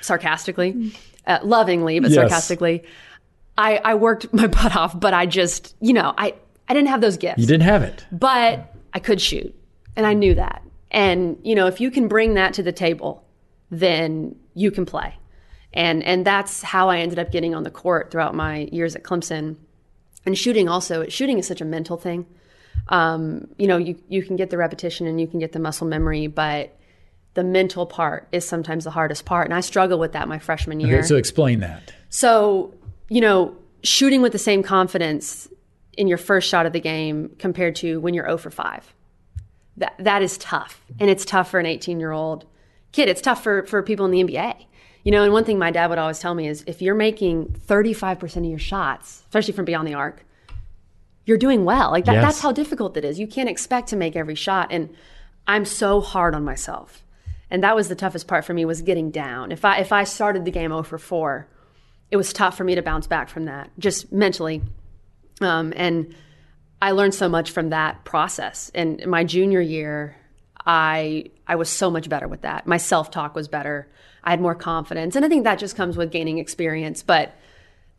sarcastically, 0.00 0.92
uh, 1.26 1.38
lovingly, 1.42 1.98
but 2.00 2.10
Yes. 2.10 2.16
sarcastically. 2.20 2.84
I, 3.58 3.78
I 3.84 3.94
worked 3.94 4.32
my 4.34 4.46
butt 4.46 4.76
off, 4.76 4.98
but 4.98 5.14
I 5.14 5.24
just, 5.26 5.74
you 5.80 5.92
know, 5.94 6.12
I, 6.18 6.34
I 6.68 6.74
didn't 6.74 6.88
have 6.88 7.00
those 7.00 7.16
gifts 7.16 7.38
You 7.40 7.46
didn't 7.46 7.62
have 7.64 7.82
it. 7.82 8.04
but 8.12 8.74
I 8.92 8.98
could 8.98 9.20
shoot, 9.20 9.54
and 9.96 10.06
I 10.06 10.12
knew 10.14 10.34
that. 10.34 10.62
And 10.90 11.38
you 11.42 11.54
know, 11.54 11.66
if 11.66 11.80
you 11.80 11.90
can 11.90 12.06
bring 12.08 12.34
that 12.34 12.54
to 12.54 12.62
the 12.62 12.72
table, 12.72 13.24
then 13.70 14.36
you 14.54 14.70
can 14.70 14.86
play. 14.86 15.14
And 15.72 16.02
and 16.04 16.24
that's 16.26 16.62
how 16.62 16.88
I 16.88 16.98
ended 16.98 17.18
up 17.18 17.30
getting 17.32 17.54
on 17.54 17.62
the 17.64 17.70
court 17.70 18.10
throughout 18.10 18.34
my 18.34 18.68
years 18.72 18.94
at 18.96 19.02
Clemson. 19.02 19.56
And 20.26 20.36
shooting 20.36 20.68
also, 20.68 21.08
shooting 21.08 21.38
is 21.38 21.46
such 21.46 21.60
a 21.60 21.64
mental 21.64 21.96
thing. 21.96 22.26
Um, 22.88 23.48
you 23.56 23.66
know, 23.66 23.76
you 23.76 23.96
you 24.08 24.22
can 24.22 24.36
get 24.36 24.50
the 24.50 24.58
repetition 24.58 25.06
and 25.06 25.20
you 25.20 25.26
can 25.26 25.38
get 25.38 25.52
the 25.52 25.58
muscle 25.58 25.86
memory, 25.86 26.26
but 26.26 26.76
the 27.34 27.44
mental 27.44 27.86
part 27.86 28.28
is 28.32 28.46
sometimes 28.46 28.84
the 28.84 28.90
hardest 28.90 29.24
part. 29.24 29.46
And 29.46 29.54
I 29.54 29.60
struggle 29.60 29.98
with 29.98 30.12
that 30.12 30.28
my 30.28 30.38
freshman 30.38 30.80
year. 30.80 30.98
Okay, 30.98 31.06
so 31.06 31.16
explain 31.16 31.60
that. 31.60 31.92
So, 32.08 32.74
you 33.08 33.20
know, 33.20 33.56
shooting 33.82 34.22
with 34.22 34.32
the 34.32 34.38
same 34.38 34.62
confidence 34.62 35.48
in 35.96 36.08
your 36.08 36.18
first 36.18 36.48
shot 36.48 36.66
of 36.66 36.72
the 36.72 36.80
game 36.80 37.34
compared 37.38 37.76
to 37.76 38.00
when 38.00 38.14
you're 38.14 38.26
0 38.26 38.38
for 38.38 38.50
5. 38.50 38.94
That 39.78 39.94
that 39.98 40.22
is 40.22 40.38
tough. 40.38 40.82
And 40.98 41.10
it's 41.10 41.24
tough 41.24 41.50
for 41.50 41.60
an 41.60 41.66
18-year-old 41.66 42.46
kid. 42.92 43.08
It's 43.08 43.20
tough 43.20 43.42
for 43.42 43.64
for 43.66 43.82
people 43.82 44.06
in 44.06 44.12
the 44.12 44.24
NBA. 44.24 44.64
You 45.06 45.12
know, 45.12 45.22
and 45.22 45.32
one 45.32 45.44
thing 45.44 45.56
my 45.56 45.70
dad 45.70 45.88
would 45.88 45.98
always 45.98 46.18
tell 46.18 46.34
me 46.34 46.48
is 46.48 46.64
if 46.66 46.82
you're 46.82 46.96
making 46.96 47.46
35% 47.68 48.38
of 48.38 48.44
your 48.46 48.58
shots, 48.58 49.20
especially 49.28 49.52
from 49.54 49.64
beyond 49.64 49.86
the 49.86 49.94
arc, 49.94 50.24
you're 51.24 51.38
doing 51.38 51.64
well. 51.64 51.92
Like 51.92 52.06
that, 52.06 52.14
Yes. 52.14 52.24
that's 52.24 52.40
how 52.40 52.50
difficult 52.50 52.96
it 52.96 53.04
is. 53.04 53.16
You 53.16 53.28
can't 53.28 53.48
expect 53.48 53.86
to 53.90 53.96
make 53.96 54.16
every 54.16 54.34
shot. 54.34 54.66
And 54.72 54.92
I'm 55.46 55.64
so 55.64 56.00
hard 56.00 56.34
on 56.34 56.44
myself. 56.44 57.04
And 57.52 57.62
that 57.62 57.76
was 57.76 57.86
the 57.86 57.94
toughest 57.94 58.26
part 58.26 58.44
for 58.44 58.52
me 58.52 58.64
was 58.64 58.82
getting 58.82 59.12
down. 59.12 59.52
If 59.52 59.64
I 59.64 59.78
if 59.78 59.92
I 59.92 60.02
started 60.02 60.44
the 60.44 60.50
game 60.50 60.70
0 60.70 60.82
for 60.82 60.98
4, 60.98 61.46
it 62.10 62.16
was 62.16 62.32
tough 62.32 62.56
for 62.56 62.64
me 62.64 62.74
to 62.74 62.82
bounce 62.82 63.06
back 63.06 63.28
from 63.28 63.44
that, 63.44 63.70
just 63.78 64.10
mentally. 64.10 64.60
Um, 65.40 65.72
and 65.76 66.12
I 66.82 66.90
learned 66.90 67.14
so 67.14 67.28
much 67.28 67.52
from 67.52 67.70
that 67.70 68.04
process. 68.04 68.72
And 68.74 69.00
in 69.00 69.08
my 69.08 69.22
junior 69.22 69.60
year, 69.60 70.16
I 70.66 71.30
I 71.46 71.54
was 71.54 71.68
so 71.68 71.92
much 71.92 72.08
better 72.08 72.26
with 72.26 72.42
that. 72.42 72.66
My 72.66 72.78
self 72.78 73.12
talk 73.12 73.36
was 73.36 73.46
better. 73.46 73.86
I 74.26 74.30
had 74.30 74.40
more 74.40 74.54
confidence, 74.54 75.16
and 75.16 75.24
I 75.24 75.28
think 75.28 75.44
that 75.44 75.58
just 75.58 75.76
comes 75.76 75.96
with 75.96 76.10
gaining 76.10 76.38
experience. 76.38 77.02
But 77.02 77.34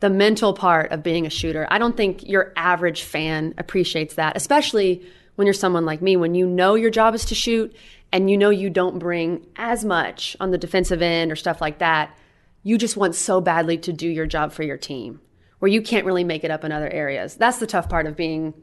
the 0.00 0.10
mental 0.10 0.54
part 0.54 0.92
of 0.92 1.02
being 1.02 1.26
a 1.26 1.30
shooter, 1.30 1.66
I 1.70 1.78
don't 1.78 1.96
think 1.96 2.28
your 2.28 2.52
average 2.54 3.02
fan 3.02 3.54
appreciates 3.58 4.14
that, 4.14 4.36
especially 4.36 5.02
when 5.34 5.46
you're 5.46 5.54
someone 5.54 5.86
like 5.86 6.02
me, 6.02 6.16
when 6.16 6.34
you 6.34 6.46
know 6.46 6.74
your 6.74 6.90
job 6.90 7.14
is 7.14 7.24
to 7.26 7.34
shoot 7.34 7.74
and 8.12 8.30
you 8.30 8.36
know 8.36 8.50
you 8.50 8.70
don't 8.70 8.98
bring 8.98 9.46
as 9.56 9.84
much 9.84 10.36
on 10.40 10.50
the 10.50 10.58
defensive 10.58 11.02
end 11.02 11.32
or 11.32 11.36
stuff 11.36 11.60
like 11.60 11.78
that. 11.78 12.16
You 12.62 12.78
just 12.78 12.96
want 12.96 13.14
so 13.14 13.40
badly 13.40 13.78
to 13.78 13.92
do 13.92 14.08
your 14.08 14.26
job 14.26 14.52
for 14.52 14.62
your 14.62 14.76
team 14.76 15.20
where 15.58 15.70
you 15.70 15.82
can't 15.82 16.06
really 16.06 16.24
make 16.24 16.44
it 16.44 16.50
up 16.50 16.64
in 16.64 16.72
other 16.72 16.88
areas. 16.88 17.34
That's 17.34 17.58
the 17.58 17.66
tough 17.66 17.88
part 17.88 18.06
of 18.06 18.16
being 18.16 18.54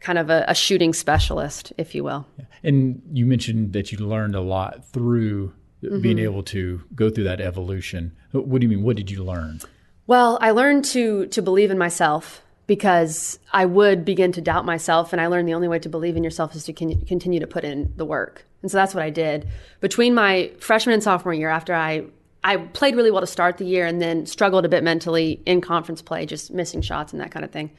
kind 0.00 0.18
of 0.18 0.30
a, 0.30 0.44
a 0.48 0.54
shooting 0.54 0.92
specialist, 0.92 1.72
if 1.76 1.94
you 1.94 2.04
will. 2.04 2.26
And 2.62 3.02
you 3.12 3.26
mentioned 3.26 3.72
that 3.72 3.92
you 3.92 3.98
learned 3.98 4.34
a 4.34 4.40
lot 4.40 4.86
through 4.92 5.52
Mm-hmm. 5.82 6.00
being 6.00 6.18
able 6.18 6.42
to 6.42 6.82
go 6.94 7.08
through 7.08 7.24
that 7.24 7.40
evolution. 7.40 8.16
What 8.32 8.60
do 8.60 8.64
you 8.64 8.68
mean? 8.68 8.82
What 8.82 8.96
did 8.96 9.12
you 9.12 9.22
learn? 9.22 9.60
Well, 10.08 10.38
I 10.40 10.50
learned 10.50 10.84
to 10.86 11.26
to 11.26 11.40
believe 11.40 11.70
in 11.70 11.78
myself 11.78 12.42
because 12.66 13.38
I 13.52 13.64
would 13.64 14.04
begin 14.04 14.32
to 14.32 14.40
doubt 14.40 14.64
myself, 14.64 15.12
and 15.12 15.20
I 15.20 15.28
learned 15.28 15.48
the 15.48 15.54
only 15.54 15.68
way 15.68 15.78
to 15.78 15.88
believe 15.88 16.16
in 16.16 16.24
yourself 16.24 16.54
is 16.56 16.64
to 16.64 16.72
con- 16.72 17.00
continue 17.06 17.38
to 17.38 17.46
put 17.46 17.64
in 17.64 17.92
the 17.96 18.04
work. 18.04 18.44
And 18.62 18.70
so 18.70 18.76
that's 18.76 18.92
what 18.92 19.04
I 19.04 19.10
did 19.10 19.46
between 19.80 20.14
my 20.14 20.50
freshman 20.58 20.94
and 20.94 21.02
sophomore 21.02 21.32
year. 21.32 21.48
After 21.48 21.74
I 21.74 22.06
I 22.42 22.56
played 22.56 22.96
really 22.96 23.10
well 23.10 23.20
to 23.20 23.26
start 23.26 23.58
the 23.58 23.64
year 23.64 23.86
and 23.86 24.00
then 24.00 24.26
struggled 24.26 24.64
a 24.64 24.68
bit 24.68 24.82
mentally 24.82 25.42
in 25.46 25.60
conference 25.60 26.02
play, 26.02 26.26
just 26.26 26.50
missing 26.50 26.82
shots 26.82 27.12
and 27.12 27.20
that 27.20 27.30
kind 27.30 27.44
of 27.44 27.50
thing. 27.50 27.70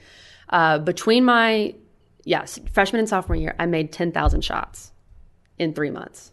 Uh, 0.50 0.80
between 0.80 1.26
my, 1.26 1.76
yes, 2.24 2.60
freshman 2.72 3.00
and 3.00 3.10
sophomore 3.10 3.36
year, 3.36 3.56
I 3.60 3.66
made 3.66 3.92
10,000 3.92 4.42
shots 4.42 4.92
in 5.58 5.74
three 5.74 5.92
months. 5.92 6.32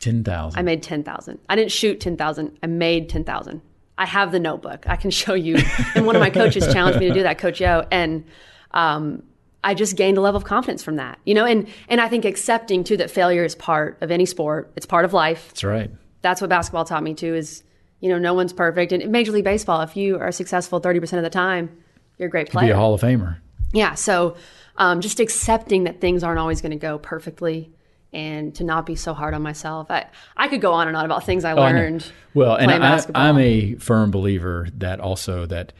10,000. 0.00 0.58
I 0.58 0.62
made 0.62 0.82
10,000. 0.82 1.38
I 1.48 1.56
didn't 1.56 1.72
shoot 1.72 2.00
10,000. 2.00 2.58
I 2.62 2.66
made 2.66 3.08
10,000. 3.08 3.62
I 3.98 4.06
have 4.06 4.32
the 4.32 4.40
notebook. 4.40 4.88
I 4.88 4.96
can 4.96 5.10
show 5.22 5.34
you. 5.34 5.58
And 5.94 6.06
one 6.06 6.16
of 6.16 6.20
my 6.20 6.30
coaches 6.30 6.66
challenged 6.72 6.98
me 6.98 7.08
to 7.08 7.14
do 7.14 7.22
that, 7.22 7.38
Coach 7.38 7.60
Yo. 7.60 7.86
And 7.90 8.24
um, 8.72 9.22
I 9.62 9.74
just 9.74 9.96
gained 9.96 10.16
a 10.18 10.20
level 10.20 10.38
of 10.38 10.44
confidence 10.44 10.82
from 10.82 10.96
that, 10.96 11.18
you 11.24 11.34
know, 11.34 11.44
and, 11.44 11.68
and 11.88 12.00
I 12.00 12.08
think 12.08 12.24
accepting 12.24 12.82
too 12.82 12.96
that 12.96 13.10
failure 13.10 13.44
is 13.44 13.54
part 13.54 13.98
of 14.00 14.10
any 14.10 14.26
sport. 14.26 14.72
It's 14.74 14.86
part 14.86 15.04
of 15.04 15.12
life. 15.12 15.48
That's 15.48 15.64
right. 15.64 15.90
That's 16.22 16.40
what 16.40 16.48
basketball 16.48 16.84
taught 16.84 17.02
me 17.02 17.14
too 17.14 17.34
is, 17.34 17.62
you 18.00 18.08
know, 18.08 18.18
no 18.18 18.32
one's 18.32 18.54
perfect. 18.54 18.92
And 18.92 19.12
Major 19.12 19.32
League 19.32 19.44
Baseball, 19.44 19.82
if 19.82 19.96
you 19.96 20.18
are 20.18 20.32
successful 20.32 20.80
30% 20.80 21.18
of 21.18 21.22
the 21.22 21.30
time, 21.30 21.76
you're 22.16 22.28
a 22.28 22.30
great 22.30 22.50
player. 22.50 22.68
Be 22.68 22.72
a 22.72 22.76
Hall 22.76 22.94
of 22.94 23.02
Famer. 23.02 23.36
Yeah. 23.72 23.94
So 23.94 24.36
um, 24.76 25.00
just 25.02 25.20
accepting 25.20 25.84
that 25.84 26.00
things 26.00 26.24
aren't 26.24 26.38
always 26.38 26.62
going 26.62 26.72
to 26.72 26.78
go 26.78 26.98
perfectly 26.98 27.70
and 28.12 28.54
to 28.56 28.64
not 28.64 28.86
be 28.86 28.96
so 28.96 29.14
hard 29.14 29.34
on 29.34 29.42
myself. 29.42 29.90
I, 29.90 30.06
I 30.36 30.48
could 30.48 30.60
go 30.60 30.72
on 30.72 30.88
and 30.88 30.96
on 30.96 31.04
about 31.04 31.24
things 31.24 31.44
I 31.44 31.52
Oh, 31.52 31.62
I 31.62 31.72
learned. 31.72 32.10
well, 32.34 32.56
and 32.56 32.70
I. 32.70 33.04
I'm 33.14 33.38
a 33.38 33.74
firm 33.76 34.10
believer 34.10 34.68
that 34.78 35.00
also 35.00 35.46
that 35.46 35.72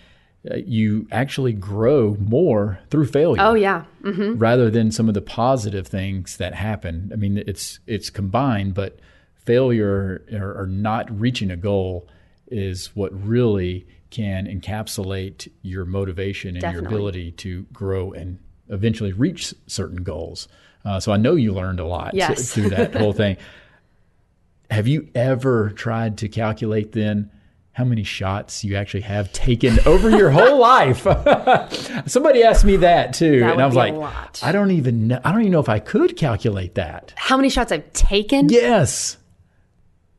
uh, 0.51 0.57
you 0.57 1.07
actually 1.13 1.53
grow 1.53 2.17
more 2.19 2.79
through 2.89 3.07
failure. 3.07 3.43
Oh, 3.43 3.55
yeah. 3.55 3.85
hmm 4.03 4.35
rather 4.39 4.71
than 4.71 4.91
some 4.91 5.09
of 5.09 5.15
the 5.15 5.21
positive 5.21 5.87
things 5.87 6.37
that 6.39 6.55
happen. 6.55 7.11
I 7.13 7.17
mean, 7.17 7.37
it's 7.47 7.81
it's 7.87 8.11
combined, 8.11 8.75
but 8.75 8.99
failure 9.35 10.23
or, 10.33 10.63
or 10.63 10.67
not 10.67 11.11
reaching 11.21 11.51
a 11.51 11.57
goal 11.57 12.07
is 12.49 12.95
what 12.97 13.11
really 13.27 13.87
can 14.11 14.47
encapsulate 14.47 15.49
your 15.63 15.85
motivation 15.85 16.51
and 16.51 16.61
Definitely. 16.61 16.83
your 16.83 16.93
ability 16.99 17.31
to 17.33 17.63
grow 17.73 18.13
and 18.13 18.39
eventually 18.69 19.13
reach 19.13 19.55
certain 19.67 20.03
goals. 20.03 20.49
Uh, 20.85 20.99
so 21.01 21.13
I 21.13 21.17
know 21.17 21.35
you 21.35 21.53
learned 21.53 21.81
a 21.81 21.85
lot 21.87 22.15
Yes. 22.15 22.53
through 22.53 22.71
that 22.71 22.95
whole 22.95 23.13
thing. 23.13 23.37
Have 24.71 24.87
you 24.87 25.09
ever 25.15 25.71
tried 25.71 26.19
to 26.19 26.29
calculate 26.29 26.93
then 26.93 27.31
how 27.73 27.85
many 27.85 28.05
shots 28.05 28.63
you 28.65 28.77
actually 28.77 29.01
have 29.03 29.33
taken 29.33 29.79
over 29.85 30.11
your 30.11 30.31
whole 30.31 30.59
life? 30.61 31.03
Somebody 32.07 32.43
asked 32.45 32.65
me 32.65 32.77
that 32.77 33.13
too, 33.15 33.41
That 33.41 33.53
and 33.55 33.63
I 33.63 33.67
was 33.67 33.75
like. 33.75 33.95
I 34.43 34.53
don't 34.53 34.71
even 34.71 35.09
know. 35.09 35.21
I 35.25 35.33
don't 35.33 35.41
even 35.41 35.53
know 35.53 35.61
if 35.61 35.69
I 35.69 35.81
could 35.81 36.17
calculate 36.17 36.77
that. 36.77 37.13
How 37.17 37.37
many 37.37 37.49
shots 37.51 37.73
I've 37.73 37.93
taken? 37.93 38.49
Yes, 38.49 39.17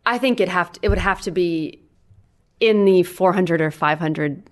I 0.06 0.18
think 0.18 0.40
it 0.42 0.50
have 0.50 0.72
to, 0.74 0.80
it 0.84 0.90
would 0.90 0.98
have 0.98 1.22
to 1.22 1.32
be 1.32 1.80
in 2.60 2.86
the 2.86 3.04
400 3.04 3.62
or 3.62 3.72
500. 3.72 4.44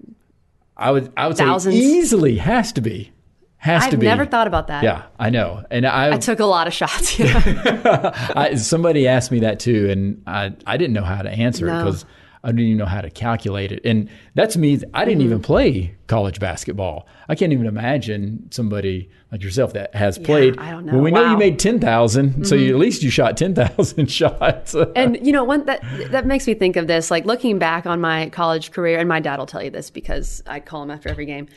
I 0.77 0.91
would. 0.91 1.11
I 1.17 1.27
would 1.27 1.35
Thousands. 1.37 1.75
say 1.75 1.81
easily 1.81 2.37
has 2.37 2.71
to 2.73 2.81
be. 2.81 3.11
Has 3.59 3.87
to 3.89 3.97
be. 3.97 4.07
I've 4.07 4.17
never 4.17 4.25
thought 4.29 4.47
about 4.47 4.67
that. 4.67 4.83
Yeah, 4.83 5.03
I 5.19 5.29
know, 5.29 5.63
and 5.69 5.85
I, 5.85 6.13
I 6.13 6.17
took 6.17 6.39
a 6.39 6.45
lot 6.45 6.67
of 6.67 6.73
shots. 6.73 7.19
Yeah. 7.19 8.31
I, 8.35 8.55
somebody 8.55 9.05
asked 9.07 9.31
me 9.31 9.41
that 9.41 9.59
too, 9.59 9.89
and 9.89 10.23
I, 10.25 10.53
I 10.65 10.77
didn't 10.77 10.93
know 10.93 11.03
how 11.03 11.21
to 11.21 11.29
answer 11.29 11.67
it 11.67 11.77
because 11.77 12.05
I 12.41 12.47
didn't 12.49 12.61
even 12.67 12.77
know 12.77 12.85
how 12.85 13.01
to 13.01 13.09
calculate 13.09 13.73
it. 13.73 13.81
And 13.83 14.09
that's 14.33 14.55
me. 14.55 14.79
I 14.93 15.03
didn't 15.03 15.19
Mm-hmm. 15.19 15.25
even 15.25 15.41
play 15.41 15.95
college 16.07 16.39
basketball. 16.39 17.05
I 17.27 17.35
can't 17.35 17.51
even 17.51 17.65
imagine 17.65 18.47
somebody 18.49 19.09
like 19.29 19.43
yourself 19.43 19.73
that 19.73 19.93
has 19.93 20.17
played. 20.17 20.57
I 20.57 20.71
don't 20.71 20.85
know. 20.85 20.93
Well, 20.93 21.01
we 21.01 21.11
know 21.11 21.19
you 21.19 21.25
Wow. 21.25 21.31
Mm-hmm. 21.31 21.39
made 21.39 21.59
ten 21.59 21.79
thousand, 21.81 22.45
so 22.47 22.55
you, 22.55 22.69
at 22.73 22.79
least 22.79 23.03
you 23.03 23.09
shot 23.09 23.35
ten 23.35 23.53
thousand 23.55 24.09
shots. 24.19 24.73
and 24.95 25.17
you 25.25 25.33
know, 25.33 25.43
one 25.43 25.65
that 25.65 25.81
that 26.11 26.25
makes 26.25 26.47
me 26.47 26.53
think 26.53 26.77
of 26.77 26.87
this. 26.87 27.11
Like 27.11 27.25
looking 27.25 27.59
back 27.59 27.85
on 27.85 27.99
my 27.99 28.29
college 28.29 28.71
career, 28.71 28.99
and 28.99 29.09
my 29.09 29.19
dad 29.19 29.37
will 29.37 29.45
tell 29.47 29.61
you 29.61 29.69
this 29.69 29.89
because 29.89 30.41
I 30.47 30.61
call 30.61 30.81
him 30.83 30.91
after 30.91 31.09
every 31.09 31.25
game. 31.25 31.49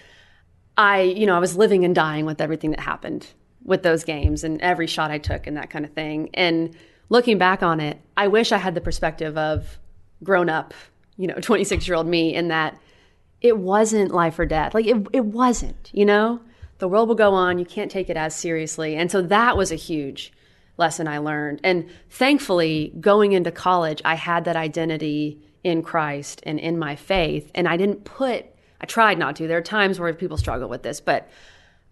I, 0.77 1.03
you 1.03 1.27
know, 1.27 1.37
I 1.37 1.39
was 1.39 1.57
living 1.57 1.85
and 1.85 1.95
dying 1.95 2.25
with 2.25 2.41
everything 2.41 2.70
that 2.70 2.81
happened 2.81 3.27
with 3.64 3.83
those 3.83 4.05
games 4.05 4.45
and 4.45 4.61
every 4.61 4.87
shot 4.87 5.11
I 5.11 5.18
took 5.18 5.47
and 5.47 5.57
that 5.57 5.70
kind 5.70 5.85
of 5.85 5.93
thing. 5.93 6.31
And 6.35 6.77
looking 7.09 7.39
back 7.39 7.62
on 7.62 7.81
it, 7.81 8.01
I 8.16 8.29
wish 8.29 8.53
I 8.53 8.59
had 8.59 8.75
the 8.75 8.81
perspective 8.81 9.37
of 9.37 9.79
grown 10.23 10.49
up, 10.49 10.75
you 11.16 11.27
know, 11.27 11.35
26 11.41 11.87
year 11.87 11.97
old 11.97 12.07
me 12.07 12.35
in 12.35 12.49
that 12.49 12.79
it 13.41 13.59
wasn't 13.59 14.12
life 14.12 14.39
or 14.39 14.47
death. 14.47 14.75
Like 14.75 14.87
it, 14.87 15.07
it 15.12 15.25
wasn't, 15.25 15.91
you 15.93 16.05
know, 16.05 16.41
the 16.79 16.89
world 16.89 17.09
will 17.09 17.16
go 17.16 17.35
on. 17.35 17.59
You 17.59 17.64
can't 17.64 17.91
take 17.91 18.09
it 18.09 18.16
as 18.16 18.35
seriously. 18.35 18.97
And 18.97 19.11
so 19.11 19.23
that 19.23 19.57
was 19.57 19.70
a 19.70 19.77
huge 19.77 20.33
lesson 20.79 21.07
I 21.07 21.18
learned. 21.18 21.61
And 21.62 21.89
thankfully, 22.11 22.93
going 22.99 23.33
into 23.33 23.51
college, 23.53 24.01
I 24.05 24.14
had 24.14 24.45
that 24.47 24.57
identity 24.57 25.41
in 25.62 25.83
Christ 25.83 26.43
and 26.45 26.59
in 26.59 26.79
my 26.79 26.97
faith. 26.97 27.51
And 27.55 27.68
I 27.68 27.77
didn't 27.77 28.05
put, 28.05 28.47
I 28.83 28.87
tried 28.87 29.18
not 29.18 29.37
to. 29.37 29.47
There 29.47 29.59
are 29.59 29.62
times 29.62 30.01
where 30.01 30.12
people 30.12 30.37
struggle 30.37 30.68
with 30.68 30.83
this, 30.83 31.01
but 31.01 31.28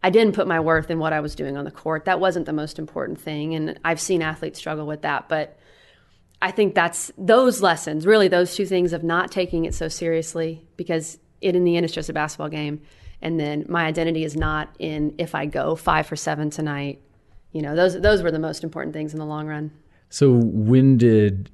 I 0.02 0.10
didn't 0.10 0.34
put 0.34 0.46
my 0.46 0.60
worth 0.60 0.90
in 0.90 0.98
what 0.98 1.12
I 1.12 1.20
was 1.20 1.34
doing 1.34 1.56
on 1.56 1.64
the 1.64 1.70
court. 1.70 2.06
That 2.06 2.20
wasn't 2.20 2.46
the 2.46 2.52
most 2.52 2.78
important 2.78 3.20
thing. 3.20 3.54
And 3.54 3.78
I've 3.84 4.00
seen 4.00 4.22
athletes 4.22 4.58
struggle 4.58 4.86
with 4.86 5.02
that. 5.02 5.28
But 5.28 5.58
I 6.42 6.50
think 6.50 6.74
that's 6.74 7.12
those 7.18 7.60
lessons, 7.60 8.06
really 8.06 8.28
those 8.28 8.54
two 8.54 8.64
things 8.64 8.92
of 8.92 9.04
not 9.04 9.30
taking 9.30 9.66
it 9.66 9.74
so 9.74 9.88
seriously 9.88 10.66
because 10.76 11.18
it 11.40 11.54
in 11.54 11.64
the 11.64 11.76
end 11.76 11.84
is 11.84 11.92
just 11.92 12.08
a 12.08 12.12
basketball 12.12 12.48
game. 12.48 12.80
And 13.22 13.38
then 13.38 13.66
my 13.68 13.84
identity 13.84 14.24
is 14.24 14.34
not 14.34 14.74
in 14.78 15.14
if 15.18 15.34
I 15.34 15.44
go 15.44 15.76
five 15.76 16.06
for 16.06 16.16
seven 16.16 16.48
tonight. 16.48 17.02
You 17.52 17.60
know, 17.60 17.76
those 17.76 18.00
those 18.00 18.22
were 18.22 18.30
the 18.30 18.38
most 18.38 18.64
important 18.64 18.94
things 18.94 19.12
in 19.12 19.18
the 19.18 19.26
long 19.26 19.46
run. 19.46 19.70
so 20.08 20.32
when 20.32 20.96
did 20.96 21.50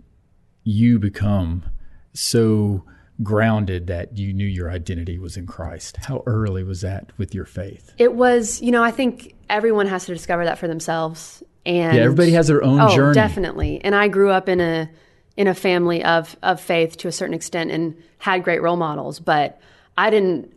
you 0.63 0.99
become 0.99 1.65
so 2.13 2.85
grounded 3.23 3.87
that 3.87 4.17
you 4.17 4.33
knew 4.33 4.47
your 4.47 4.71
identity 4.71 5.19
was 5.19 5.37
in 5.37 5.47
Christ? 5.47 5.97
How 5.97 6.23
early 6.27 6.63
was 6.63 6.83
that 6.83 7.13
with 7.19 7.35
your 7.35 7.45
faith? 7.45 7.93
It 7.99 8.15
was, 8.15 8.61
you 8.61 8.71
know, 8.71 8.83
I 8.83 8.91
think 8.91 9.35
everyone 9.49 9.87
has 9.87 10.07
to 10.07 10.13
discover 10.13 10.45
that 10.45 10.59
for 10.59 10.69
themselves. 10.69 11.43
And 11.65 11.97
Yeah, 11.97 12.05
everybody 12.05 12.33
has 12.33 12.49
their 12.49 12.63
own 12.63 12.81
oh, 12.81 12.95
journey. 12.95 13.15
definitely. 13.15 13.81
And 13.83 13.95
I 13.95 14.09
grew 14.09 14.31
up 14.31 14.49
in 14.49 14.61
a 14.61 14.91
in 15.37 15.49
a 15.49 15.55
family 15.55 16.03
of 16.03 16.37
of 16.43 16.61
faith 16.61 16.97
to 16.99 17.09
a 17.09 17.13
certain 17.13 17.35
extent 17.35 17.71
and 17.71 17.97
had 18.19 18.43
great 18.45 18.63
role 18.63 18.77
models, 18.77 19.21
but 19.21 19.61
I 19.99 20.11
didn't 20.11 20.53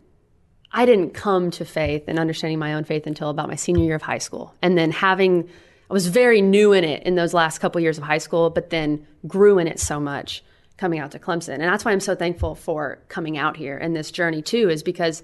I 0.72 0.86
didn't 0.86 1.14
come 1.14 1.50
to 1.52 1.64
faith 1.64 2.04
and 2.06 2.18
understanding 2.18 2.58
my 2.58 2.74
own 2.74 2.84
faith 2.84 3.06
until 3.06 3.28
about 3.28 3.48
my 3.48 3.56
senior 3.56 3.84
year 3.84 3.96
of 3.96 4.02
high 4.02 4.18
school. 4.18 4.54
And 4.62 4.78
then 4.78 4.90
having 4.90 5.48
I 5.90 5.92
was 5.92 6.06
very 6.06 6.40
new 6.40 6.72
in 6.72 6.84
it 6.84 7.02
in 7.02 7.16
those 7.16 7.34
last 7.34 7.58
couple 7.58 7.80
years 7.80 7.98
of 7.98 8.04
high 8.04 8.18
school, 8.18 8.50
but 8.50 8.70
then 8.70 9.06
grew 9.26 9.58
in 9.58 9.66
it 9.66 9.80
so 9.80 9.98
much 9.98 10.44
coming 10.80 10.98
out 10.98 11.10
to 11.10 11.18
Clemson. 11.18 11.54
And 11.54 11.64
that's 11.64 11.84
why 11.84 11.92
I'm 11.92 12.00
so 12.00 12.14
thankful 12.14 12.54
for 12.54 12.98
coming 13.08 13.36
out 13.36 13.54
here 13.54 13.76
and 13.76 13.94
this 13.94 14.10
journey 14.10 14.40
too 14.40 14.70
is 14.70 14.82
because 14.82 15.22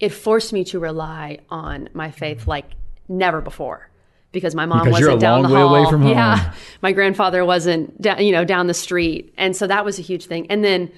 it 0.00 0.08
forced 0.10 0.52
me 0.52 0.64
to 0.64 0.80
rely 0.80 1.38
on 1.48 1.88
my 1.94 2.10
faith 2.10 2.48
like 2.48 2.72
never 3.08 3.40
before. 3.40 3.88
Because 4.32 4.54
my 4.56 4.66
mom 4.66 4.80
Because 4.80 5.00
wasn't 5.00 5.20
down 5.20 5.42
the 5.42 5.48
hall. 5.48 6.06
Yeah, 6.08 6.52
my 6.82 6.92
grandfather 6.92 7.44
wasn't 7.44 8.02
down, 8.02 8.22
you 8.22 8.32
know 8.32 8.44
down 8.44 8.66
the 8.66 8.74
street, 8.74 9.32
and 9.38 9.56
so 9.56 9.66
that 9.68 9.84
was 9.84 9.98
a 9.98 10.02
huge 10.02 10.26
thing. 10.26 10.48
And 10.50 10.62
then 10.62 10.92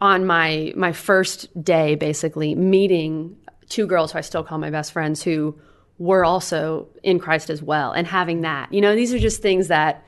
on 0.00 0.24
my 0.24 0.72
my 0.74 0.92
first 0.92 1.48
day, 1.62 1.96
basically 1.96 2.54
meeting 2.54 3.36
two 3.68 3.86
girls 3.86 4.12
who 4.12 4.18
I 4.18 4.22
still 4.22 4.44
call 4.44 4.56
my 4.56 4.70
best 4.70 4.92
friends 4.92 5.22
who 5.22 5.58
were 5.98 6.24
also 6.24 6.88
in 7.02 7.18
Christ 7.18 7.50
as 7.50 7.60
well, 7.60 7.92
and 7.92 8.06
having 8.06 8.42
that, 8.42 8.72
you 8.72 8.80
know, 8.80 8.94
these 8.94 9.12
are 9.12 9.18
just 9.18 9.42
things 9.42 9.68
that. 9.68 10.06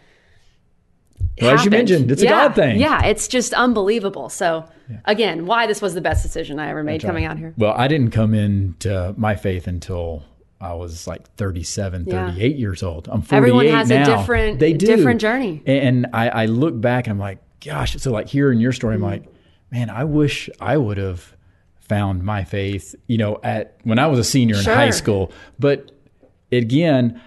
Well, 1.41 1.55
as 1.55 1.65
you 1.65 1.71
mentioned, 1.71 2.11
it's 2.13 2.23
a 2.23 2.25
Yeah, 2.27 2.31
God 2.49 2.55
thing. 2.55 2.79
Yeah, 2.79 3.05
it's 3.05 3.27
just 3.29 3.53
unbelievable. 3.55 4.29
So 4.29 4.65
again, 5.05 5.47
why 5.47 5.67
this 5.67 5.83
was 5.83 5.95
the 5.95 6.01
best 6.01 6.23
decision 6.23 6.59
I 6.59 6.69
ever 6.71 6.83
made 6.85 7.03
coming 7.03 7.25
out 7.25 7.39
here. 7.39 7.55
Well, 7.57 7.75
I 7.77 7.89
didn't 7.89 8.11
come 8.13 8.35
into 8.35 9.15
my 9.17 9.35
faith 9.35 9.67
until 9.67 10.23
I 10.61 10.75
was 10.75 11.07
like 11.07 11.27
37, 11.37 12.05
Yeah. 12.07 12.31
38 12.31 12.57
years 12.57 12.83
old. 12.83 13.09
I'm 13.11 13.23
48 13.23 13.37
Everyone 13.37 13.67
has 13.67 13.91
a 13.91 14.05
different- 14.05 14.59
they 14.61 14.73
do. 14.73 14.87
different 14.87 15.21
journey. 15.21 15.63
And 15.67 16.07
I, 16.13 16.29
I 16.29 16.47
look 16.47 16.81
back 16.81 17.07
and 17.07 17.13
I'm 17.13 17.19
like, 17.19 17.39
gosh, 17.65 17.97
so 17.97 18.13
like 18.13 18.29
hearing 18.29 18.61
your 18.61 18.73
story, 18.73 18.95
I'm 18.95 19.01
Mm-hmm. 19.01 19.11
like, 19.11 19.25
man, 19.73 19.91
I 19.91 20.05
wish 20.05 20.49
I 20.61 20.77
would 20.77 20.99
have 20.99 21.35
found 21.81 22.23
my 22.23 22.45
faith, 22.45 22.95
you 23.09 23.19
know, 23.19 23.41
at 23.43 23.77
when 23.83 23.99
I 23.99 24.07
was 24.07 24.19
a 24.19 24.25
senior 24.25 24.57
in 24.57 24.65
high 24.65 24.91
school. 24.91 25.33
But 25.59 25.91
again, 26.53 27.21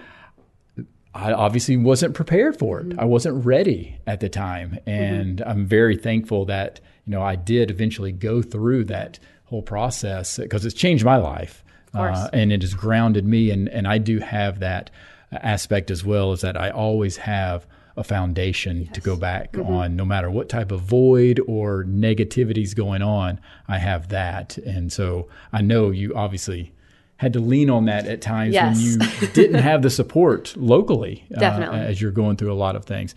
I 1.18 1.34
obviously 1.34 1.76
wasn't 1.78 2.14
prepared 2.14 2.60
for 2.60 2.80
it. 2.80 2.90
Mm-hmm. 2.90 3.00
I 3.00 3.06
wasn't 3.06 3.44
ready 3.44 3.98
at 4.06 4.20
the 4.20 4.30
time. 4.30 4.72
Mm-hmm. 4.72 4.90
And 4.90 5.42
I'm 5.42 5.66
very 5.66 5.98
thankful 5.98 6.46
that, 6.46 6.80
you 7.06 7.12
know, 7.12 7.24
I 7.24 7.36
did 7.36 7.72
eventually 7.72 8.12
go 8.12 8.42
through 8.42 8.86
that 8.86 9.20
whole 9.46 9.64
process 9.64 10.38
because 10.38 10.64
it's 10.66 10.76
changed 10.76 11.04
my 11.04 11.18
life. 11.18 11.64
Uh, 11.94 12.30
and 12.32 12.54
it 12.54 12.62
has 12.62 12.76
grounded 12.76 13.26
me. 13.26 13.50
And, 13.50 13.68
and 13.70 13.88
I 13.88 13.98
do 13.98 14.20
have 14.20 14.60
that 14.60 14.92
aspect 15.32 15.90
as 15.90 16.06
well 16.06 16.32
is 16.34 16.42
that 16.42 16.56
I 16.56 16.70
always 16.70 17.18
have 17.18 17.66
a 17.96 18.04
foundation 18.04 18.88
to 18.94 19.02
go 19.02 19.16
back 19.16 19.54
mm-hmm. 19.54 19.74
on 19.74 19.96
no 19.96 20.06
matter 20.06 20.30
what 20.30 20.50
type 20.50 20.72
of 20.72 20.82
void 20.82 21.42
or 21.48 21.84
negativity 21.86 22.62
is 22.62 22.76
going 22.76 23.02
on. 23.02 23.40
I 23.68 23.80
have 23.80 24.10
that. 24.10 24.58
And 24.60 24.94
so 24.94 25.28
I 25.52 25.64
know 25.64 25.90
you 25.90 26.14
obviously 26.14 26.72
had 27.18 27.34
to 27.34 27.40
lean 27.40 27.70
on 27.70 27.86
that 27.86 28.06
at 28.08 28.22
times 28.22 28.54
Yes. 28.54 28.76
when 28.78 29.02
you 29.22 29.28
didn't 29.34 29.62
have 29.62 29.82
the 29.82 29.90
support 29.90 30.56
locally 30.56 31.26
uh, 31.36 31.44
as 31.44 32.02
you're 32.02 32.12
going 32.12 32.38
through 32.38 32.54
a 32.54 32.56
lot 32.56 32.76
of 32.76 32.86
things 32.86 33.16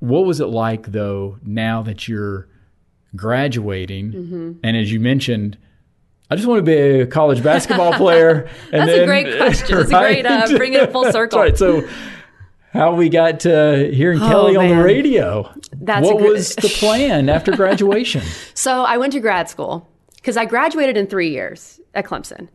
what 0.00 0.24
was 0.24 0.40
it 0.40 0.46
like 0.46 0.92
though 0.92 1.38
now 1.42 1.82
that 1.82 2.06
you're 2.08 2.48
graduating 3.16 4.12
Mm-hmm. 4.12 4.52
and 4.62 4.76
as 4.76 4.92
you 4.92 5.00
mentioned 5.00 5.58
I 6.30 6.36
just 6.36 6.46
want 6.46 6.58
to 6.58 6.62
be 6.62 6.74
a 6.74 7.06
college 7.06 7.42
basketball 7.42 7.94
player. 7.94 8.50
And 8.70 8.86
That's 8.86 8.98
a 9.00 9.06
great 9.06 9.34
question. 9.38 9.78
It's 9.78 9.90
a 9.90 9.98
great, 9.98 10.26
uh, 10.26 10.46
bring 10.58 10.74
it 10.74 10.92
full 10.92 11.10
circle. 11.10 11.40
Right. 11.40 11.56
So, 11.56 11.88
how 12.70 12.94
we 12.94 13.08
got 13.08 13.40
to 13.40 13.90
hearing 13.94 14.18
Kelly 14.18 14.54
on 14.54 14.68
the 14.68 14.74
Oh, 14.74 14.82
radio? 14.82 15.50
That's 15.72 16.06
what 16.06 16.18
good- 16.18 16.32
was 16.32 16.54
the 16.54 16.68
plan 16.68 17.30
after 17.30 17.56
graduation? 17.56 18.20
So 18.52 18.82
I 18.82 18.98
went 18.98 19.14
to 19.14 19.20
grad 19.20 19.48
school 19.48 19.88
because 20.18 20.36
I 20.36 20.44
graduated 20.44 20.96
in 20.96 21.06
three 21.06 21.30
years 21.30 21.80
at 21.94 22.04
Clemson. 22.04 22.48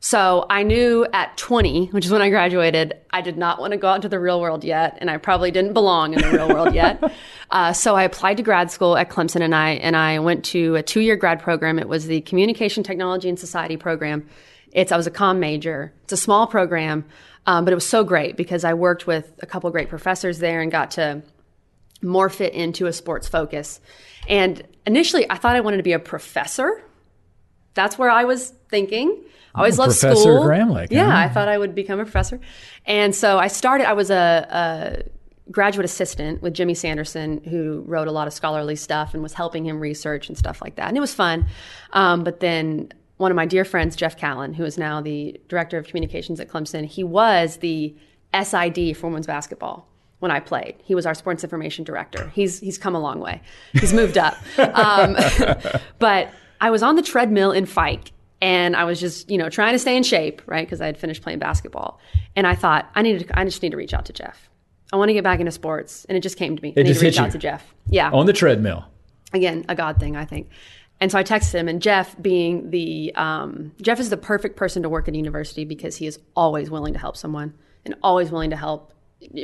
So 0.00 0.46
I 0.48 0.62
knew 0.62 1.06
at 1.12 1.36
20, 1.36 1.86
which 1.86 2.04
is 2.04 2.12
when 2.12 2.22
I 2.22 2.30
graduated, 2.30 2.94
I 3.10 3.20
did 3.20 3.36
not 3.36 3.60
want 3.60 3.72
to 3.72 3.76
go 3.76 3.88
out 3.88 3.96
into 3.96 4.08
the 4.08 4.20
real 4.20 4.40
world 4.40 4.62
yet, 4.62 4.96
and 5.00 5.10
I 5.10 5.16
probably 5.16 5.50
didn't 5.50 5.72
belong 5.72 6.14
in 6.14 6.20
the 6.20 6.30
real 6.30 6.48
world 6.48 6.74
yet. 6.74 7.02
Uh, 7.50 7.72
so 7.72 7.96
I 7.96 8.02
applied 8.02 8.36
to 8.36 8.42
grad 8.42 8.70
school 8.70 8.94
at 8.94 9.08
Clemson, 9.08 9.40
and 9.40 9.54
I 9.54 9.70
and 9.70 9.96
I 9.96 10.18
went 10.18 10.44
to 10.46 10.74
a 10.76 10.82
two 10.82 11.00
year 11.00 11.16
grad 11.16 11.40
program. 11.40 11.78
It 11.78 11.88
was 11.88 12.06
the 12.06 12.20
Communication 12.20 12.82
Technology 12.82 13.30
and 13.30 13.38
Society 13.38 13.78
program. 13.78 14.28
It's 14.70 14.92
I 14.92 14.98
was 14.98 15.06
a 15.06 15.10
comm 15.10 15.38
major. 15.38 15.94
It's 16.02 16.12
a 16.12 16.18
small 16.18 16.46
program, 16.46 17.06
um, 17.46 17.64
but 17.64 17.72
it 17.72 17.74
was 17.74 17.86
so 17.86 18.04
great 18.04 18.36
because 18.36 18.64
I 18.64 18.74
worked 18.74 19.06
with 19.06 19.32
a 19.42 19.46
couple 19.46 19.70
great 19.70 19.88
professors 19.88 20.40
there 20.40 20.60
and 20.60 20.70
got 20.70 20.90
to 20.90 21.22
morph 22.02 22.42
it 22.42 22.52
into 22.52 22.84
a 22.84 22.92
sports 22.92 23.28
focus. 23.28 23.80
And 24.28 24.62
initially, 24.86 25.28
I 25.30 25.36
thought 25.36 25.56
I 25.56 25.60
wanted 25.60 25.78
to 25.78 25.82
be 25.82 25.92
a 25.92 25.98
professor. 25.98 26.82
That's 27.78 27.96
where 27.96 28.10
I 28.10 28.24
was 28.24 28.52
thinking. 28.70 29.06
I 29.54 29.60
always 29.60 29.78
Oh, 29.78 29.82
loved 29.84 30.00
Professor 30.00 30.20
school. 30.20 30.44
Gramlich, 30.44 30.88
Yeah, 30.90 31.10
huh? 31.10 31.16
I 31.16 31.28
thought 31.28 31.46
I 31.48 31.56
would 31.56 31.74
become 31.76 32.00
a 32.00 32.04
professor. 32.04 32.40
And 32.86 33.14
so 33.14 33.38
I 33.38 33.46
started, 33.46 33.88
I 33.88 33.92
was 33.92 34.10
a, 34.10 34.46
a 34.50 35.50
graduate 35.52 35.84
assistant 35.84 36.42
with 36.42 36.54
Jimmy 36.54 36.74
Sanderson, 36.74 37.40
who 37.44 37.84
wrote 37.86 38.08
a 38.08 38.12
lot 38.12 38.26
of 38.26 38.32
scholarly 38.32 38.74
stuff 38.76 39.14
and 39.14 39.22
was 39.22 39.32
helping 39.32 39.64
him 39.64 39.78
research 39.78 40.28
and 40.28 40.36
stuff 40.36 40.60
like 40.60 40.74
that. 40.74 40.88
And 40.88 40.96
it 40.96 41.00
was 41.00 41.14
fun. 41.14 41.46
Um, 41.92 42.24
but 42.24 42.40
then 42.40 42.92
one 43.16 43.30
of 43.30 43.36
my 43.36 43.46
dear 43.46 43.64
friends, 43.64 43.94
Jeff 43.94 44.16
Kallin, 44.18 44.54
who 44.54 44.64
is 44.64 44.76
now 44.76 45.00
the 45.00 45.40
director 45.48 45.78
of 45.78 45.86
communications 45.86 46.40
at 46.40 46.48
Clemson, 46.48 46.84
he 46.84 47.04
was 47.04 47.58
the 47.58 47.94
SID 48.34 48.96
for 48.96 49.06
women's 49.06 49.26
basketball 49.28 49.88
when 50.18 50.30
I 50.32 50.40
played. 50.40 50.74
He 50.82 50.94
was 50.96 51.06
our 51.06 51.14
sports 51.14 51.44
information 51.44 51.84
director. 51.84 52.28
He's 52.34 52.58
he's 52.60 52.76
come 52.76 52.94
a 52.94 53.00
long 53.00 53.20
way. 53.20 53.40
He's 53.72 53.92
moved 53.94 54.18
up. 54.18 54.36
Um, 54.58 55.16
but 55.98 56.30
I 56.60 56.70
was 56.70 56.82
on 56.82 56.96
the 56.96 57.02
treadmill 57.02 57.52
in 57.52 57.66
Fike 57.66 58.12
and 58.40 58.76
I 58.76 58.84
was 58.84 59.00
just, 59.00 59.30
you 59.30 59.38
know, 59.38 59.48
trying 59.48 59.72
to 59.72 59.78
stay 59.78 59.96
in 59.96 60.02
shape, 60.02 60.42
right? 60.46 60.66
Because 60.66 60.80
I 60.80 60.86
had 60.86 60.98
finished 60.98 61.22
playing 61.22 61.38
basketball. 61.38 61.98
And 62.36 62.46
I 62.46 62.54
thought, 62.54 62.90
I 62.94 63.02
need 63.02 63.26
to, 63.26 63.38
I 63.38 63.44
just 63.44 63.62
need 63.62 63.70
to 63.70 63.76
reach 63.76 63.94
out 63.94 64.04
to 64.06 64.12
Jeff. 64.12 64.48
I 64.92 64.96
want 64.96 65.08
to 65.08 65.12
get 65.12 65.24
back 65.24 65.40
into 65.40 65.52
sports. 65.52 66.04
And 66.08 66.16
it 66.16 66.20
just 66.20 66.36
came 66.36 66.56
to 66.56 66.62
me. 66.62 66.72
I 66.76 66.82
need 66.82 66.88
just 66.88 67.00
to 67.00 67.06
reach 67.06 67.18
out 67.18 67.32
to 67.32 67.38
Jeff. 67.38 67.74
Yeah. 67.88 68.10
on 68.10 68.26
the 68.26 68.32
treadmill. 68.32 68.84
Again, 69.32 69.64
a 69.68 69.74
God 69.74 69.98
thing, 69.98 70.16
I 70.16 70.24
think. 70.24 70.48
And 71.00 71.12
so 71.12 71.18
I 71.18 71.22
texted 71.22 71.54
him, 71.54 71.68
and 71.68 71.80
Jeff, 71.80 72.20
being 72.20 72.70
the 72.70 73.12
um, 73.14 73.72
Jeff 73.80 74.00
is 74.00 74.10
the 74.10 74.16
perfect 74.16 74.56
person 74.56 74.82
to 74.82 74.88
work 74.88 75.06
at 75.06 75.14
a 75.14 75.16
university 75.16 75.64
because 75.64 75.96
he 75.96 76.06
is 76.06 76.18
always 76.34 76.70
willing 76.70 76.92
to 76.94 76.98
help 76.98 77.16
someone 77.16 77.54
and 77.84 77.94
always 78.02 78.32
willing 78.32 78.50
to 78.50 78.56
help 78.56 78.92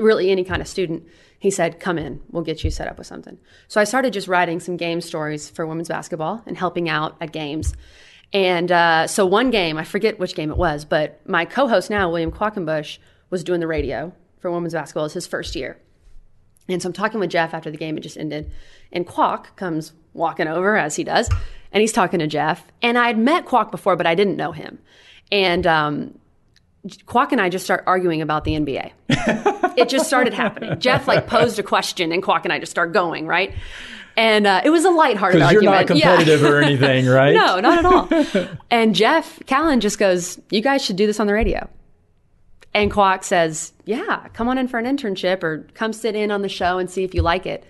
really 0.01 0.31
any 0.31 0.43
kind 0.45 0.61
of 0.61 0.67
student. 0.67 1.07
He 1.45 1.51
said, 1.51 1.78
"Come 1.78 1.99
in, 1.99 2.22
we'll 2.30 2.42
get 2.42 2.64
you 2.64 2.70
set 2.70 2.88
up 2.88 2.97
with 2.97 3.07
something." 3.07 3.36
So 3.68 3.78
I 3.78 3.84
started 3.84 4.14
just 4.14 4.28
writing 4.28 4.61
some 4.61 4.78
game 4.78 5.03
stories 5.03 5.51
for 5.51 5.66
women's 5.66 5.88
basketball 5.88 6.42
and 6.47 6.57
helping 6.57 6.88
out 6.88 7.16
at 7.20 7.32
games. 7.32 7.74
And 8.32 8.72
uh, 8.72 9.07
so 9.09 9.26
one 9.26 9.51
game, 9.51 9.76
I 9.76 9.84
forget 9.84 10.18
which 10.18 10.34
game 10.34 10.51
it 10.51 10.57
was, 10.57 10.86
but 10.86 11.20
my 11.28 11.45
co-host 11.45 11.90
now, 11.90 12.09
William 12.09 12.32
Quackenbush, 12.32 12.97
was 13.28 13.45
doing 13.45 13.61
the 13.61 13.66
radio 13.66 14.14
for 14.38 14.51
women's 14.51 14.72
basketball. 14.72 15.05
It's 15.05 15.12
his 15.12 15.26
first 15.26 15.55
year. 15.55 15.76
And 16.66 16.80
so 16.80 16.88
I'm 16.88 16.95
talking 16.95 17.20
with 17.20 17.28
Jeff 17.28 17.53
after 17.53 17.70
the 17.70 17.76
game 17.76 17.95
had 17.97 18.03
just 18.05 18.16
ended, 18.16 18.51
and 18.90 19.07
Quack 19.07 19.55
comes 19.57 19.92
walking 20.14 20.49
over 20.49 20.78
as 20.78 20.97
he 20.97 21.05
does, 21.05 21.28
and 21.72 21.82
he's 21.82 21.92
talking 21.92 22.20
to 22.20 22.26
Jeff. 22.26 22.64
And 22.80 22.97
I 22.97 23.09
had 23.09 23.18
met 23.18 23.45
Quack 23.45 23.70
before, 23.70 23.97
but 23.97 24.07
I 24.07 24.14
didn't 24.14 24.38
know 24.38 24.53
him. 24.53 24.78
And 25.30 25.66
um, 25.66 26.18
Quack 27.07 27.32
and 27.32 27.41
I 27.41 27.49
just 27.49 27.64
start 27.64 27.82
arguing 27.87 28.20
about 28.22 28.45
the 28.45 28.53
NBA. 28.53 28.91
it 29.78 29.89
just 29.89 30.07
started 30.07 30.35
happening. 30.35 30.78
Jeff 30.80 31.09
like 31.09 31.26
posed 31.26 31.59
a 31.59 31.62
question, 31.62 32.12
and 32.12 32.22
Quack 32.22 32.45
and 32.45 32.53
I 32.53 32.59
just 32.59 32.70
start 32.70 32.93
going 32.93 33.26
right. 33.26 33.55
And 34.16 34.47
uh, 34.47 34.61
it 34.64 34.70
was 34.70 34.85
a 34.85 34.91
lighthearted 34.91 35.41
Because 35.41 35.53
you're 35.55 35.72
argument. 35.72 35.89
not 35.91 35.97
Yeah. 35.99 36.16
competitive 36.16 36.45
or 36.49 36.61
anything, 36.61 37.07
right? 37.09 37.35
No, 37.35 37.59
not 37.59 37.78
at 37.78 37.85
all. 37.85 38.57
and 38.70 38.95
Jeff 38.95 39.41
Kallin 39.47 39.80
just 39.80 39.99
goes, 39.99 40.39
You 40.51 40.61
guys 40.61 40.85
should 40.85 40.97
do 40.97 41.07
this 41.07 41.18
on 41.18 41.26
the 41.26 41.32
radio. 41.32 41.68
And 42.74 42.93
Quack 42.93 43.24
says, 43.24 43.72
Yeah, 43.87 44.28
come 44.32 44.49
on 44.49 44.59
in 44.59 44.68
for 44.68 44.78
an 44.78 44.85
internship 44.85 45.43
or 45.43 45.66
come 45.74 45.93
sit 45.93 46.14
in 46.14 46.30
on 46.30 46.43
the 46.43 46.49
show 46.49 46.78
and 46.78 46.89
see 46.89 47.03
if 47.03 47.12
you 47.14 47.22
like 47.22 47.45
it. 47.47 47.64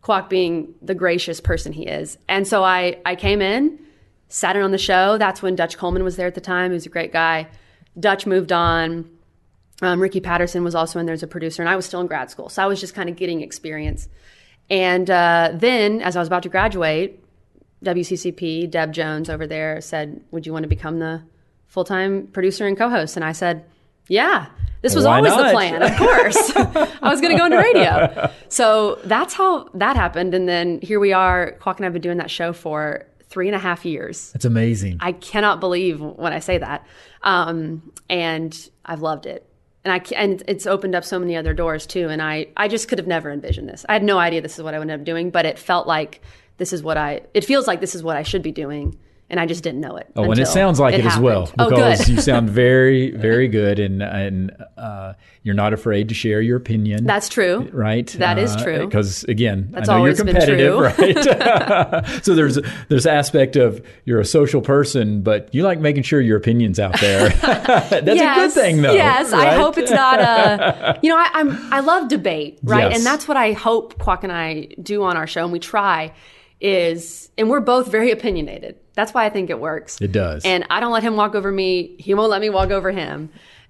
Quack 0.00 0.28
being 0.28 0.74
the 0.82 0.94
gracious 0.94 1.40
person 1.40 1.72
he 1.72 1.86
is. 1.86 2.16
And 2.28 2.46
so 2.48 2.64
I, 2.64 2.98
I 3.04 3.14
came 3.16 3.40
in, 3.42 3.78
sat 4.28 4.56
in 4.56 4.62
on 4.62 4.70
the 4.72 4.78
show. 4.78 5.18
That's 5.18 5.42
when 5.42 5.54
Dutch 5.56 5.76
Coleman 5.78 6.02
was 6.04 6.16
there 6.16 6.26
at 6.26 6.34
the 6.34 6.40
time. 6.40 6.70
He 6.70 6.74
was 6.74 6.86
a 6.86 6.90
great 6.90 7.12
guy. 7.12 7.48
Dutch 7.98 8.26
moved 8.26 8.52
on. 8.52 9.10
Um, 9.82 10.00
Ricky 10.00 10.20
Patterson 10.20 10.64
was 10.64 10.74
also 10.74 10.98
in 10.98 11.06
there 11.06 11.12
as 11.12 11.22
a 11.22 11.26
producer, 11.26 11.62
and 11.62 11.68
I 11.68 11.76
was 11.76 11.84
still 11.84 12.00
in 12.00 12.06
grad 12.06 12.30
school. 12.30 12.48
So 12.48 12.62
I 12.62 12.66
was 12.66 12.80
just 12.80 12.94
kind 12.94 13.08
of 13.08 13.16
getting 13.16 13.42
experience. 13.42 14.08
And 14.70 15.08
uh, 15.10 15.50
then, 15.54 16.00
as 16.00 16.16
I 16.16 16.18
was 16.18 16.28
about 16.28 16.42
to 16.44 16.48
graduate, 16.48 17.22
WCCP, 17.84 18.70
Deb 18.70 18.92
Jones 18.92 19.28
over 19.28 19.46
there 19.46 19.80
said, 19.80 20.22
Would 20.30 20.46
you 20.46 20.52
want 20.52 20.64
to 20.64 20.68
become 20.68 20.98
the 20.98 21.22
full 21.66 21.84
time 21.84 22.26
producer 22.28 22.66
and 22.66 22.76
co 22.76 22.88
host? 22.88 23.16
And 23.16 23.24
I 23.24 23.32
said, 23.32 23.64
Yeah. 24.08 24.46
This 24.82 24.94
was 24.94 25.04
Why 25.04 25.16
always 25.16 25.34
the 25.34 25.50
plan, 25.50 25.82
of 25.82 25.96
course. 25.96 26.52
I 27.02 27.08
was 27.10 27.20
going 27.20 27.32
to 27.32 27.38
go 27.38 27.46
into 27.46 27.56
radio. 27.56 28.30
So 28.48 29.00
that's 29.04 29.34
how 29.34 29.68
that 29.74 29.96
happened. 29.96 30.32
And 30.32 30.48
then 30.48 30.80
here 30.80 31.00
we 31.00 31.12
are. 31.12 31.52
Quack 31.60 31.78
and 31.78 31.84
I 31.84 31.86
have 31.86 31.92
been 31.92 32.02
doing 32.02 32.18
that 32.18 32.30
show 32.30 32.52
for 32.52 33.06
three 33.28 33.48
and 33.48 33.54
a 33.54 33.58
half 33.58 33.84
years. 33.84 34.32
It's 34.34 34.44
amazing. 34.44 34.98
I 35.00 35.12
cannot 35.12 35.60
believe 35.60 36.00
when 36.00 36.32
I 36.32 36.38
say 36.38 36.58
that. 36.58 36.86
Um, 37.22 37.92
and 38.08 38.56
I've 38.84 39.02
loved 39.02 39.26
it. 39.26 39.48
And 39.84 39.92
I 39.92 40.02
and 40.16 40.42
it's 40.48 40.66
opened 40.66 40.94
up 40.96 41.04
so 41.04 41.18
many 41.18 41.36
other 41.36 41.54
doors 41.54 41.86
too. 41.86 42.08
And 42.08 42.20
I 42.20 42.48
I 42.56 42.66
just 42.68 42.88
could 42.88 42.98
have 42.98 43.06
never 43.06 43.30
envisioned 43.30 43.68
this. 43.68 43.86
I 43.88 43.92
had 43.92 44.02
no 44.02 44.18
idea 44.18 44.40
this 44.40 44.58
is 44.58 44.64
what 44.64 44.74
I 44.74 44.78
would 44.78 44.90
end 44.90 45.00
up 45.00 45.04
doing, 45.04 45.30
but 45.30 45.46
it 45.46 45.58
felt 45.58 45.86
like 45.86 46.20
this 46.56 46.72
is 46.72 46.82
what 46.82 46.96
I. 46.96 47.22
It 47.34 47.44
feels 47.44 47.66
like 47.66 47.80
this 47.80 47.94
is 47.94 48.02
what 48.02 48.16
I 48.16 48.22
should 48.22 48.42
be 48.42 48.52
doing, 48.52 48.98
and 49.28 49.40
I 49.40 49.46
just 49.46 49.64
didn't 49.64 49.80
know 49.80 49.96
it. 49.96 50.08
Oh, 50.14 50.30
and 50.30 50.38
it 50.38 50.46
sounds 50.46 50.78
like 50.78 50.94
it, 50.94 51.04
as 51.04 51.18
well 51.18 51.46
because 51.46 52.08
oh, 52.08 52.12
you 52.12 52.20
sound 52.20 52.48
very, 52.50 53.10
very 53.10 53.48
good, 53.48 53.80
and 53.80 54.02
and 54.02 54.52
uh, 54.76 55.14
you're 55.42 55.54
not 55.54 55.72
afraid 55.72 56.08
to 56.10 56.14
share 56.14 56.40
your 56.40 56.56
opinion. 56.56 57.06
That's 57.06 57.28
true. 57.28 57.68
right. 57.72 58.06
That 58.18 58.38
is 58.38 58.54
true. 58.56 58.86
Because 58.86 59.24
again, 59.24 59.68
That's 59.72 59.88
I 59.88 59.94
know 59.94 59.98
always 59.98 60.18
you're 60.18 60.26
been 60.26 60.34
competitive, 60.34 60.76
true. 60.76 60.84
right? 60.84 62.06
so 62.24 62.34
there's 62.34 62.58
there's 62.88 63.06
aspect 63.06 63.56
of 63.56 63.84
you're 64.04 64.20
a 64.20 64.24
social 64.24 64.60
person, 64.60 65.22
but 65.22 65.52
you 65.52 65.64
like 65.64 65.80
making 65.80 66.04
sure 66.04 66.20
your 66.20 66.36
opinions 66.36 66.78
out 66.78 67.00
there. 67.00 67.30
That's 67.30 67.92
a 67.92 68.34
good 68.34 68.52
thing, 68.52 68.82
though. 68.82 68.94
Yes, 68.94 69.32
I 69.32 69.54
hope 69.54 69.76
it's 69.76 69.90
not 69.90 70.20
a. 70.20 71.00
You 71.02 71.10
know, 71.10 71.16
I, 71.16 71.30
I'm 71.32 71.72
I 71.72 71.80
love 71.80 72.08
debate, 72.08 72.60
right? 72.62 72.90
Yes. 72.90 72.98
And 72.98 73.06
that's 73.06 73.26
what 73.26 73.36
I 73.36 73.52
hope 73.52 73.98
Quack 73.98 74.22
and 74.22 74.32
I 74.32 74.68
do 74.80 75.02
on 75.02 75.16
our 75.16 75.26
show, 75.26 75.42
and 75.42 75.52
we 75.52 75.58
try. 75.58 76.12
Is 76.58 77.30
and 77.36 77.50
we're 77.50 77.60
both 77.60 77.88
very 77.92 78.10
opinionated. 78.10 78.76
That's 78.94 79.12
why 79.12 79.26
I 79.26 79.28
think 79.28 79.50
it 79.50 79.60
works. 79.60 80.00
It 80.00 80.10
does. 80.12 80.42
And 80.44 80.66
I 80.70 80.80
don't 80.80 80.92
let 80.92 81.02
him 81.02 81.14
walk 81.16 81.34
over 81.34 81.52
me. 81.52 81.96
He 81.98 82.14
won't 82.14 82.30
let 82.30 82.40
me 82.40 82.48
walk 82.48 82.70
over 82.70 82.90
him. 82.90 83.28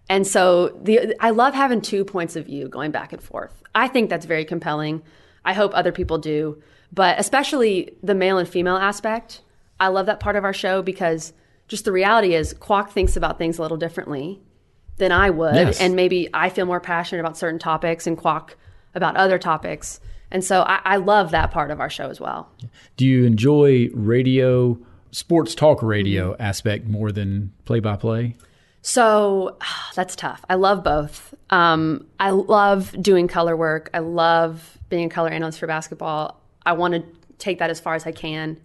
And 0.08 0.24
so 0.24 0.68
the 0.82 1.14
I 1.18 1.30
love 1.30 1.52
having 1.52 1.80
two 1.80 2.04
points 2.04 2.36
of 2.36 2.46
view 2.46 2.68
going 2.68 2.92
back 2.92 3.12
and 3.12 3.20
forth. 3.20 3.60
I 3.74 3.88
think 3.88 4.08
that's 4.08 4.24
very 4.24 4.44
compelling. 4.44 5.02
I 5.44 5.52
hope 5.52 5.72
other 5.74 5.90
people 5.90 6.18
do, 6.18 6.62
but 6.92 7.18
especially 7.18 7.96
the 8.04 8.14
male 8.14 8.38
and 8.38 8.48
female 8.48 8.76
aspect. 8.76 9.42
I 9.80 9.88
love 9.88 10.06
that 10.06 10.20
part 10.20 10.36
of 10.36 10.44
our 10.44 10.54
show 10.54 10.80
because 10.80 11.32
just 11.66 11.84
the 11.84 11.92
reality 11.92 12.34
is 12.34 12.54
Quack 12.54 12.90
thinks 12.92 13.16
about 13.16 13.36
things 13.36 13.58
a 13.58 13.62
little 13.62 13.76
differently 13.76 14.40
than 14.98 15.10
I 15.12 15.28
would, 15.30 15.54
Yes. 15.56 15.80
and 15.80 15.94
maybe 15.96 16.28
I 16.32 16.48
feel 16.50 16.66
more 16.66 16.80
passionate 16.80 17.20
about 17.20 17.36
certain 17.36 17.58
topics 17.58 18.06
and 18.06 18.16
Quack 18.16 18.56
about 18.94 19.16
other 19.16 19.38
topics. 19.38 20.00
And 20.30 20.44
so 20.44 20.62
I, 20.62 20.80
I 20.84 20.96
love 20.96 21.30
that 21.30 21.50
part 21.50 21.70
of 21.70 21.80
our 21.80 21.90
show 21.90 22.08
as 22.08 22.20
well. 22.20 22.50
Do 22.96 23.06
you 23.06 23.24
enjoy 23.24 23.88
radio, 23.94 24.78
sports 25.10 25.54
talk 25.54 25.82
radio 25.82 26.36
aspect 26.38 26.86
more 26.86 27.12
than 27.12 27.52
play 27.64 27.80
by 27.80 27.96
play? 27.96 28.36
So 28.82 29.56
that's 29.94 30.16
tough. 30.16 30.44
I 30.48 30.54
love 30.54 30.82
both. 30.84 31.34
Um, 31.50 32.06
I 32.20 32.30
love 32.30 32.94
doing 33.00 33.28
color 33.28 33.56
work. 33.56 33.90
I 33.94 33.98
love 34.00 34.78
being 34.88 35.06
a 35.06 35.10
color 35.10 35.30
analyst 35.30 35.58
for 35.58 35.66
basketball. 35.66 36.40
I 36.64 36.72
want 36.72 36.94
to 36.94 37.04
take 37.38 37.58
that 37.58 37.70
as 37.70 37.80
far 37.80 37.94
as 37.94 38.06
I 38.06 38.12
can. 38.12 38.60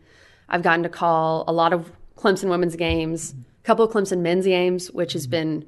I've 0.49 0.63
gotten 0.63 0.83
to 0.83 0.89
call 0.89 1.43
a 1.47 1.53
lot 1.53 1.73
of 1.73 1.91
Clemson 2.17 2.49
women's 2.49 2.75
games, 2.75 3.33
a 3.33 3.65
couple 3.65 3.85
of 3.85 3.91
Clemson 3.91 4.19
men's 4.19 4.45
games, 4.45 4.91
which 4.91 5.13
has 5.13 5.25
been 5.27 5.65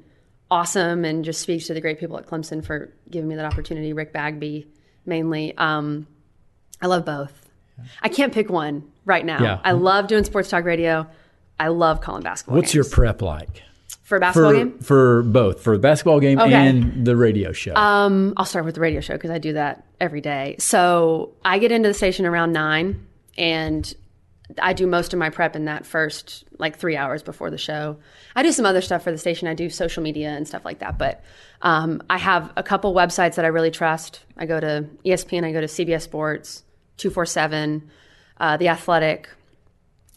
awesome 0.50 1.04
and 1.04 1.24
just 1.24 1.40
speaks 1.40 1.66
to 1.66 1.74
the 1.74 1.80
great 1.80 1.98
people 1.98 2.18
at 2.18 2.26
Clemson 2.26 2.64
for 2.64 2.92
giving 3.10 3.28
me 3.28 3.34
that 3.34 3.44
opportunity. 3.44 3.92
Rick 3.92 4.12
Bagby, 4.12 4.68
mainly. 5.06 5.56
Um, 5.56 6.06
I 6.80 6.86
love 6.86 7.04
both. 7.04 7.32
I 8.02 8.08
can't 8.08 8.32
pick 8.32 8.50
one 8.50 8.90
right 9.04 9.24
now. 9.24 9.42
Yeah. 9.42 9.60
I 9.64 9.72
love 9.72 10.06
doing 10.06 10.24
sports 10.24 10.48
talk 10.48 10.64
radio. 10.64 11.06
I 11.58 11.68
love 11.68 12.00
calling 12.00 12.22
basketball. 12.22 12.56
What's 12.56 12.74
your 12.74 12.84
prep 12.84 13.22
like? 13.22 13.62
for 14.04 14.18
a 14.18 14.20
basketball 14.20 14.50
for, 14.50 14.56
game. 14.56 14.78
for 14.80 15.22
both 15.22 15.62
for 15.62 15.76
the 15.76 15.80
basketball 15.80 16.20
game 16.20 16.38
Okay. 16.38 16.52
and 16.52 17.06
the 17.06 17.16
radio 17.16 17.52
show. 17.52 17.74
Um, 17.74 18.34
I'll 18.36 18.44
start 18.44 18.66
with 18.66 18.74
the 18.74 18.80
radio 18.80 19.00
show 19.00 19.14
because 19.14 19.30
I 19.30 19.38
do 19.38 19.54
that 19.54 19.84
every 19.98 20.20
day. 20.20 20.56
So 20.58 21.32
I 21.44 21.58
get 21.58 21.72
into 21.72 21.88
the 21.88 21.94
station 21.94 22.26
around 22.26 22.52
nine, 22.52 23.06
and 23.38 23.92
I 24.60 24.74
do 24.74 24.86
most 24.86 25.12
of 25.12 25.18
my 25.18 25.30
prep 25.30 25.56
in 25.56 25.64
that 25.64 25.86
first 25.86 26.44
like 26.58 26.76
three 26.76 26.96
hours 26.96 27.22
before 27.22 27.50
the 27.50 27.58
show. 27.58 27.96
I 28.36 28.42
do 28.42 28.52
some 28.52 28.66
other 28.66 28.82
stuff 28.82 29.02
for 29.02 29.10
the 29.10 29.18
station. 29.18 29.48
I 29.48 29.54
do 29.54 29.70
social 29.70 30.02
media 30.02 30.30
and 30.30 30.46
stuff 30.46 30.64
like 30.64 30.80
that. 30.80 30.98
But 30.98 31.22
um, 31.62 32.02
I 32.10 32.18
have 32.18 32.52
a 32.56 32.62
couple 32.62 32.94
websites 32.94 33.36
that 33.36 33.44
I 33.44 33.48
really 33.48 33.70
trust. 33.70 34.20
I 34.36 34.44
go 34.44 34.60
to 34.60 34.86
ESPN. 35.04 35.44
I 35.44 35.52
go 35.52 35.62
to 35.62 35.66
CBS 35.66 36.02
Sports, 36.02 36.62
two 36.98 37.10
four 37.10 37.24
seven, 37.24 37.90
uh, 38.38 38.58
The 38.58 38.68
Athletic, 38.68 39.30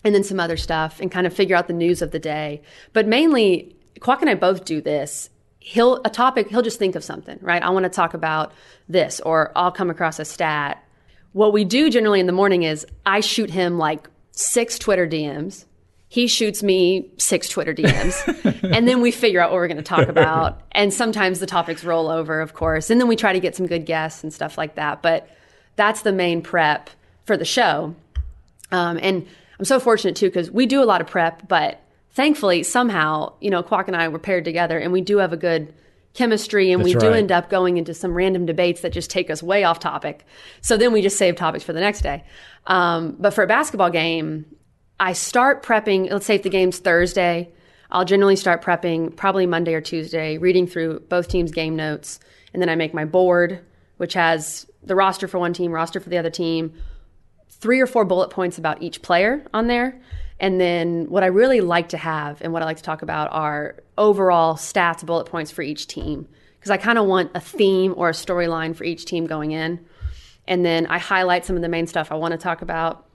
and 0.03 0.13
then 0.13 0.23
some 0.23 0.41
other 0.41 0.57
stuff 0.57 0.99
and 0.99 1.09
kind 1.09 1.25
of 1.25 1.34
figure 1.34 1.55
out 1.55 1.67
the 1.67 1.73
news 1.73 2.01
of 2.01 2.11
the 2.11 2.19
day. 2.19 2.61
But 2.91 3.07
mainly, 3.07 3.75
Quack 4.01 4.21
and 4.21 4.30
I 4.30 4.36
both 4.36 4.65
do 4.65 4.82
this. 4.82 5.30
He'll 5.59 6.01
a 6.03 6.09
topic. 6.09 6.49
He'll 6.49 6.61
just 6.61 6.80
think 6.80 6.95
of 6.95 7.03
something, 7.03 7.39
right? 7.41 7.63
I 7.63 7.69
want 7.69 7.84
to 7.84 7.89
talk 7.89 8.13
about 8.13 8.51
this, 8.89 9.21
or 9.21 9.53
I'll 9.55 9.71
come 9.71 9.89
across 9.89 10.19
a 10.19 10.25
stat. 10.25 10.84
What 11.32 11.53
we 11.53 11.63
do 11.63 11.89
generally 11.89 12.19
in 12.19 12.25
the 12.25 12.34
morning 12.34 12.63
is 12.63 12.86
I 13.05 13.21
shoot 13.21 13.49
him 13.49 13.78
like 13.78 14.09
six 14.38 14.77
Twitter 14.77 15.07
DMs. 15.07 15.65
He 16.09 16.27
shoots 16.27 16.63
me 16.63 17.11
six 17.17 17.49
Twitter 17.49 17.73
DMs, 17.73 18.63
and 18.75 18.88
then 18.88 19.01
we 19.01 19.11
figure 19.11 19.41
out 19.41 19.51
what 19.51 19.55
we're 19.55 19.67
going 19.67 19.77
to 19.77 19.83
talk 19.83 20.07
about. 20.07 20.61
And 20.71 20.93
sometimes 20.93 21.39
the 21.39 21.45
topics 21.45 21.83
roll 21.83 22.07
over, 22.07 22.39
of 22.39 22.53
course, 22.53 22.89
and 22.89 23.01
then 23.01 23.09
we 23.09 23.17
try 23.17 23.33
to 23.33 23.39
get 23.41 23.55
some 23.55 23.65
good 23.65 23.85
guests 23.85 24.23
and 24.23 24.33
stuff 24.33 24.57
like 24.57 24.75
that. 24.75 25.01
But 25.01 25.29
that's 25.75 26.03
the 26.03 26.13
main 26.13 26.41
prep 26.41 26.89
for 27.25 27.35
the 27.35 27.43
show. 27.43 27.93
Um, 28.71 28.97
and 29.01 29.27
I'm 29.59 29.65
so 29.65 29.79
fortunate 29.79 30.15
too 30.15 30.27
because 30.27 30.49
we 30.49 30.65
do 30.65 30.81
a 30.81 30.85
lot 30.85 31.01
of 31.01 31.07
prep, 31.07 31.47
but 31.47 31.81
thankfully 32.11 32.63
somehow 32.63 33.33
you 33.41 33.49
know 33.49 33.61
Quack 33.61 33.88
and 33.88 33.97
I 33.97 34.07
were 34.07 34.19
paired 34.19 34.45
together, 34.45 34.77
and 34.77 34.93
we 34.93 35.01
do 35.01 35.17
have 35.17 35.33
a 35.33 35.38
good 35.38 35.73
chemistry, 36.14 36.72
and 36.72 36.84
we 36.84 36.93
do 36.93 37.08
right. 37.08 37.18
end 37.18 37.32
up 37.32 37.49
going 37.49 37.78
into 37.78 37.93
some 37.93 38.14
random 38.14 38.45
debates 38.45 38.82
that 38.82 38.91
just 38.91 39.10
take 39.10 39.30
us 39.30 39.43
way 39.43 39.64
off 39.64 39.80
topic. 39.80 40.26
So 40.62 40.78
then 40.78 40.91
we 40.91 41.01
just 41.01 41.18
save 41.18 41.36
topics 41.36 41.64
for 41.64 41.74
the 41.74 41.80
next 41.80 42.01
day. 42.01 42.24
Um, 42.66 43.16
but 43.20 43.34
for 43.34 43.43
a 43.43 43.47
basketball 43.47 43.89
game, 43.89 44.45
I 44.99 45.14
start 45.14 45.64
prepping. 45.64 46.10
Let's 46.10 46.26
say 46.26 46.36
if 46.36 46.43
the 46.43 46.49
game's 46.49 46.80
Thursday, 46.80 47.51
I'll 47.91 48.05
generally 48.05 48.36
start 48.36 48.64
prepping 48.64 49.16
probably 49.16 49.45
Monday 49.45 49.74
or 49.74 49.82
Tuesday, 49.82 50.38
reading 50.38 50.68
through 50.68 51.01
both 51.01 51.28
teams' 51.28 51.51
game 51.51 51.76
notes, 51.76 52.20
and 52.53 52.62
then 52.62 52.70
I 52.70 52.76
make 52.76 52.93
my 52.93 53.05
board, 53.05 53.64
which 53.97 54.14
has 54.14 54.66
the 54.84 54.95
roster 54.95 55.28
for 55.28 55.39
one 55.39 55.53
team, 55.53 55.72
roster 55.72 55.99
for 55.99 56.10
the 56.10 56.18
other 56.18 56.30
team, 56.30 56.74
three 57.49 57.80
or 57.80 57.88
four 57.88 58.05
bullet 58.05 58.30
points 58.30 58.58
about 58.58 58.82
each 58.82 59.01
player 59.01 59.45
on 59.53 59.68
there. 59.68 60.01
And 60.39 60.61
then 60.61 61.09
what 61.09 61.23
I 61.23 61.27
really 61.27 61.61
like 61.61 61.89
to 61.89 61.97
have 61.97 62.41
and 62.41 62.53
what 62.53 62.61
I 62.61 62.65
like 62.65 62.77
to 62.77 62.83
talk 62.83 63.01
about 63.01 63.31
are 63.31 63.75
overall 63.97 64.55
stats, 64.55 65.05
bullet 65.05 65.25
points 65.25 65.51
for 65.51 65.61
each 65.61 65.88
team. 65.88 66.27
Because 66.59 66.71
I 66.71 66.77
kind 66.77 66.97
of 66.97 67.05
want 67.05 67.31
a 67.33 67.39
theme 67.39 67.93
or 67.97 68.09
a 68.09 68.13
storyline 68.13 68.75
for 68.75 68.83
each 68.83 69.05
team 69.05 69.25
going 69.25 69.51
in. 69.51 69.85
And 70.47 70.65
then 70.65 70.88
I 70.88 70.97
highlight 70.97 71.45
some 71.45 71.55
of 71.55 71.61
the 71.61 71.69
main 71.69 71.88
stuff 71.88 72.11
I 72.11 72.15
want 72.15 72.31
to 72.31 72.38
talk 72.38 72.61
about 72.61 73.05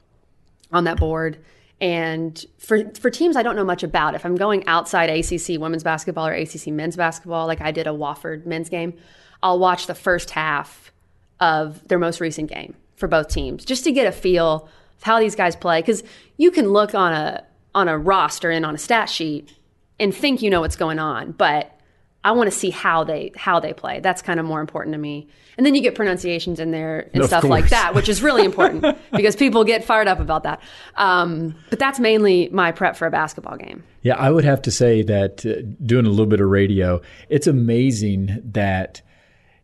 on 0.73 0.85
that 0.85 0.99
board. 0.99 1.39
And 1.81 2.45
for 2.59 2.91
for 2.95 3.11
teams 3.11 3.37
I 3.37 3.43
don't 3.43 3.57
know 3.57 3.65
much 3.65 3.83
about, 3.83 4.15
if 4.15 4.25
I'm 4.25 4.37
going 4.37 4.67
outside 4.67 5.11
ACC 5.11 5.61
women's 5.61 5.83
basketball 5.83 6.29
or 6.29 6.33
ACC 6.33 6.69
men's 6.69 6.97
basketball, 6.97 7.47
like 7.47 7.61
I 7.61 7.73
did 7.73 7.87
a 7.87 7.91
Wofford 7.91 8.47
men's 8.47 8.69
game, 8.69 8.95
I'll 9.43 9.59
watch 9.59 9.87
the 9.87 9.95
first 9.95 10.31
half 10.31 10.93
of 11.41 11.87
their 11.89 11.99
most 11.99 12.21
recent 12.21 12.51
game 12.51 12.75
for 12.95 13.09
both 13.09 13.29
teams 13.29 13.65
just 13.65 13.83
to 13.85 13.93
get 13.93 14.07
a 14.07 14.13
feel 14.13 14.69
of 14.97 15.03
how 15.03 15.19
these 15.19 15.35
guys 15.35 15.57
play. 15.57 15.81
Because 15.81 16.05
you 16.43 16.51
can 16.51 16.73
look 16.73 16.93
on 16.93 17.13
a 17.13 17.45
on 17.73 17.89
a 17.89 17.97
roster 17.97 18.51
and 18.51 18.67
on 18.67 18.75
a 18.75 18.79
stat 18.79 19.09
sheet 19.09 19.57
and 20.01 20.13
think 20.15 20.43
you 20.43 20.51
know 20.51 20.61
what's 20.61 20.77
going 20.77 20.99
on, 20.99 21.31
but 21.31 21.79
I 22.25 22.33
want 22.33 22.51
to 22.51 22.57
see 22.57 22.71
how 22.71 23.05
they 23.05 23.31
how 23.37 23.61
they 23.61 23.73
play. 23.73 24.01
That's 24.01 24.23
kind 24.23 24.41
of 24.41 24.45
more 24.45 24.61
important 24.61 24.93
to 24.95 24.99
me. 24.99 25.29
And 25.57 25.65
then 25.65 25.75
you 25.77 25.83
get 25.83 25.95
pronunciations 25.95 26.59
in 26.59 26.73
there 26.73 27.11
and 27.13 27.23
Of 27.23 27.29
stuff 27.29 27.45
like 27.45 27.69
that, 27.69 27.95
which 27.95 28.09
is 28.09 28.23
really 28.23 28.45
important 28.45 28.99
because 29.13 29.37
people 29.37 29.63
get 29.63 29.85
fired 29.85 30.09
up 30.09 30.19
about 30.19 30.43
that. 30.43 30.61
Um, 30.97 31.55
but 31.71 31.79
that's 31.79 32.01
mainly 32.01 32.49
my 32.51 32.73
prep 32.73 32.97
for 32.97 33.07
a 33.07 33.11
basketball 33.11 33.57
game. 33.57 33.85
Yeah, 34.03 34.17
I 34.17 34.31
would 34.31 34.45
have 34.45 34.63
to 34.63 34.71
say 34.73 35.03
that 35.03 35.47
uh, 35.47 35.63
doing 35.85 36.07
a 36.07 36.11
little 36.11 36.27
bit 36.27 36.41
of 36.41 36.49
radio, 36.49 37.03
it's 37.29 37.47
amazing 37.47 38.41
that 38.53 39.03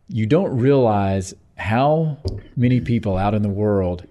you 0.07 0.25
don't 0.25 0.57
realize 0.57 1.33
how 1.57 2.17
many 2.55 2.79
people 2.79 3.17
out 3.17 3.33
in 3.33 3.41
the 3.41 3.49
world 3.49 4.05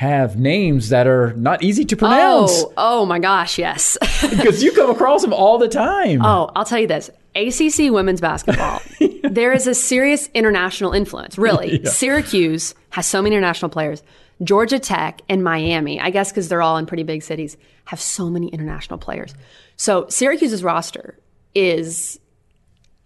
have 0.00 0.38
names 0.38 0.88
that 0.88 1.06
are 1.06 1.34
not 1.34 1.62
easy 1.62 1.84
to 1.84 1.94
pronounce 1.94 2.62
Oh, 2.62 2.72
oh 2.78 3.04
my 3.04 3.18
gosh, 3.18 3.58
yes. 3.58 3.98
because 4.30 4.62
you 4.62 4.72
come 4.72 4.88
across 4.88 5.20
them 5.20 5.34
all 5.34 5.58
the 5.58 5.68
time. 5.68 6.24
Oh, 6.24 6.50
I'll 6.56 6.64
tell 6.64 6.78
you 6.78 6.86
this 6.86 7.10
ACC 7.34 7.92
women's 7.92 8.22
basketball, 8.22 8.80
there 9.24 9.52
is 9.52 9.66
a 9.66 9.74
serious 9.74 10.30
international 10.32 10.92
influence, 10.92 11.36
really. 11.36 11.84
Syracuse 11.84 12.74
has 12.88 13.04
so 13.04 13.20
many 13.20 13.36
international 13.36 13.68
players. 13.68 14.02
Georgia 14.42 14.78
Tech 14.78 15.20
and 15.28 15.44
Miami, 15.44 16.00
I 16.00 16.08
guess 16.08 16.30
because 16.30 16.48
they're 16.48 16.62
all 16.62 16.78
in 16.78 16.86
pretty 16.86 17.02
big 17.02 17.22
cities, 17.22 17.58
have 17.84 18.00
so 18.00 18.30
many 18.30 18.48
international 18.48 18.98
players. 18.98 19.34
So 19.76 20.06
Syracuse's 20.08 20.64
roster 20.64 21.18
is. 21.54 22.18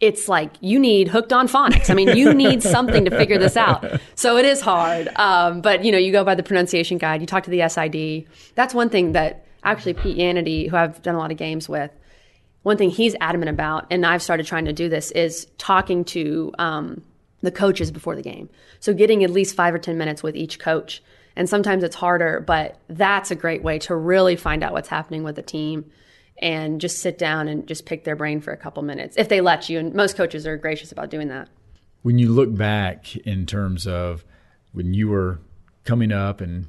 It's 0.00 0.28
like 0.28 0.52
you 0.60 0.78
need 0.78 1.08
hooked 1.08 1.32
on 1.32 1.48
phonics. 1.48 1.88
I 1.88 1.94
mean, 1.94 2.16
you 2.16 2.34
need 2.34 2.62
something 2.62 3.04
to 3.04 3.10
figure 3.10 3.38
this 3.38 3.56
out. 3.56 3.84
So 4.16 4.36
it 4.36 4.44
is 4.44 4.60
hard. 4.60 5.08
Um, 5.16 5.60
but 5.60 5.84
you 5.84 5.92
know, 5.92 5.98
you 5.98 6.12
go 6.12 6.24
by 6.24 6.34
the 6.34 6.42
pronunciation 6.42 6.98
guide. 6.98 7.20
You 7.20 7.26
talk 7.26 7.44
to 7.44 7.50
the 7.50 7.68
SID. 7.68 8.26
That's 8.54 8.74
one 8.74 8.90
thing 8.90 9.12
that 9.12 9.46
actually 9.64 9.94
Pete 9.94 10.18
Yanity, 10.18 10.68
who 10.68 10.76
I've 10.76 11.00
done 11.02 11.14
a 11.14 11.18
lot 11.18 11.30
of 11.30 11.36
games 11.36 11.68
with, 11.68 11.90
one 12.62 12.76
thing 12.76 12.90
he's 12.90 13.14
adamant 13.20 13.50
about, 13.50 13.86
and 13.90 14.06
I've 14.06 14.22
started 14.22 14.46
trying 14.46 14.64
to 14.66 14.72
do 14.72 14.88
this, 14.88 15.10
is 15.12 15.46
talking 15.58 16.04
to 16.06 16.52
um, 16.58 17.02
the 17.42 17.50
coaches 17.50 17.90
before 17.90 18.16
the 18.16 18.22
game. 18.22 18.48
So 18.80 18.94
getting 18.94 19.22
at 19.22 19.30
least 19.30 19.54
five 19.54 19.74
or 19.74 19.78
10 19.78 19.98
minutes 19.98 20.22
with 20.22 20.34
each 20.36 20.58
coach. 20.58 21.02
And 21.36 21.48
sometimes 21.48 21.82
it's 21.82 21.96
harder, 21.96 22.40
but 22.40 22.78
that's 22.88 23.30
a 23.30 23.34
great 23.34 23.62
way 23.62 23.78
to 23.80 23.94
really 23.94 24.36
find 24.36 24.62
out 24.62 24.72
what's 24.72 24.88
happening 24.88 25.24
with 25.24 25.36
the 25.36 25.42
team 25.42 25.90
and 26.38 26.80
just 26.80 26.98
sit 26.98 27.16
down 27.18 27.48
and 27.48 27.66
just 27.66 27.86
pick 27.86 28.04
their 28.04 28.16
brain 28.16 28.40
for 28.40 28.52
a 28.52 28.56
couple 28.56 28.82
minutes 28.82 29.16
if 29.16 29.28
they 29.28 29.40
let 29.40 29.68
you. 29.68 29.78
And 29.78 29.94
most 29.94 30.16
coaches 30.16 30.46
are 30.46 30.56
gracious 30.56 30.92
about 30.92 31.10
doing 31.10 31.28
that. 31.28 31.48
when 32.02 32.18
you 32.18 32.28
look 32.30 32.54
back 32.54 33.16
in 33.18 33.46
terms 33.46 33.86
of 33.86 34.24
when 34.72 34.92
you 34.94 35.08
were 35.08 35.38
coming 35.84 36.12
up 36.12 36.40
and 36.40 36.66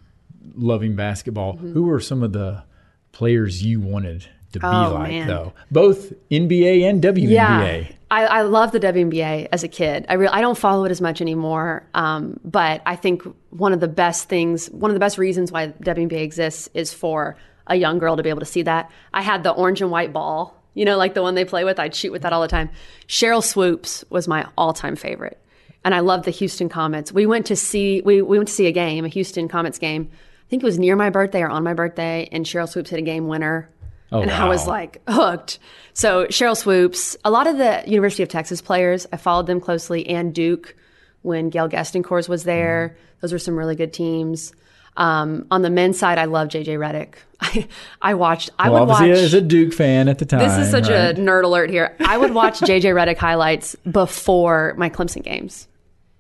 loving 0.56 0.96
basketball, 0.96 1.56
Mm-hmm. 1.56 1.74
who 1.74 1.84
were 1.84 2.00
some 2.00 2.22
of 2.24 2.32
the 2.34 2.64
players 3.12 3.64
you 3.64 3.80
wanted 3.82 4.28
to 4.54 4.60
be 4.60 4.66
Oh, 4.68 4.94
like, 4.94 5.10
man. 5.12 5.28
though? 5.28 5.54
Both 5.72 6.14
NBA 6.30 6.88
and 6.90 7.02
WNBA. 7.04 7.30
Yeah, 7.30 7.88
I, 8.12 8.26
I 8.26 8.42
love 8.44 8.72
the 8.72 8.80
WNBA 8.80 9.48
as 9.52 9.64
a 9.64 9.68
kid. 9.68 10.06
I 10.08 10.14
re- 10.14 10.28
I 10.28 10.40
don't 10.42 10.58
follow 10.58 10.86
it 10.86 10.92
as 10.92 11.02
much 11.02 11.20
anymore, 11.22 11.86
um, 11.94 12.40
but 12.46 12.82
I 12.86 12.96
think 12.96 13.24
one 13.50 13.74
of 13.74 13.80
the 13.80 13.88
best 13.88 14.30
things, 14.30 14.68
one 14.70 14.92
of 14.92 14.96
the 14.96 15.00
best 15.00 15.18
reasons 15.18 15.52
why 15.52 15.70
WNBA 15.70 16.22
exists 16.22 16.70
is 16.74 16.94
for 16.94 17.36
a 17.68 17.76
young 17.76 18.00
girl 18.00 18.18
to 18.18 18.24
be 18.24 18.30
able 18.30 18.40
to 18.42 18.46
see 18.46 18.64
that. 18.64 18.92
I 19.14 19.22
had 19.22 19.44
the 19.44 19.52
orange 19.52 19.82
and 19.82 19.92
white 19.92 20.14
ball, 20.14 20.62
you 20.74 20.86
know, 20.86 20.98
like 20.98 21.14
the 21.14 21.22
one 21.22 21.36
they 21.36 21.46
play 21.46 21.64
with. 21.64 21.80
I'd 21.80 21.96
shoot 21.96 22.12
with 22.12 22.22
that 22.24 22.34
all 22.34 22.42
the 22.42 22.48
time. 22.48 22.70
Sheryl 23.08 23.44
Swoopes 23.44 24.04
was 24.10 24.28
my 24.28 24.48
all-time 24.58 24.96
favorite, 24.96 25.40
and 25.84 25.96
I 25.96 26.00
loved 26.00 26.26
the 26.26 26.32
Houston 26.32 26.70
Comets. 26.70 27.12
We 27.12 27.26
went 27.26 27.46
to 27.48 27.56
see 27.56 28.02
we 28.02 28.22
we 28.22 28.38
went 28.38 28.50
to 28.50 28.54
see 28.54 28.68
a 28.68 28.72
game, 28.72 29.06
a 29.06 29.10
Houston 29.10 29.48
Comets 29.48 29.80
game. 29.80 30.10
I 30.12 30.50
think 30.50 30.62
it 30.62 30.66
was 30.66 30.78
near 30.78 30.96
my 30.96 31.10
birthday 31.10 31.42
or 31.42 31.50
on 31.50 31.64
my 31.64 31.74
birthday, 31.74 32.30
and 32.32 32.46
Sheryl 32.46 32.70
Swoopes 32.70 32.92
hit 32.92 33.00
a 33.00 33.04
game 33.04 33.28
winner 33.28 33.70
Oh, 34.12 34.22
and 34.22 34.32
I 34.32 34.48
was 34.48 34.68
like 34.68 35.02
hooked. 35.08 35.60
So 35.94 36.26
Sheryl 36.28 36.56
Swoopes, 36.56 37.18
a 37.26 37.32
lot 37.32 37.48
of 37.48 37.58
the 37.58 37.84
University 37.88 38.24
of 38.24 38.30
Texas 38.30 38.62
players, 38.62 39.08
I 39.12 39.18
followed 39.18 39.48
them 39.48 39.60
closely, 39.60 40.08
and 40.08 40.34
Duke 40.34 40.76
when 41.22 41.50
Gail 41.50 41.68
Goestenkors 41.68 42.30
was 42.30 42.44
there. 42.44 42.90
Mm-hmm. 42.90 43.18
Those 43.22 43.34
were 43.34 43.40
some 43.40 43.58
really 43.58 43.76
good 43.76 43.94
teams. 43.94 44.54
Um, 44.98 45.46
on 45.52 45.62
the 45.62 45.70
men's 45.70 46.00
side, 46.00 46.18
I 46.18 46.26
love 46.26 46.48
JJ 46.48 46.68
Redick. 46.78 47.16
I, 47.42 47.68
I 48.02 48.14
watched. 48.14 48.50
I 48.58 48.70
Well, 48.70 48.82
would 48.86 48.90
watch. 48.90 49.02
obviously, 49.02 49.26
as 49.26 49.34
a 49.34 49.42
Duke 49.42 49.74
fan 49.74 50.08
at 50.08 50.20
the 50.20 50.26
time. 50.26 50.40
this 50.40 50.58
is 50.58 50.72
such 50.72 50.88
right? 50.90 51.18
a 51.18 51.22
nerd 51.22 51.44
alert 51.44 51.70
here. 51.70 51.96
I 52.00 52.18
would 52.18 52.34
watch 52.34 52.60
JJ 52.62 52.82
Redick 52.96 53.18
highlights 53.18 53.76
before 53.92 54.74
my 54.78 54.90
Clemson 54.90 55.22
games, 55.24 55.68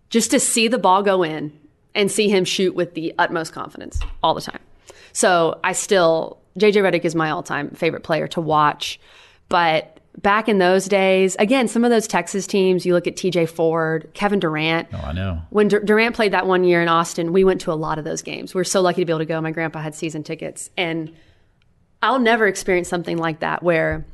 just 0.09 0.31
to 0.31 0.39
see 0.39 0.67
the 0.67 0.77
ball 0.77 1.03
go 1.03 1.23
in 1.23 1.57
and 1.93 2.11
see 2.11 2.27
him 2.29 2.43
shoot 2.43 2.75
with 2.75 2.93
the 2.95 3.13
utmost 3.17 3.53
confidence 3.53 3.99
all 4.21 4.33
the 4.33 4.41
time. 4.41 4.59
So 5.13 5.59
I 5.63 5.71
still 5.71 6.39
JJ 6.59 6.75
Redick 6.83 7.05
is 7.05 7.15
my 7.15 7.29
all-time 7.29 7.69
favorite 7.71 8.03
player 8.03 8.27
to 8.29 8.41
watch. 8.41 8.99
But 9.47 9.94
back 10.21 10.47
in 10.47 10.59
those 10.59 10.85
days, 10.87 11.35
again, 11.37 11.67
some 11.67 11.83
of 11.83 11.91
those 11.91 12.07
Texas 12.07 12.47
teams, 12.47 12.85
you 12.85 12.93
look 12.93 13.07
at 13.07 13.15
TJ 13.15 13.49
Ford, 13.49 14.09
Kevin 14.13 14.39
Durant. 14.39 14.87
Oh, 14.93 15.03
I 15.05 15.11
know. 15.11 15.41
When 15.49 15.67
Dur- 15.67 15.81
Durant 15.81 16.15
played 16.15 16.33
that 16.33 16.47
one 16.47 16.63
year 16.63 16.81
in 16.81 16.87
Austin, 16.87 17.33
we 17.33 17.43
went 17.43 17.61
to 17.61 17.71
a 17.71 17.75
lot 17.75 17.99
of 17.99 18.05
those 18.05 18.21
games. 18.21 18.53
We 18.53 18.59
were 18.59 18.65
so 18.65 18.81
lucky 18.81 19.01
to 19.01 19.05
be 19.05 19.11
able 19.11 19.19
to 19.19 19.25
go. 19.25 19.39
My 19.41 19.51
grandpa 19.51 19.81
had 19.81 19.95
season 19.95 20.23
tickets. 20.23 20.69
And 20.77 21.13
I'll 22.01 22.19
never 22.19 22.47
experience 22.47 22.87
something 22.87 23.17
like 23.17 23.39
that 23.39 23.63
where 23.63 24.05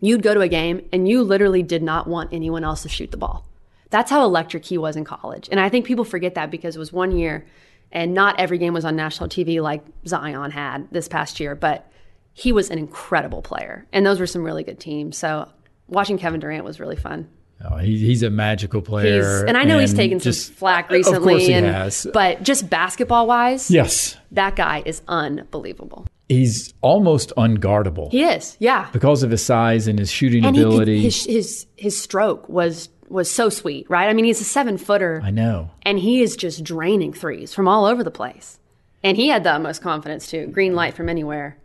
you'd 0.00 0.22
go 0.22 0.34
to 0.34 0.40
a 0.40 0.48
game 0.48 0.86
and 0.92 1.08
you 1.08 1.22
literally 1.22 1.62
did 1.62 1.82
not 1.82 2.06
want 2.06 2.32
anyone 2.32 2.64
else 2.64 2.82
to 2.82 2.88
shoot 2.88 3.10
the 3.10 3.16
ball. 3.16 3.46
That's 3.90 4.10
how 4.10 4.24
electric 4.24 4.64
he 4.64 4.78
was 4.78 4.96
in 4.96 5.04
college. 5.04 5.48
And 5.50 5.58
I 5.58 5.68
think 5.68 5.86
people 5.86 6.04
forget 6.04 6.34
that 6.34 6.50
because 6.50 6.76
it 6.76 6.78
was 6.78 6.92
one 6.92 7.16
year 7.16 7.46
and 7.90 8.12
not 8.12 8.38
every 8.38 8.58
game 8.58 8.74
was 8.74 8.84
on 8.84 8.96
national 8.96 9.30
TV 9.30 9.62
like 9.62 9.82
Zion 10.06 10.50
had 10.50 10.88
this 10.90 11.08
past 11.08 11.40
year, 11.40 11.54
but 11.54 11.90
he 12.38 12.52
was 12.52 12.70
an 12.70 12.78
incredible 12.78 13.42
player. 13.42 13.84
And 13.92 14.06
those 14.06 14.20
were 14.20 14.26
some 14.26 14.44
really 14.44 14.62
good 14.62 14.78
teams. 14.78 15.16
So 15.18 15.48
watching 15.88 16.18
Kevin 16.18 16.38
Durant 16.40 16.64
was 16.64 16.78
really 16.78 16.96
fun. 16.96 17.28
Oh, 17.68 17.76
he, 17.78 17.98
he's 17.98 18.22
a 18.22 18.30
magical 18.30 18.80
player, 18.82 19.16
He's, 19.40 19.42
and 19.48 19.56
I 19.56 19.64
know 19.64 19.80
he's 19.80 19.92
taken 19.92 20.20
some 20.20 20.30
just- 20.32 20.52
flack 20.52 20.88
recently. 20.90 21.16
Of 21.16 21.22
course 21.24 21.46
he 21.46 21.52
and, 21.54 21.66
has. 21.66 22.06
But 22.12 22.44
just 22.44 22.70
basketball 22.70 23.26
wise, 23.26 23.68
yes, 23.68 24.16
that 24.30 24.54
guy 24.54 24.84
is 24.86 25.02
unbelievable. 25.08 26.06
he's 26.28 26.72
almost 26.82 27.32
unguardable 27.36 28.12
He 28.12 28.22
is, 28.22 28.56
yeah. 28.60 28.88
because 28.92 29.24
of 29.24 29.32
his 29.32 29.44
size 29.44 29.88
and 29.88 29.98
his 29.98 30.08
shooting 30.08 30.44
And 30.44 30.54
he, 30.54 30.62
ability. 30.62 31.00
his 31.00 31.24
his 31.24 31.66
his 31.76 32.00
stroke 32.00 32.48
was 32.48 32.90
was 33.08 33.28
so 33.28 33.48
sweet, 33.48 33.90
right? 33.90 34.08
I 34.08 34.12
mean, 34.12 34.24
he's 34.26 34.40
a 34.40 34.44
seven 34.44 34.78
footer, 34.78 35.20
I 35.24 35.30
know. 35.32 35.70
and 35.82 35.98
he 35.98 36.22
is 36.22 36.36
just 36.36 36.62
draining 36.62 37.12
threes 37.12 37.52
from 37.54 37.66
all 37.66 37.86
over 37.86 38.04
the 38.04 38.12
place. 38.12 38.60
And 39.02 39.16
he 39.16 39.28
had 39.28 39.42
the 39.42 39.50
utmost 39.52 39.82
confidence 39.82 40.28
too. 40.30 40.46
Green 40.46 40.74
light 40.76 40.94
from 40.94 41.08
anywhere. 41.08 41.56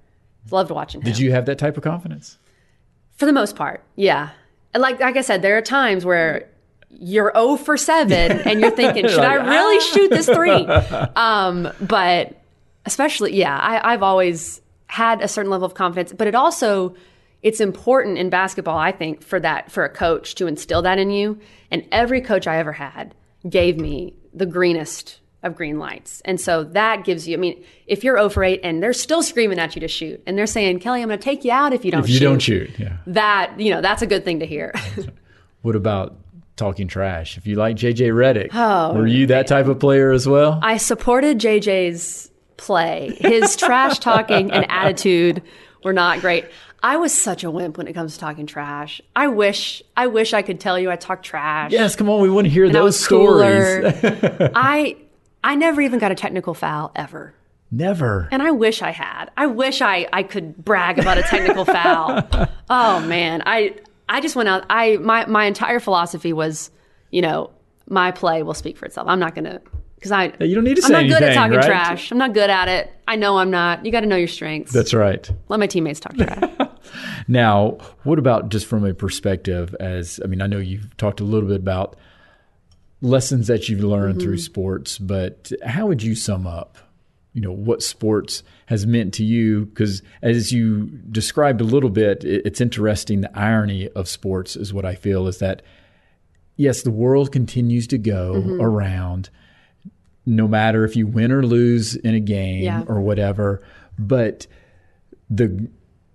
Loved 0.52 0.72
watching 0.72 1.02
him. 1.02 1.06
Did 1.06 1.20
you 1.20 1.32
have 1.32 1.46
that 1.46 1.58
type 1.58 1.78
of 1.78 1.84
confidence? 1.84 2.38
For 3.18 3.26
the 3.26 3.34
most 3.34 3.56
part, 3.56 3.84
yeah. 3.96 4.30
And 4.74 4.82
like 4.82 5.00
like 5.00 5.18
I 5.18 5.22
said, 5.22 5.42
there 5.42 5.58
are 5.58 5.62
times 5.62 6.06
where 6.06 6.50
you're 6.90 7.32
0 7.36 7.58
for 7.58 7.78
7 7.78 8.14
and 8.46 8.60
you're 8.60 8.72
thinking, 8.72 9.08
should 9.08 9.20
I 9.20 9.36
really 9.36 9.80
shoot 9.82 10.10
this 10.10 10.28
three? 10.28 10.68
Um, 11.16 11.72
but 11.82 12.42
especially, 12.86 13.36
yeah, 13.36 13.58
I, 13.58 13.94
I've 13.94 14.04
always 14.04 14.62
had 14.88 15.22
a 15.22 15.28
certain 15.28 15.50
level 15.50 15.66
of 15.66 15.74
confidence, 15.74 16.14
but 16.14 16.28
it 16.28 16.36
also 16.36 16.96
it's 17.42 17.60
important 17.60 18.18
in 18.18 18.30
basketball, 18.30 18.78
I 18.78 18.92
think, 18.92 19.22
for 19.22 19.40
that 19.40 19.72
for 19.72 19.84
a 19.84 19.90
coach 19.90 20.36
to 20.36 20.48
instill 20.48 20.82
that 20.84 20.98
in 20.98 21.12
you. 21.12 21.40
And 21.72 21.86
every 21.92 22.22
coach 22.22 22.48
I 22.48 22.58
ever 22.58 22.72
had 22.72 23.14
gave 23.48 23.78
me 23.78 24.14
the 24.34 24.46
greenest 24.46 25.20
of 25.44 25.56
green 25.56 25.78
lights. 25.78 26.22
And 26.26 26.40
so 26.40 26.64
that 26.64 27.04
gives 27.04 27.28
you, 27.28 27.36
I 27.36 27.40
mean, 27.40 27.64
if 27.86 28.04
you're 28.04 28.16
0 28.18 28.30
for 28.30 28.44
8 28.44 28.62
and 28.64 28.82
they're 28.82 28.94
still 28.94 29.22
screaming 29.22 29.60
at 29.60 29.76
you 29.76 29.82
to 29.82 29.88
shoot 29.88 30.24
and 30.26 30.38
they're 30.38 30.48
saying, 30.48 30.80
Kelly, 30.80 31.02
I'm 31.02 31.10
going 31.10 31.20
to 31.20 31.24
take 31.24 31.44
you 31.44 31.52
out 31.52 31.74
if 31.74 31.84
you 31.86 31.92
don't 31.92 32.04
If 32.04 32.10
you 32.10 32.16
shoot 32.18 32.24
don't 32.24 32.40
shoot, 32.42 32.72
yeah. 32.80 32.98
that 33.08 33.60
you 33.60 33.70
know 33.72 33.82
that's 33.82 34.02
a 34.02 34.08
good 34.08 34.24
thing 34.26 34.40
to 34.40 34.46
hear 34.46 34.74
What 35.62 35.76
about 35.76 36.16
talking 36.56 36.88
trash? 36.88 37.38
If 37.38 37.48
you 37.48 37.56
like 37.56 37.76
JJ 37.78 38.12
Redick, 38.14 38.50
Oh, 38.54 38.94
were 38.94 39.08
you 39.08 39.28
that 39.28 39.48
type 39.48 39.68
of 39.68 39.80
player 39.80 40.12
as 40.12 40.28
well? 40.28 40.60
i 40.62 40.78
supported 40.78 41.40
jj's 41.40 42.30
play 42.58 43.16
his 43.20 43.56
trash 43.64 44.00
talking 44.00 44.52
and 44.52 44.66
attitude 44.70 45.42
were 45.84 45.92
not 45.94 46.20
great 46.22 46.46
i 46.84 46.96
was 46.98 47.12
such 47.18 47.44
a 47.44 47.50
wimp 47.52 47.78
when 47.78 47.88
it 47.88 47.94
comes 47.94 48.14
to 48.14 48.20
talking 48.20 48.46
trash 48.46 49.02
i 49.16 49.28
wish 49.28 49.82
i 49.98 50.06
wish 50.08 50.34
i 50.34 50.42
could 50.42 50.60
tell 50.60 50.78
you 50.80 50.90
i 50.92 50.96
talk 50.96 51.24
trash 51.24 51.72
yes, 51.72 51.96
come 51.96 52.10
on, 52.10 52.22
we 52.22 52.30
want 52.30 52.46
to 52.46 52.52
hear 52.52 52.66
and 52.66 52.76
I 52.78 52.80
those 52.80 52.86
was 53.00 53.04
stories. 53.04 53.96
i 54.56 54.96
i 55.44 55.56
never 55.56 55.82
even 55.82 56.00
got 56.00 56.12
a 56.12 56.16
technical 56.16 56.54
foul 56.54 56.92
ever 56.96 57.34
Never. 57.76 58.30
and 58.32 58.44
I 58.44 58.52
wish 58.52 58.84
I 58.84 58.92
had. 58.92 59.32
I 59.36 59.48
wish 59.48 59.82
I, 59.82 60.08
I 60.14 60.22
could 60.22 60.64
brag 60.64 61.00
about 61.00 61.18
a 61.18 61.24
technical 61.24 61.66
foul. 61.66 62.22
Oh 62.70 63.00
man, 63.00 63.42
I 63.48 63.76
I 64.08 64.22
just 64.22 64.36
went 64.36 64.48
out. 64.48 64.64
I 64.70 64.98
my 64.98 65.26
my 65.26 65.46
entire 65.46 65.80
philosophy 65.80 66.34
was, 66.34 66.70
you 67.10 67.24
know, 67.24 67.50
my 67.90 68.12
play 68.12 68.44
will 68.44 68.54
speak 68.54 68.78
for 68.78 68.86
itself. 68.86 69.08
I'm 69.08 69.18
not 69.20 69.34
gonna 69.34 69.60
because 69.96 70.12
I 70.12 70.34
You 70.40 70.54
don't 70.54 70.64
need 70.66 70.78
to 70.78 70.86
I'm 70.86 70.92
not 70.92 71.04
good 71.08 71.24
at 71.24 71.34
talking 71.34 71.58
right? 71.58 71.66
trash. 71.66 72.12
I'm 72.12 72.20
not 72.20 72.34
good 72.36 72.52
at 72.52 72.68
it. 72.68 72.94
I 73.08 73.16
know 73.16 73.40
I'm 73.40 73.50
not. 73.50 73.84
You 73.86 73.92
got 73.92 74.02
to 74.02 74.06
know 74.08 74.18
your 74.18 74.28
strengths. 74.28 74.72
That's 74.72 74.94
right. 74.94 75.28
Let 75.50 75.60
my 75.60 75.66
teammates 75.68 76.00
talk 76.00 76.16
trash. 76.16 76.52
Now, 77.28 77.78
what 78.04 78.20
about 78.20 78.50
just 78.50 78.66
from 78.68 78.86
a 78.86 78.94
perspective 78.94 79.76
as 79.80 80.20
I 80.24 80.28
mean, 80.28 80.42
I 80.44 80.48
know 80.48 80.60
you've 80.60 80.96
talked 80.98 81.22
a 81.22 81.24
little 81.24 81.48
bit 81.50 81.60
about 81.60 81.96
lessons 83.04 83.48
that 83.48 83.68
you've 83.70 83.84
learned 83.84 84.20
through 84.22 84.38
Mm-hmm. 84.38 84.52
sports, 84.54 84.98
but 84.98 85.52
how 85.66 85.86
would 85.88 86.02
you 86.02 86.16
sum 86.16 86.48
up, 86.48 86.78
you 87.34 87.42
know, 87.42 87.52
what 87.52 87.84
sports 87.84 88.42
has 88.68 88.88
meant 88.88 89.14
to 89.16 89.24
you? 89.24 89.66
Because 89.66 90.02
as 90.22 90.52
you 90.52 90.86
described 91.12 91.62
a 91.62 91.66
little 91.66 91.90
bit, 91.90 92.24
it's 92.24 92.62
interesting. 92.62 93.22
The 93.22 93.38
irony 93.38 93.90
of 93.90 94.08
sports 94.08 94.56
is 94.56 94.74
what 94.74 94.86
I 94.86 94.96
feel 94.96 95.28
is 95.28 95.38
that 95.40 95.62
yes, 96.56 96.82
the 96.84 96.92
world 96.92 97.32
continues 97.32 97.88
to 97.88 97.98
go 97.98 98.34
Mm-hmm. 98.36 98.62
around, 98.62 99.30
no 100.26 100.48
matter 100.48 100.86
if 100.86 100.96
you 100.96 101.06
win 101.06 101.32
or 101.32 101.44
lose 101.46 101.96
in 101.98 102.16
a 102.16 102.20
game 102.22 102.64
Yeah. 102.64 102.84
or 102.88 103.02
whatever, 103.02 103.62
but 104.00 104.48
the 105.30 105.68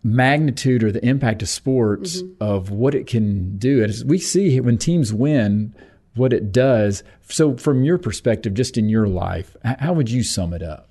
magnitude 0.03 0.83
or 0.85 0.91
the 0.93 1.05
impact 1.05 1.43
of 1.43 1.49
sports 1.51 2.23
Mm-hmm. 2.23 2.43
of 2.43 2.71
what 2.71 2.95
it 2.95 3.07
can 3.07 3.59
do. 3.59 3.85
As 3.85 4.05
we 4.05 4.19
see 4.19 4.59
when 4.61 4.79
teams 4.79 5.13
win, 5.13 5.75
what 6.15 6.33
it 6.33 6.53
does. 6.53 7.03
So, 7.29 7.57
from 7.57 7.85
your 7.85 7.99
perspective, 7.99 8.55
just 8.55 8.77
in 8.77 8.89
your 8.89 9.07
life, 9.07 9.57
how 9.65 9.93
would 9.93 10.11
you 10.11 10.23
sum 10.23 10.53
it 10.53 10.63
up? 10.63 10.89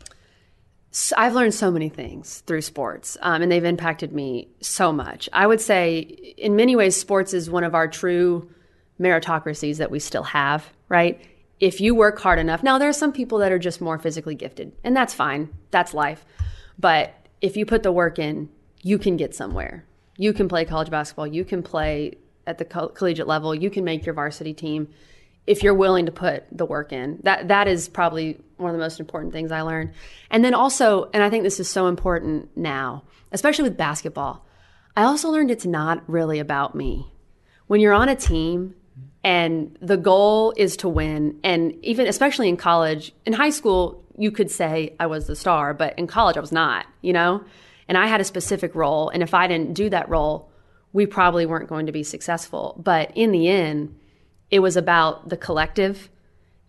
So 0.99 1.15
I've 1.15 1.35
learned 1.35 1.53
so 1.53 1.69
many 1.69 1.89
things 1.89 2.41
through 2.47 2.61
sports, 2.61 3.17
um, 3.21 3.43
and 3.43 3.51
they've 3.51 3.63
impacted 3.63 4.13
me 4.13 4.47
so 4.61 4.91
much. 4.91 5.29
I 5.31 5.45
would 5.45 5.61
say, 5.61 5.99
in 5.99 6.55
many 6.55 6.75
ways, 6.75 6.95
sports 6.95 7.35
is 7.35 7.51
one 7.51 7.63
of 7.63 7.75
our 7.75 7.87
true 7.87 8.49
meritocracies 8.99 9.77
that 9.77 9.91
we 9.91 9.99
still 9.99 10.23
have, 10.23 10.65
right? 10.89 11.21
If 11.59 11.81
you 11.81 11.93
work 11.93 12.19
hard 12.19 12.39
enough, 12.39 12.63
now 12.63 12.79
there 12.79 12.89
are 12.89 12.93
some 12.93 13.11
people 13.11 13.37
that 13.39 13.51
are 13.51 13.59
just 13.59 13.79
more 13.79 13.99
physically 13.99 14.33
gifted, 14.33 14.71
and 14.83 14.97
that's 14.97 15.13
fine. 15.13 15.49
That's 15.69 15.93
life. 15.93 16.25
But 16.79 17.13
if 17.41 17.57
you 17.57 17.65
put 17.65 17.83
the 17.83 17.91
work 17.91 18.17
in, 18.17 18.49
you 18.81 18.97
can 18.97 19.17
get 19.17 19.35
somewhere. 19.35 19.85
You 20.17 20.33
can 20.33 20.47
play 20.47 20.65
college 20.65 20.89
basketball, 20.89 21.27
you 21.27 21.45
can 21.45 21.61
play 21.61 22.15
at 22.47 22.57
the 22.57 22.65
co- 22.65 22.89
collegiate 22.89 23.27
level, 23.27 23.53
you 23.53 23.69
can 23.69 23.83
make 23.83 24.05
your 24.05 24.15
varsity 24.15 24.53
team 24.53 24.87
if 25.45 25.63
you're 25.63 25.73
willing 25.73 26.05
to 26.05 26.11
put 26.11 26.45
the 26.51 26.65
work 26.65 26.91
in. 26.91 27.19
That 27.23 27.49
that 27.49 27.67
is 27.67 27.87
probably 27.87 28.39
one 28.57 28.71
of 28.71 28.75
the 28.75 28.83
most 28.83 28.99
important 28.99 29.33
things 29.33 29.51
I 29.51 29.61
learned. 29.61 29.91
And 30.31 30.43
then 30.43 30.53
also, 30.53 31.09
and 31.13 31.23
I 31.23 31.29
think 31.29 31.43
this 31.43 31.59
is 31.59 31.69
so 31.69 31.87
important 31.87 32.49
now, 32.57 33.03
especially 33.31 33.63
with 33.63 33.77
basketball. 33.77 34.45
I 34.95 35.03
also 35.03 35.29
learned 35.29 35.51
it's 35.51 35.65
not 35.65 36.03
really 36.09 36.39
about 36.39 36.73
me. 36.73 37.11
When 37.67 37.79
you're 37.81 37.93
on 37.93 38.09
a 38.09 38.15
team 38.15 38.75
and 39.23 39.77
the 39.81 39.97
goal 39.97 40.53
is 40.57 40.77
to 40.77 40.89
win, 40.89 41.39
and 41.43 41.73
even 41.83 42.07
especially 42.07 42.49
in 42.49 42.57
college, 42.57 43.13
in 43.25 43.33
high 43.33 43.51
school, 43.51 44.03
you 44.17 44.31
could 44.31 44.49
say 44.49 44.95
I 44.99 45.05
was 45.05 45.27
the 45.27 45.35
star, 45.35 45.73
but 45.73 45.97
in 45.99 46.07
college 46.07 46.37
I 46.37 46.39
was 46.39 46.51
not, 46.51 46.87
you 47.01 47.13
know? 47.13 47.43
And 47.87 47.97
I 47.97 48.07
had 48.07 48.19
a 48.19 48.23
specific 48.23 48.73
role, 48.73 49.09
and 49.09 49.21
if 49.21 49.33
I 49.33 49.47
didn't 49.47 49.73
do 49.73 49.89
that 49.91 50.09
role, 50.09 50.49
we 50.97 51.05
probably 51.05 51.45
weren't 51.45 51.69
going 51.69 51.85
to 51.85 51.91
be 51.91 52.01
successful. 52.01 52.75
But 52.83 53.11
in 53.13 53.31
the 53.31 53.47
end, 53.47 53.99
it 54.49 54.61
was 54.61 54.75
about 54.75 55.29
the 55.29 55.37
collective 55.37 56.09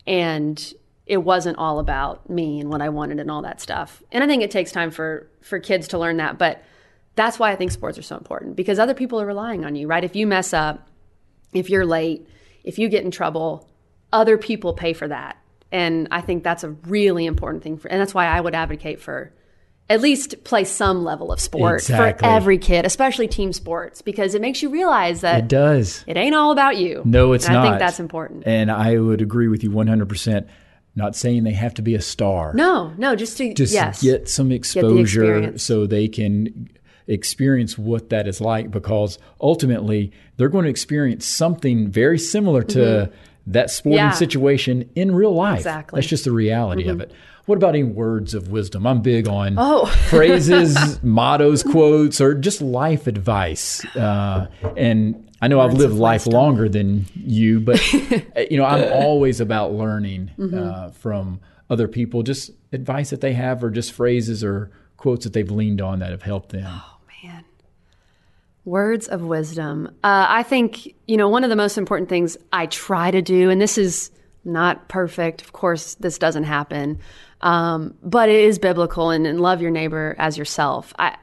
and 0.06 0.74
it 1.06 1.16
wasn't 1.16 1.56
all 1.56 1.78
about 1.78 2.28
me 2.28 2.60
and 2.60 2.68
what 2.68 2.82
I 2.82 2.90
wanted 2.90 3.20
and 3.20 3.30
all 3.30 3.40
that 3.40 3.58
stuff. 3.58 4.02
And 4.12 4.22
I 4.22 4.26
think 4.26 4.42
it 4.42 4.50
takes 4.50 4.70
time 4.70 4.90
for 4.90 5.30
for 5.40 5.58
kids 5.58 5.88
to 5.88 5.98
learn 5.98 6.18
that, 6.18 6.36
but 6.36 6.62
that's 7.14 7.38
why 7.38 7.52
I 7.52 7.56
think 7.56 7.70
sports 7.70 7.96
are 7.96 8.02
so 8.02 8.18
important 8.18 8.54
because 8.54 8.78
other 8.78 8.92
people 8.92 9.18
are 9.18 9.24
relying 9.24 9.64
on 9.64 9.74
you, 9.74 9.86
right? 9.86 10.04
If 10.04 10.14
you 10.14 10.26
mess 10.26 10.52
up, 10.52 10.86
if 11.54 11.70
you're 11.70 11.86
late, 11.86 12.28
if 12.64 12.78
you 12.78 12.90
get 12.90 13.04
in 13.04 13.10
trouble, 13.10 13.66
other 14.12 14.36
people 14.36 14.74
pay 14.74 14.92
for 14.92 15.08
that. 15.08 15.38
And 15.72 16.06
I 16.10 16.20
think 16.20 16.44
that's 16.44 16.64
a 16.64 16.70
really 16.86 17.24
important 17.24 17.62
thing 17.62 17.78
for 17.78 17.88
and 17.88 17.98
that's 17.98 18.12
why 18.12 18.26
I 18.26 18.42
would 18.42 18.54
advocate 18.54 19.00
for 19.00 19.32
at 19.90 20.00
least 20.02 20.44
play 20.44 20.64
some 20.64 21.02
level 21.04 21.32
of 21.32 21.40
sport 21.40 21.76
Exactly. 21.80 22.26
for 22.28 22.32
every 22.34 22.58
kid, 22.58 22.84
especially 22.84 23.26
team 23.28 23.52
sports, 23.52 24.02
because 24.02 24.34
it 24.34 24.40
makes 24.42 24.62
you 24.62 24.68
realize 24.68 25.22
that 25.22 25.38
It 25.44 25.48
does. 25.48 26.04
it 26.06 26.16
ain't 26.16 26.34
all 26.34 26.52
about 26.52 26.76
you. 26.76 27.02
No, 27.06 27.32
it's 27.32 27.46
And 27.46 27.54
not. 27.54 27.66
I 27.66 27.68
think 27.70 27.78
that's 27.80 27.98
important. 28.00 28.42
And 28.46 28.70
I 28.70 28.98
would 28.98 29.22
agree 29.22 29.48
with 29.48 29.64
you 29.64 29.70
100%. 29.70 30.46
Not 30.94 31.14
saying 31.14 31.44
they 31.44 31.52
have 31.52 31.74
to 31.74 31.82
be 31.82 31.94
a 31.94 32.00
star. 32.00 32.52
No, 32.54 32.92
no, 32.98 33.14
just 33.14 33.36
to 33.38 33.54
just 33.54 33.72
yes, 33.72 34.02
get 34.02 34.28
some 34.28 34.50
exposure 34.50 35.00
experience. 35.00 35.62
so 35.62 35.86
they 35.86 36.08
can 36.08 36.68
experience 37.06 37.78
what 37.78 38.10
that 38.10 38.26
is 38.28 38.40
like 38.40 38.70
because 38.70 39.18
ultimately 39.40 40.12
they're 40.36 40.48
going 40.48 40.64
to 40.64 40.70
experience 40.70 41.24
something 41.26 41.88
very 41.90 42.18
similar 42.18 42.62
to 42.62 43.10
that 43.46 43.70
sporting 43.70 43.98
Mm-hmm. 44.00 44.06
Yeah. 44.08 44.12
situation 44.12 44.90
in 44.94 45.14
real 45.14 45.34
life. 45.34 45.58
Exactly. 45.60 45.86
Mm-hmm. 45.88 45.96
That's 45.96 46.06
just 46.08 46.24
the 46.24 46.32
reality 46.32 46.88
of 46.88 47.00
it. 47.00 47.12
What 47.48 47.56
about 47.56 47.70
any 47.70 47.82
words 47.82 48.34
of 48.34 48.48
wisdom? 48.48 48.86
I'm 48.86 49.00
big 49.02 49.26
on 49.26 49.56
Oh. 49.58 49.86
phrases, 50.10 51.02
mottos, 51.02 51.62
quotes, 51.62 52.20
or 52.20 52.34
just 52.34 52.60
life 52.60 53.06
advice. 53.06 53.84
Uh, 53.96 54.48
and 54.76 55.30
I 55.40 55.48
know 55.48 55.58
I've 55.60 55.72
lived 55.74 55.94
life 55.94 56.26
longer 56.26 56.68
than 56.68 57.06
you, 57.14 57.60
but 57.60 57.76
uh, 58.36 58.40
you 58.50 58.58
know 58.58 58.64
I'm 58.64 58.92
always 58.92 59.40
about 59.40 59.72
learning 59.72 60.30
Mm-hmm. 60.38 60.58
uh, 60.58 60.90
from 60.90 61.40
other 61.70 61.88
people, 61.88 62.22
just 62.22 62.50
advice 62.72 63.10
that 63.10 63.20
they 63.22 63.32
have, 63.32 63.64
or 63.64 63.70
just 63.70 63.92
phrases 63.92 64.44
or 64.44 64.70
quotes 64.96 65.24
that 65.24 65.32
they've 65.32 65.50
leaned 65.50 65.80
on 65.80 66.00
that 66.00 66.10
have 66.10 66.22
helped 66.22 66.50
them. 66.50 66.64
Oh 66.66 66.96
man. 67.24 67.44
Words 68.64 69.08
of 69.08 69.22
wisdom. 69.22 69.86
Uh, 70.04 70.26
I 70.28 70.42
think, 70.42 70.94
you 71.06 71.16
know, 71.16 71.28
one 71.30 71.44
of 71.44 71.50
the 71.50 71.56
most 71.56 71.78
important 71.78 72.08
things 72.10 72.36
I 72.52 72.66
try 72.66 73.10
to 73.10 73.22
do, 73.22 73.48
and 73.48 73.58
this 73.60 73.78
is 73.78 74.10
not 74.44 74.88
perfect, 74.88 75.40
of 75.42 75.52
course, 75.52 75.94
this 75.94 76.18
doesn't 76.18 76.44
happen, 76.44 76.98
um, 77.40 77.94
but 78.02 78.28
it 78.28 78.40
is 78.44 78.58
biblical 78.58 79.10
and, 79.10 79.26
and 79.26 79.40
love 79.40 79.62
your 79.62 79.70
neighbor 79.70 80.14
as 80.18 80.36
yourself. 80.36 80.92
I, 80.98 81.16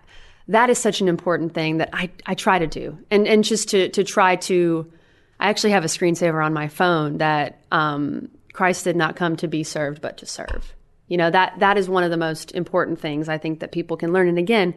that 0.48 0.70
is 0.70 0.78
such 0.78 1.02
an 1.02 1.08
important 1.08 1.54
thing 1.54 1.78
that 1.78 1.90
I, 1.94 2.10
I 2.26 2.36
try 2.36 2.60
to 2.60 2.68
do. 2.68 2.98
And, 3.10 3.28
and 3.28 3.44
just 3.44 3.70
to, 3.70 3.90
to 3.90 4.04
try 4.04 4.36
to, 4.38 4.92
I 5.40 5.50
actually 5.50 5.72
have 5.72 5.84
a 5.84 5.88
screensaver 5.88 6.44
on 6.44 6.54
my 6.54 6.68
phone 6.68 7.18
that 7.18 7.60
um, 7.72 8.30
Christ 8.54 8.84
did 8.84 8.96
not 8.96 9.16
come 9.16 9.36
to 9.38 9.48
be 9.48 9.64
served, 9.64 10.02
but 10.02 10.18
to 10.18 10.26
serve. 10.26 10.74
You 11.08 11.18
know, 11.18 11.30
that, 11.30 11.60
that 11.60 11.78
is 11.78 11.90
one 11.90 12.04
of 12.04 12.12
the 12.12 12.18
most 12.18 12.52
important 12.54 13.00
things 13.00 13.28
I 13.28 13.38
think 13.38 13.60
that 13.60 13.72
people 13.72 13.98
can 13.98 14.14
learn. 14.14 14.28
And 14.28 14.38
again, 14.38 14.76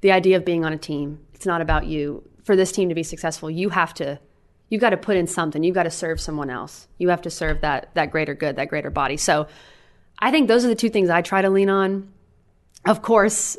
the 0.00 0.12
idea 0.12 0.36
of 0.36 0.44
being 0.44 0.64
on 0.64 0.72
a 0.72 0.78
team. 0.78 1.20
It's 1.32 1.46
not 1.46 1.60
about 1.60 1.86
you. 1.86 2.28
for 2.44 2.56
this 2.56 2.72
team 2.72 2.88
to 2.88 2.94
be 2.94 3.02
successful, 3.02 3.50
you 3.50 3.70
have 3.70 3.94
to 3.94 4.18
you 4.68 4.78
got 4.78 4.90
to 4.90 4.96
put 4.96 5.18
in 5.18 5.26
something. 5.26 5.62
You 5.62 5.74
got 5.74 5.82
to 5.82 5.90
serve 5.90 6.18
someone 6.18 6.48
else. 6.48 6.88
You 6.96 7.10
have 7.10 7.20
to 7.22 7.30
serve 7.30 7.60
that 7.60 7.90
that 7.94 8.10
greater 8.10 8.34
good, 8.34 8.56
that 8.56 8.68
greater 8.68 8.88
body. 8.88 9.18
So 9.18 9.46
I 10.22 10.30
think 10.30 10.46
those 10.46 10.64
are 10.64 10.68
the 10.68 10.76
two 10.76 10.88
things 10.88 11.10
I 11.10 11.20
try 11.20 11.42
to 11.42 11.50
lean 11.50 11.68
on. 11.68 12.08
Of 12.86 13.02
course, 13.02 13.58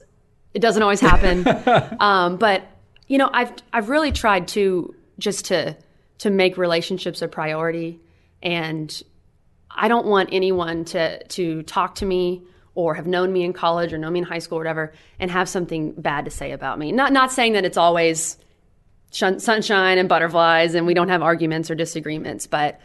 it 0.53 0.59
doesn't 0.59 0.81
always 0.81 1.01
happen, 1.01 1.45
um, 1.99 2.37
but 2.37 2.63
you 3.07 3.17
know, 3.17 3.29
I've 3.31 3.51
I've 3.73 3.89
really 3.89 4.13
tried 4.13 4.47
to 4.49 4.95
just 5.19 5.45
to 5.45 5.75
to 6.19 6.29
make 6.29 6.57
relationships 6.57 7.21
a 7.21 7.27
priority, 7.27 7.99
and 8.41 9.03
I 9.69 9.89
don't 9.89 10.07
want 10.07 10.29
anyone 10.31 10.85
to 10.85 11.21
to 11.23 11.63
talk 11.63 11.95
to 11.95 12.05
me 12.05 12.43
or 12.75 12.95
have 12.95 13.07
known 13.07 13.31
me 13.31 13.43
in 13.43 13.51
college 13.51 13.91
or 13.91 13.97
know 13.97 14.09
me 14.09 14.19
in 14.19 14.25
high 14.25 14.39
school 14.39 14.57
or 14.57 14.61
whatever 14.61 14.93
and 15.19 15.29
have 15.29 15.49
something 15.49 15.91
bad 15.91 16.25
to 16.25 16.31
say 16.31 16.53
about 16.53 16.79
me. 16.79 16.93
Not 16.93 17.11
not 17.11 17.31
saying 17.31 17.53
that 17.53 17.65
it's 17.65 17.77
always 17.77 18.37
sunshine 19.11 19.97
and 19.97 20.07
butterflies 20.07 20.75
and 20.75 20.87
we 20.87 20.93
don't 20.93 21.09
have 21.09 21.21
arguments 21.21 21.69
or 21.69 21.75
disagreements, 21.75 22.47
but 22.47 22.79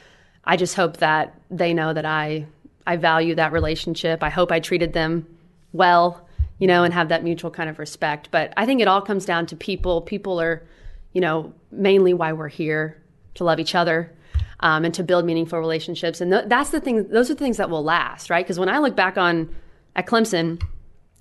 I 0.44 0.56
just 0.56 0.74
hope 0.74 0.98
that 0.98 1.40
they 1.50 1.72
know 1.72 1.92
that 1.92 2.04
I 2.04 2.46
I 2.88 2.96
value 2.96 3.34
that 3.34 3.52
relationship. 3.52 4.22
I 4.22 4.30
hope 4.30 4.50
I 4.50 4.60
treated 4.60 4.94
them 4.94 5.26
well, 5.74 6.26
you 6.58 6.66
know, 6.66 6.84
and 6.84 6.94
have 6.94 7.10
that 7.10 7.22
mutual 7.22 7.50
kind 7.50 7.68
of 7.68 7.78
respect. 7.78 8.30
But 8.30 8.54
I 8.56 8.64
think 8.64 8.80
it 8.80 8.88
all 8.88 9.02
comes 9.02 9.26
down 9.26 9.44
to 9.46 9.56
people. 9.56 10.00
People 10.00 10.40
are, 10.40 10.66
you 11.12 11.20
know, 11.20 11.52
mainly 11.70 12.14
why 12.14 12.32
we're 12.32 12.48
here 12.48 12.96
to 13.34 13.44
love 13.44 13.60
each 13.60 13.74
other 13.74 14.16
um, 14.60 14.86
and 14.86 14.94
to 14.94 15.02
build 15.02 15.26
meaningful 15.26 15.60
relationships. 15.60 16.22
And 16.22 16.32
th- 16.32 16.44
that's 16.46 16.70
the 16.70 16.80
thing; 16.80 17.08
those 17.08 17.30
are 17.30 17.34
the 17.34 17.44
things 17.44 17.58
that 17.58 17.68
will 17.68 17.84
last, 17.84 18.30
right? 18.30 18.42
Because 18.42 18.58
when 18.58 18.70
I 18.70 18.78
look 18.78 18.96
back 18.96 19.18
on 19.18 19.54
at 19.94 20.06
Clemson, 20.06 20.62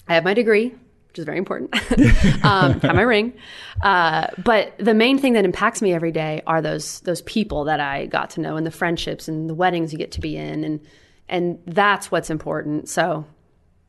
I 0.07 0.13
have 0.13 0.23
my 0.23 0.33
degree, 0.33 0.69
which 0.69 1.19
is 1.19 1.25
very 1.25 1.37
important. 1.37 1.75
um, 2.45 2.79
have 2.79 2.95
my 2.95 3.01
ring, 3.01 3.33
uh, 3.81 4.27
but 4.37 4.73
the 4.77 4.93
main 4.93 5.19
thing 5.19 5.33
that 5.33 5.43
impacts 5.43 5.81
me 5.81 5.91
every 5.91 6.13
day 6.13 6.43
are 6.47 6.61
those 6.61 7.01
those 7.01 7.21
people 7.23 7.65
that 7.65 7.81
I 7.81 8.05
got 8.05 8.29
to 8.31 8.41
know, 8.41 8.55
and 8.55 8.65
the 8.65 8.71
friendships, 8.71 9.27
and 9.27 9.49
the 9.49 9.53
weddings 9.53 9.91
you 9.91 9.99
get 9.99 10.13
to 10.13 10.21
be 10.21 10.37
in, 10.37 10.63
and 10.63 10.79
and 11.29 11.59
that's 11.65 12.11
what's 12.11 12.29
important. 12.29 12.89
So, 12.89 13.25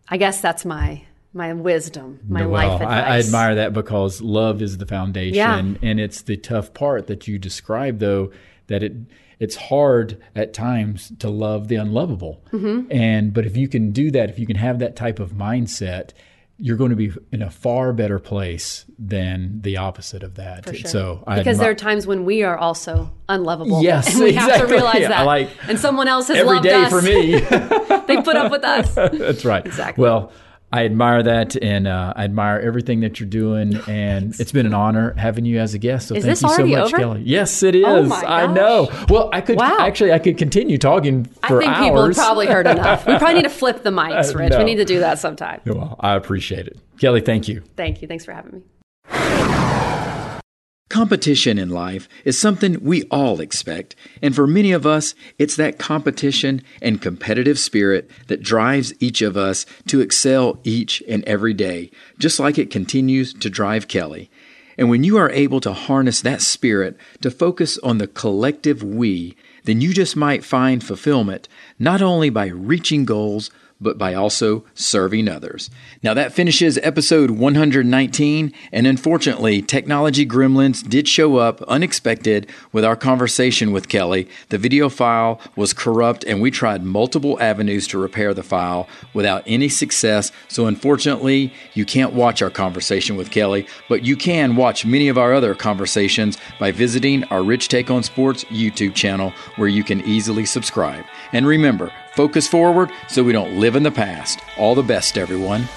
I 0.09 0.17
guess 0.17 0.41
that's 0.41 0.65
my 0.65 1.03
my 1.33 1.53
wisdom, 1.53 2.21
my 2.27 2.47
well, 2.47 2.51
life 2.51 2.81
advice. 2.81 3.05
I, 3.05 3.17
I, 3.17 3.19
admire 3.19 3.55
that 3.57 3.73
because 3.73 4.21
love 4.21 4.63
is 4.63 4.79
the 4.79 4.87
foundation, 4.87 5.35
yeah. 5.35 5.89
and 5.89 6.01
it's 6.01 6.23
the 6.23 6.37
tough 6.37 6.73
part 6.73 7.07
that 7.07 7.29
you 7.29 7.39
describe, 7.39 7.99
though, 7.99 8.33
that 8.69 8.83
it 8.83 8.95
it's 9.39 9.57
hard 9.57 10.21
at 10.35 10.53
times 10.53 11.13
to 11.21 11.31
love 11.31 11.69
the 11.69 11.77
unlovable. 11.77 12.43
Mm-hmm. 12.53 12.91
And 12.91 13.33
but 13.33 13.47
if 13.47 13.57
you 13.57 13.69
can 13.69 13.93
do 13.93 14.11
that, 14.11 14.31
if 14.31 14.39
you 14.39 14.47
can 14.47 14.57
have 14.57 14.79
that 14.81 14.97
type 14.97 15.21
of 15.21 15.33
mindset, 15.33 16.11
you're 16.59 16.77
going 16.77 16.91
to 16.91 16.97
be 16.97 17.13
in 17.31 17.41
a 17.41 17.51
far 17.51 17.93
better 17.93 18.19
place 18.19 18.85
than 18.99 19.61
the 19.63 19.77
opposite 19.77 20.25
of 20.25 20.35
that. 20.35 20.65
Sure. 20.77 20.91
So 20.91 21.25
because 21.27 21.59
there 21.59 21.71
are 21.71 21.75
times 21.75 22.07
when 22.07 22.25
we 22.25 22.43
are 22.43 22.59
also 22.59 23.13
unlovable. 23.29 23.83
Yes, 23.83 24.13
and 24.13 24.25
we 24.25 24.31
exactly. 24.31 24.59
have 24.59 24.69
to 24.69 24.75
realize 24.75 25.01
yeah, 25.01 25.09
that. 25.09 25.23
Like 25.23 25.51
and 25.69 25.79
someone 25.79 26.09
else 26.09 26.29
has 26.29 26.39
every 26.39 26.55
loved 26.55 26.65
day 26.65 26.75
us. 26.75 26.91
for 26.91 27.01
me. 27.01 27.33
they 28.07 28.23
put 28.23 28.37
up 28.37 28.51
with 28.51 28.65
us. 28.65 28.93
That's 28.95 29.45
right. 29.45 29.65
Exactly. 29.65 30.03
Well. 30.03 30.33
I 30.71 30.85
admire 30.85 31.23
that, 31.23 31.57
and 31.63 31.89
uh, 31.89 32.13
I 32.15 32.25
admire 32.25 32.61
everything 32.61 33.01
that 33.01 33.19
you're 33.19 33.29
doing. 33.29 33.79
And 33.89 34.39
it's 34.39 34.53
been 34.53 34.67
an 34.67 34.75
honor 34.75 35.15
having 35.15 35.45
you 35.45 35.59
as 35.59 35.73
a 35.73 35.79
guest. 35.79 36.09
So 36.09 36.15
is 36.15 36.25
thank 36.25 36.43
you 36.43 36.49
so 36.49 36.67
much, 36.67 36.93
over? 36.93 36.97
Kelly. 36.97 37.23
Yes, 37.25 37.63
it 37.63 37.75
is. 37.75 37.85
Oh 37.87 38.13
I 38.13 38.47
know. 38.47 38.89
Well, 39.09 39.31
I 39.33 39.41
could 39.41 39.57
wow. 39.57 39.79
actually 39.81 40.13
I 40.13 40.19
could 40.19 40.37
continue 40.37 40.77
talking 40.77 41.25
for 41.25 41.63
I 41.63 41.65
think 41.65 41.73
hours. 41.73 41.85
people 41.85 42.05
have 42.05 42.17
probably 42.17 42.47
heard 42.47 42.67
enough. 42.69 43.07
We 43.07 43.17
probably 43.17 43.35
need 43.37 43.45
to 43.45 43.49
flip 43.49 43.83
the 43.83 43.91
mics, 43.91 44.35
Rich. 44.35 44.53
Uh, 44.53 44.59
no. 44.59 44.65
We 44.65 44.65
need 44.65 44.77
to 44.77 44.85
do 44.85 45.01
that 45.01 45.19
sometime. 45.19 45.61
Well, 45.65 45.97
I 46.01 46.15
appreciate 46.15 46.67
it, 46.67 46.79
Kelly. 47.01 47.23
Thank 47.23 47.49
you. 47.49 47.63
Thank 47.77 48.03
you. 48.03 48.09
Thanks 48.09 48.25
for 48.25 48.33
having 48.33 48.53
me. 48.53 48.63
Competition 50.89 51.59
in 51.59 51.69
life 51.69 52.09
is 52.25 52.39
something 52.39 52.83
we 52.83 53.03
all 53.05 53.41
expect, 53.41 53.95
and 54.23 54.35
for 54.35 54.47
many 54.47 54.73
of 54.73 54.87
us, 54.87 55.15
it's 55.39 55.55
that 55.55 55.79
competition 55.79 56.63
and 56.81 57.03
competitive 57.03 57.59
spirit 57.59 58.11
that 58.29 58.43
drives 58.43 58.95
each 58.99 59.21
of 59.21 59.37
us 59.37 59.67
to 59.87 60.01
excel 60.01 60.59
each 60.65 61.03
and 61.07 61.23
every 61.25 61.53
day, 61.53 61.91
just 62.19 62.41
like 62.41 62.57
it 62.57 62.71
continues 62.71 63.35
to 63.35 63.51
drive 63.51 63.87
Kelly. 63.87 64.31
And 64.79 64.89
when 64.89 65.05
you 65.05 65.19
are 65.19 65.31
able 65.31 65.61
to 65.61 65.75
harness 65.75 66.23
that 66.23 66.41
spirit 66.41 66.97
to 67.21 67.31
focus 67.31 67.77
on 67.79 67.99
the 67.99 68.07
collective 68.07 68.83
we, 68.83 69.37
then 69.65 69.83
you 69.83 69.93
just 69.93 70.17
might 70.17 70.43
find 70.43 70.83
fulfillment 70.83 71.49
not 71.79 72.01
only 72.01 72.31
by 72.31 72.47
reaching 72.47 73.05
goals, 73.05 73.51
but 73.81 73.99
by 73.99 74.15
also 74.15 74.65
serving 74.75 75.29
others. 75.29 75.71
Now 76.03 76.15
that 76.15 76.33
finishes 76.33 76.79
episode 76.79 77.31
119, 77.31 78.53
and 78.73 78.87
unfortunately, 78.87 79.63
technology 79.63 80.27
gremlins 80.27 80.87
did 80.87 81.09
show 81.09 81.37
up 81.37 81.63
unexpected 81.63 82.49
with 82.73 82.85
our 82.85 82.97
conversation 82.97 83.73
with 83.73 83.89
Kelly. 83.89 84.29
The 84.49 84.59
video 84.59 84.89
file 84.89 85.41
was 85.57 85.73
corrupt, 85.73 86.25
and 86.25 86.41
we 86.41 86.51
tried 86.51 86.83
multiple 86.85 87.41
avenues 87.41 87.87
to 87.89 87.99
repair 87.99 88.35
the 88.35 88.43
file 88.43 88.89
without 89.15 89.43
any 89.47 89.69
success. 89.69 90.33
So, 90.49 90.67
unfortunately, 90.67 91.53
you 91.75 91.85
can't 91.85 92.13
watch 92.13 92.43
our 92.43 92.51
conversation 92.51 93.17
with 93.17 93.31
Kelly, 93.31 93.67
but 93.89 94.05
you 94.05 94.17
can 94.17 94.57
watch 94.57 94.85
many 94.85 95.09
of 95.09 95.19
our 95.19 95.35
other 95.35 95.55
conversations 95.55 96.39
by 96.59 96.73
visiting 96.73 97.25
our 97.25 97.43
Rich 97.43 97.69
Take 97.69 97.91
on 97.91 98.03
Sports 98.03 98.45
YouTube 98.45 98.95
channel, 98.95 99.33
where 99.57 99.69
you 99.69 99.85
can 99.85 100.01
easily 100.03 100.45
subscribe. 100.45 101.05
And 101.33 101.47
remember, 101.47 101.93
focus 102.19 102.49
forward 102.49 102.91
so 103.07 103.23
we 103.23 103.33
don't 103.33 103.55
live 103.55 103.77
in 103.77 103.85
the 103.85 103.93
past. 103.93 104.41
All 104.57 104.75
the 104.75 104.83
best, 104.83 105.17
everyone. 105.17 105.69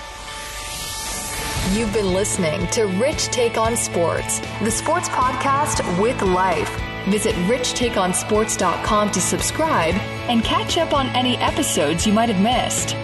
You've 1.77 1.93
been 1.93 2.15
listening 2.15 2.65
to 2.69 2.85
Rich 2.85 3.27
Take 3.27 3.57
on 3.59 3.77
Sports, 3.77 4.39
the 4.63 4.71
sports 4.71 5.07
podcast 5.09 6.01
with 6.01 6.19
life. 6.23 6.75
Visit 7.09 7.35
richtakeonsports.com 7.45 9.11
to 9.11 9.21
subscribe 9.21 9.93
and 10.29 10.43
catch 10.43 10.79
up 10.79 10.93
on 10.93 11.09
any 11.09 11.37
episodes 11.37 12.07
you 12.07 12.11
might 12.11 12.29
have 12.29 12.41
missed. 12.41 12.95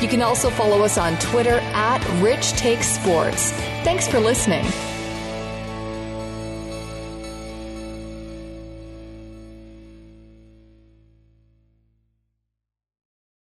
You 0.00 0.08
can 0.08 0.22
also 0.22 0.48
follow 0.48 0.84
us 0.84 0.98
on 0.98 1.18
Twitter 1.18 1.58
at 1.74 2.00
Rich 2.22 2.52
Take 2.52 2.84
Sports. 2.84 3.50
Thanks 3.82 4.06
for 4.06 4.20
listening. 4.20 4.64